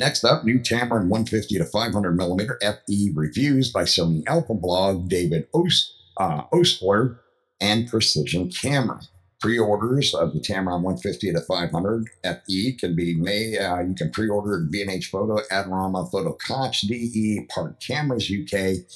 Next 0.00 0.24
up, 0.24 0.44
new 0.44 0.58
Tamron 0.58 1.08
150 1.08 1.58
to 1.58 1.64
500 1.66 2.16
millimeter 2.16 2.58
FE 2.62 3.10
reviews 3.14 3.70
by 3.70 3.82
Sony 3.82 4.22
Alpha 4.26 4.54
Blog, 4.54 5.10
David 5.10 5.46
Ost, 5.52 5.92
uh, 6.16 6.44
Ostler, 6.50 7.18
and 7.60 7.86
Precision 7.86 8.50
Camera. 8.50 9.02
Pre-orders 9.42 10.14
of 10.14 10.32
the 10.32 10.40
Tamron 10.40 10.80
150 10.80 11.34
to 11.34 11.40
500 11.42 12.08
FE 12.24 12.72
can 12.80 12.96
be 12.96 13.14
made. 13.14 13.58
Uh, 13.58 13.80
you 13.80 13.94
can 13.94 14.10
pre-order 14.10 14.64
at 14.64 14.70
B&H 14.70 15.08
Photo, 15.08 15.36
Adorama, 15.52 16.10
Photo 16.10 16.32
Koch, 16.32 16.80
DE, 16.80 17.46
Park 17.50 17.78
Cameras 17.78 18.32
UK. 18.32 18.86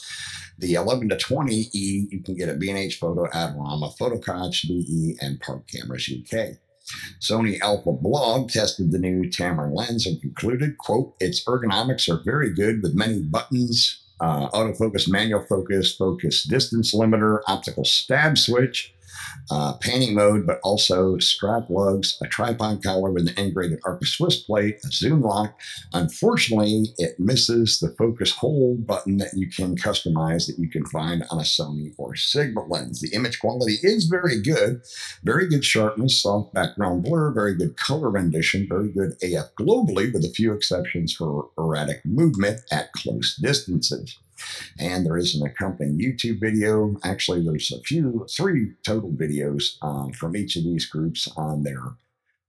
The 0.58 0.72
11 0.72 1.10
to 1.10 1.16
20E 1.16 2.10
you 2.12 2.22
can 2.22 2.34
get 2.34 2.48
at 2.48 2.58
B&H 2.58 2.98
Photo, 2.98 3.26
Adorama, 3.26 3.94
Photo 3.98 4.18
Koch, 4.18 4.62
DE, 4.62 5.18
and 5.20 5.38
Park 5.38 5.66
Cameras 5.68 6.10
UK. 6.10 6.56
Sony 7.20 7.60
Alpha 7.60 7.92
Blog 7.92 8.50
tested 8.50 8.92
the 8.92 8.98
new 8.98 9.24
Tamron 9.24 9.74
lens 9.74 10.06
and 10.06 10.20
concluded, 10.20 10.78
quote, 10.78 11.14
its 11.20 11.44
ergonomics 11.44 12.08
are 12.08 12.22
very 12.24 12.52
good 12.52 12.82
with 12.82 12.94
many 12.94 13.20
buttons, 13.20 14.02
uh, 14.20 14.48
autofocus, 14.50 15.08
manual 15.08 15.42
focus, 15.42 15.94
focus 15.94 16.44
distance 16.44 16.94
limiter, 16.94 17.40
optical 17.46 17.84
stab 17.84 18.38
switch, 18.38 18.94
uh, 19.50 19.74
panning 19.78 20.14
mode, 20.14 20.46
but 20.46 20.60
also 20.62 21.18
strap 21.18 21.68
lugs, 21.68 22.18
a 22.22 22.26
tripod 22.26 22.82
collar 22.82 23.10
with 23.10 23.28
an 23.28 23.34
integrated 23.36 23.78
Arca 23.84 24.06
Swiss 24.06 24.42
plate, 24.42 24.76
a 24.84 24.88
zoom 24.88 25.22
lock. 25.22 25.58
Unfortunately, 25.92 26.86
it 26.98 27.18
misses 27.18 27.78
the 27.80 27.94
focus 27.98 28.32
hold 28.32 28.86
button 28.86 29.18
that 29.18 29.34
you 29.34 29.48
can 29.48 29.76
customize 29.76 30.46
that 30.46 30.58
you 30.58 30.68
can 30.68 30.84
find 30.86 31.24
on 31.30 31.38
a 31.38 31.42
Sony 31.42 31.92
or 31.98 32.14
Sigma 32.14 32.64
lens. 32.66 33.00
The 33.00 33.14
image 33.14 33.38
quality 33.38 33.76
is 33.82 34.06
very 34.06 34.40
good, 34.40 34.82
very 35.22 35.48
good 35.48 35.64
sharpness, 35.64 36.22
soft 36.22 36.54
background 36.54 37.04
blur, 37.04 37.32
very 37.32 37.54
good 37.54 37.76
color 37.76 38.10
rendition, 38.10 38.66
very 38.68 38.88
good 38.88 39.12
AF 39.22 39.54
globally, 39.58 40.12
with 40.12 40.24
a 40.24 40.32
few 40.34 40.52
exceptions 40.52 41.12
for 41.12 41.50
erratic 41.58 42.04
movement 42.04 42.60
at 42.70 42.92
close 42.92 43.36
distances. 43.36 44.18
And 44.78 45.04
there 45.06 45.16
is 45.16 45.34
an 45.34 45.46
accompanying 45.46 45.98
YouTube 45.98 46.40
video. 46.40 46.96
Actually, 47.04 47.44
there's 47.44 47.72
a 47.72 47.80
few, 47.80 48.26
three 48.30 48.72
total 48.84 49.10
videos 49.10 49.76
um, 49.82 50.12
from 50.12 50.36
each 50.36 50.56
of 50.56 50.64
these 50.64 50.86
groups 50.86 51.28
on 51.36 51.62
their 51.62 51.82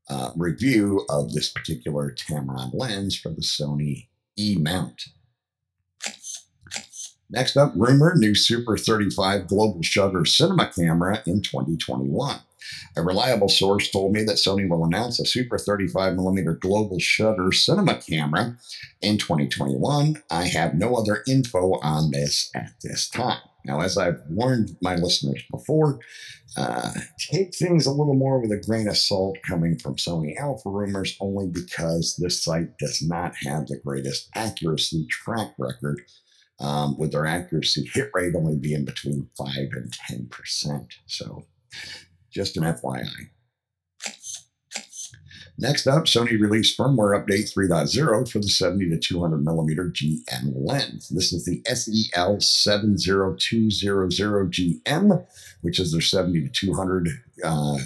uh, 0.09 0.31
review 0.35 1.05
of 1.09 1.33
this 1.33 1.49
particular 1.49 2.11
Tamron 2.11 2.71
lens 2.73 3.17
for 3.17 3.29
the 3.29 3.41
Sony 3.41 4.07
E 4.37 4.55
mount. 4.59 5.05
Next 7.29 7.57
up, 7.57 7.73
rumor 7.75 8.13
new 8.15 8.35
Super 8.35 8.77
35 8.77 9.47
global 9.47 9.81
shutter 9.81 10.25
cinema 10.25 10.71
camera 10.73 11.23
in 11.25 11.41
2021. 11.41 12.39
A 12.95 13.01
reliable 13.01 13.49
source 13.49 13.89
told 13.89 14.13
me 14.13 14.23
that 14.23 14.37
Sony 14.37 14.69
will 14.69 14.85
announce 14.85 15.19
a 15.19 15.25
Super 15.25 15.57
35mm 15.57 16.59
global 16.59 16.99
shutter 16.99 17.51
cinema 17.51 17.95
camera 17.95 18.57
in 19.01 19.17
2021. 19.17 20.21
I 20.29 20.45
have 20.45 20.75
no 20.75 20.95
other 20.95 21.23
info 21.27 21.79
on 21.79 22.11
this 22.11 22.49
at 22.55 22.71
this 22.81 23.09
time. 23.09 23.41
Now, 23.65 23.81
as 23.81 23.97
I've 23.97 24.21
warned 24.29 24.77
my 24.81 24.95
listeners 24.95 25.41
before, 25.51 25.99
uh, 26.55 26.91
take 27.17 27.55
things 27.55 27.85
a 27.85 27.91
little 27.91 28.13
more 28.13 28.39
with 28.39 28.51
a 28.51 28.63
grain 28.63 28.87
of 28.87 28.97
salt 28.97 29.37
coming 29.47 29.77
from 29.79 29.95
Sony 29.95 30.37
Alpha 30.37 30.69
rumors, 30.69 31.17
only 31.19 31.47
because 31.47 32.15
this 32.17 32.43
site 32.43 32.77
does 32.77 33.01
not 33.01 33.33
have 33.43 33.65
the 33.67 33.79
greatest 33.83 34.29
accuracy 34.35 35.07
track 35.09 35.53
record, 35.57 36.01
um, 36.59 36.97
with 36.97 37.11
their 37.11 37.25
accuracy 37.25 37.89
hit 37.93 38.11
rate 38.13 38.35
only 38.35 38.55
being 38.55 38.85
between 38.85 39.29
5 39.37 39.49
and 39.73 39.91
10%. 40.29 40.87
So 41.07 41.45
just 42.35 42.57
an 42.57 42.63
FYI. 42.63 43.29
Next 45.57 45.87
up, 45.87 46.03
Sony 46.03 46.37
released 46.37 46.77
firmware 46.77 47.17
update 47.17 47.55
3.0 47.55 48.29
for 48.29 48.39
the 48.39 48.49
70 48.49 48.89
to 48.89 48.99
200 48.99 49.41
millimeter 49.41 49.89
GM 49.89 50.51
lens. 50.53 51.07
This 51.07 51.31
is 51.31 51.45
the 51.45 51.61
SEL 51.65 52.39
70200GM, 52.39 55.25
which 55.61 55.79
is 55.79 55.93
their 55.93 56.01
70 56.01 56.41
to 56.41 56.49
200 56.49 57.07
uh, 57.41 57.77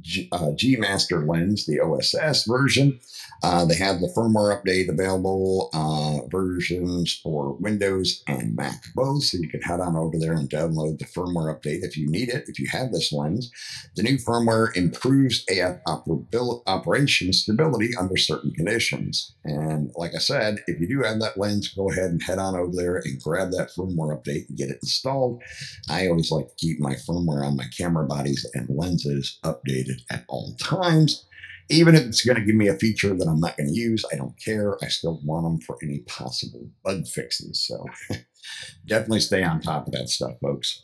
G, 0.00 0.28
uh, 0.32 0.50
Master 0.78 1.24
lens, 1.24 1.66
the 1.66 1.80
OSS 1.80 2.46
version. 2.46 2.98
Uh, 3.42 3.64
they 3.64 3.76
have 3.76 4.00
the 4.00 4.12
firmware 4.16 4.58
update 4.58 4.88
available 4.88 5.70
uh, 5.72 6.26
versions 6.28 7.20
for 7.22 7.54
Windows 7.54 8.22
and 8.26 8.56
Mac 8.56 8.82
both, 8.94 9.22
so 9.24 9.38
you 9.38 9.48
can 9.48 9.60
head 9.62 9.80
on 9.80 9.96
over 9.96 10.18
there 10.18 10.32
and 10.32 10.48
download 10.50 10.98
the 10.98 11.04
firmware 11.04 11.54
update 11.54 11.82
if 11.82 11.96
you 11.96 12.08
need 12.08 12.28
it, 12.28 12.44
if 12.48 12.58
you 12.58 12.66
have 12.70 12.90
this 12.90 13.12
lens. 13.12 13.50
The 13.96 14.02
new 14.02 14.16
firmware 14.16 14.74
improves 14.76 15.44
AF 15.48 15.78
operation 16.66 17.32
stability 17.32 17.90
under 17.96 18.16
certain 18.16 18.52
conditions. 18.52 19.34
And 19.44 19.92
like 19.94 20.14
I 20.14 20.18
said, 20.18 20.58
if 20.66 20.80
you 20.80 20.88
do 20.88 21.02
have 21.02 21.20
that 21.20 21.38
lens, 21.38 21.68
go 21.68 21.90
ahead 21.90 22.10
and 22.10 22.22
head 22.22 22.38
on 22.38 22.56
over 22.56 22.72
there 22.74 22.96
and 22.96 23.22
grab 23.22 23.50
that 23.52 23.70
firmware 23.76 24.18
update 24.18 24.48
and 24.48 24.58
get 24.58 24.70
it 24.70 24.78
installed. 24.82 25.42
I 25.88 26.08
always 26.08 26.30
like 26.30 26.48
to 26.48 26.54
keep 26.56 26.80
my 26.80 26.94
firmware 26.94 27.44
on 27.44 27.56
my 27.56 27.66
camera 27.76 28.06
bodies 28.06 28.48
and 28.54 28.68
lenses 28.70 29.38
updated 29.44 29.83
at 30.10 30.24
all 30.28 30.54
times. 30.56 31.26
Even 31.70 31.94
if 31.94 32.02
it's 32.02 32.24
going 32.24 32.36
to 32.36 32.44
give 32.44 32.56
me 32.56 32.68
a 32.68 32.74
feature 32.74 33.14
that 33.14 33.26
I'm 33.26 33.40
not 33.40 33.56
going 33.56 33.68
to 33.68 33.74
use, 33.74 34.04
I 34.12 34.16
don't 34.16 34.38
care. 34.38 34.76
I 34.82 34.88
still 34.88 35.20
want 35.24 35.44
them 35.44 35.60
for 35.60 35.78
any 35.82 36.00
possible 36.00 36.68
bug 36.84 37.06
fixes. 37.06 37.66
So 37.66 37.86
definitely 38.86 39.20
stay 39.20 39.42
on 39.42 39.60
top 39.60 39.86
of 39.86 39.94
that 39.94 40.10
stuff, 40.10 40.32
folks. 40.42 40.82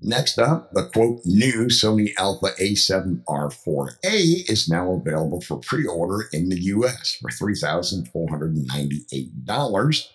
Next 0.00 0.38
up, 0.38 0.72
the 0.72 0.88
quote 0.92 1.22
new 1.24 1.66
Sony 1.66 2.12
Alpha 2.18 2.50
A7R4A 2.60 4.48
is 4.48 4.68
now 4.68 4.92
available 4.92 5.40
for 5.40 5.58
pre 5.58 5.84
order 5.86 6.28
in 6.32 6.48
the 6.48 6.60
US 6.60 7.16
for 7.20 7.30
$3,498. 7.30 10.08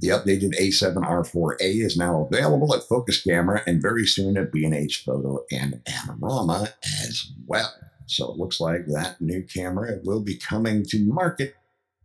The 0.00 0.08
updated 0.08 0.58
A7R4A 0.58 1.84
is 1.84 1.96
now 1.96 2.26
available 2.30 2.74
at 2.74 2.84
Focus 2.84 3.22
Camera 3.22 3.62
and 3.66 3.82
very 3.82 4.06
soon 4.06 4.38
at 4.38 4.50
B&H 4.50 5.02
Photo 5.04 5.44
and 5.52 5.82
Adorama 5.84 6.72
as 7.04 7.32
well. 7.46 7.70
So 8.06 8.32
it 8.32 8.38
looks 8.38 8.60
like 8.60 8.86
that 8.86 9.20
new 9.20 9.42
camera 9.42 10.00
will 10.02 10.20
be 10.20 10.36
coming 10.36 10.84
to 10.86 11.04
market 11.04 11.54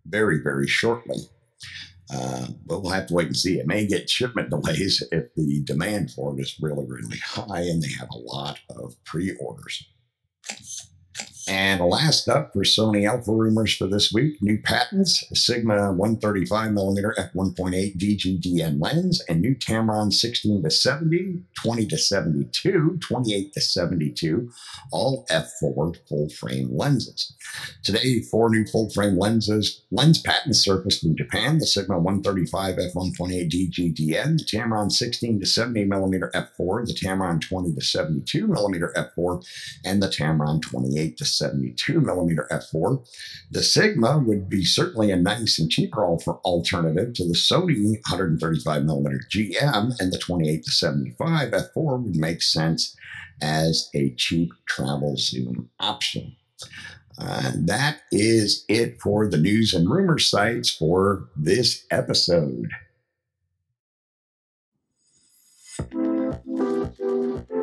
very, 0.05 0.39
very 0.41 0.67
shortly. 0.67 1.17
Uh, 2.13 2.47
but 2.65 2.81
we'll 2.81 2.91
have 2.91 3.07
to 3.07 3.13
wait 3.13 3.27
and 3.27 3.37
see. 3.37 3.59
It 3.59 3.65
may 3.65 3.87
get 3.87 4.09
shipment 4.09 4.49
delays 4.51 5.01
if 5.11 5.33
the 5.35 5.63
demand 5.63 6.11
for 6.11 6.37
it 6.37 6.41
is 6.41 6.57
really, 6.61 6.85
really 6.85 7.17
high 7.17 7.61
and 7.61 7.81
they 7.81 7.91
have 7.97 8.09
a 8.11 8.17
lot 8.17 8.59
of 8.69 9.01
pre 9.05 9.35
orders. 9.37 9.87
And 11.47 11.79
last 11.79 12.27
up 12.27 12.53
for 12.53 12.63
Sony 12.63 13.07
Alpha 13.07 13.31
rumors 13.31 13.75
for 13.75 13.85
this 13.85 14.11
week, 14.11 14.41
new 14.41 14.59
patents, 14.59 15.23
Sigma 15.33 15.93
135mm 15.93 17.13
f1.8 17.35 17.97
DGDN 17.97 18.81
lens, 18.81 19.21
and 19.29 19.41
new 19.41 19.53
Tamron 19.53 20.11
16 20.11 20.63
to 20.63 20.71
70, 20.71 21.43
20 21.61 21.85
to 21.85 21.97
72, 21.99 22.97
28 22.99 23.53
to 23.53 23.61
72, 23.61 24.49
all 24.91 25.27
f4 25.29 25.95
full 26.09 26.29
frame 26.29 26.75
lenses. 26.75 27.31
Today, 27.83 28.21
four 28.21 28.49
new 28.49 28.65
full 28.65 28.89
frame 28.89 29.17
lenses, 29.19 29.83
lens 29.91 30.19
patents 30.19 30.63
surfaced 30.63 31.03
in 31.03 31.15
Japan, 31.15 31.59
the 31.59 31.67
Sigma 31.67 31.99
135 31.99 32.75
f1.8 32.75 33.51
DGDN, 33.51 34.37
the 34.39 34.45
Tamron 34.45 34.91
16 34.91 35.41
to 35.41 35.45
70mm 35.45 36.31
f4, 36.31 36.87
the 36.87 36.93
Tamron 36.93 37.39
20 37.39 37.75
to 37.75 37.81
72mm 37.81 38.93
f4, 38.95 39.47
and 39.85 40.01
the 40.01 40.07
Tamron 40.07 40.59
28 40.59 41.17
to 41.17 41.34
72 41.37 41.99
millimeter 42.01 42.47
f4. 42.51 43.05
The 43.51 43.63
Sigma 43.63 44.19
would 44.19 44.49
be 44.49 44.63
certainly 44.63 45.11
a 45.11 45.15
nice 45.15 45.59
and 45.59 45.69
cheaper 45.69 46.05
alternative 46.05 47.13
to 47.13 47.27
the 47.27 47.33
Sony 47.33 47.99
135 48.09 48.83
millimeter 48.83 49.21
GM, 49.29 49.93
and 49.99 50.11
the 50.11 50.17
28 50.17 50.63
to 50.63 50.71
75 50.71 51.51
f4 51.51 52.03
would 52.03 52.15
make 52.15 52.41
sense 52.41 52.95
as 53.41 53.89
a 53.93 54.11
cheap 54.11 54.53
travel 54.67 55.17
zoom 55.17 55.69
option. 55.79 56.35
And 57.17 57.67
that 57.67 58.01
is 58.11 58.65
it 58.67 58.99
for 59.01 59.29
the 59.29 59.37
news 59.37 59.73
and 59.73 59.89
rumor 59.89 60.19
sites 60.19 60.69
for 60.69 61.29
this 61.35 61.85
episode. 61.91 62.69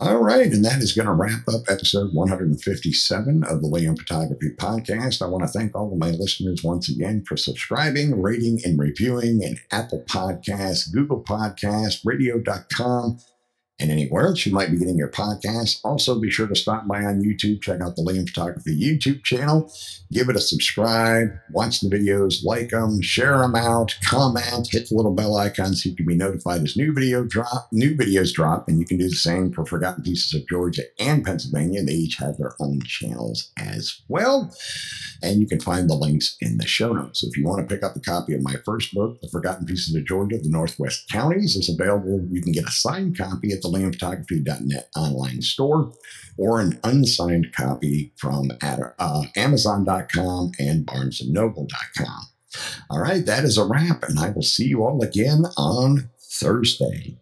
All 0.00 0.18
right, 0.18 0.46
and 0.46 0.64
that 0.64 0.80
is 0.80 0.92
going 0.92 1.08
to 1.08 1.12
wrap 1.12 1.48
up 1.48 1.62
episode 1.68 2.14
157 2.14 3.42
of 3.42 3.60
the 3.60 3.66
Liam 3.66 3.98
Photography 3.98 4.50
Podcast. 4.56 5.20
I 5.20 5.26
want 5.26 5.42
to 5.42 5.48
thank 5.48 5.74
all 5.74 5.90
of 5.92 5.98
my 5.98 6.10
listeners 6.10 6.62
once 6.62 6.88
again 6.88 7.24
for 7.24 7.36
subscribing, 7.36 8.22
rating, 8.22 8.60
and 8.64 8.78
reviewing 8.78 9.42
in 9.42 9.58
Apple 9.72 10.04
Podcasts, 10.08 10.92
Google 10.92 11.24
Podcasts, 11.24 12.02
Radio.com, 12.04 13.18
and 13.80 13.90
anywhere 13.90 14.26
else 14.26 14.44
you 14.44 14.52
might 14.52 14.70
be 14.70 14.78
getting 14.78 14.96
your 14.96 15.10
podcast. 15.10 15.80
Also, 15.84 16.20
be 16.20 16.30
sure 16.30 16.46
to 16.46 16.54
stop 16.54 16.86
by 16.86 17.04
on 17.04 17.22
YouTube, 17.22 17.62
check 17.62 17.80
out 17.80 17.96
the 17.96 18.02
Liam 18.02 18.28
Photography 18.28 18.78
YouTube 18.78 19.22
channel, 19.24 19.72
give 20.12 20.28
it 20.28 20.36
a 20.36 20.40
subscribe, 20.40 21.28
watch 21.52 21.80
the 21.80 21.88
videos, 21.88 22.44
like 22.44 22.70
them, 22.70 23.00
share 23.02 23.38
them 23.38 23.54
out, 23.54 23.96
comment, 24.04 24.68
hit 24.70 24.88
the 24.88 24.94
little 24.94 25.14
bell 25.14 25.36
icon 25.36 25.74
so 25.74 25.88
you 25.88 25.96
can 25.96 26.06
be 26.06 26.16
notified 26.16 26.62
as 26.62 26.76
new 26.76 26.92
video 26.92 27.24
drop, 27.24 27.68
new 27.72 27.96
videos 27.96 28.32
drop, 28.32 28.68
and 28.68 28.78
you 28.78 28.86
can 28.86 28.98
do 28.98 29.08
the 29.08 29.16
same 29.16 29.52
for 29.52 29.64
Forgotten 29.64 30.02
Pieces 30.02 30.34
of 30.34 30.48
Georgia 30.48 30.82
and 30.98 31.24
Pennsylvania. 31.24 31.82
They 31.82 31.92
each 31.92 32.16
have 32.16 32.36
their 32.38 32.54
own 32.60 32.80
channels 32.82 33.50
as 33.56 34.02
well. 34.08 34.52
And 35.22 35.40
you 35.40 35.46
can 35.46 35.60
find 35.60 35.90
the 35.90 35.94
links 35.94 36.36
in 36.40 36.58
the 36.58 36.66
show 36.66 36.92
notes. 36.92 37.24
If 37.24 37.36
you 37.36 37.44
want 37.44 37.66
to 37.66 37.74
pick 37.74 37.82
up 37.82 37.96
a 37.96 38.00
copy 38.00 38.34
of 38.34 38.42
my 38.42 38.54
first 38.64 38.94
book, 38.94 39.20
The 39.20 39.28
Forgotten 39.28 39.66
Pieces 39.66 39.94
of 39.94 40.04
Georgia, 40.04 40.38
The 40.38 40.48
Northwest 40.48 41.08
Counties, 41.10 41.56
is 41.56 41.68
available. 41.68 42.24
You 42.30 42.40
can 42.40 42.52
get 42.52 42.68
a 42.68 42.70
signed 42.70 43.18
copy 43.18 43.52
at 43.52 43.62
the 43.62 43.67
the 43.70 43.78
liamphotography.net 43.78 44.88
online 44.96 45.42
store 45.42 45.92
or 46.36 46.60
an 46.60 46.78
unsigned 46.84 47.52
copy 47.54 48.12
from 48.16 48.50
uh, 48.62 49.22
Amazon.com 49.36 50.52
and 50.58 50.86
BarnesandNoble.com. 50.86 52.28
All 52.90 53.00
right, 53.00 53.24
that 53.26 53.44
is 53.44 53.58
a 53.58 53.64
wrap, 53.64 54.02
and 54.04 54.18
I 54.18 54.30
will 54.30 54.42
see 54.42 54.66
you 54.66 54.84
all 54.84 55.02
again 55.02 55.44
on 55.56 56.10
Thursday. 56.18 57.18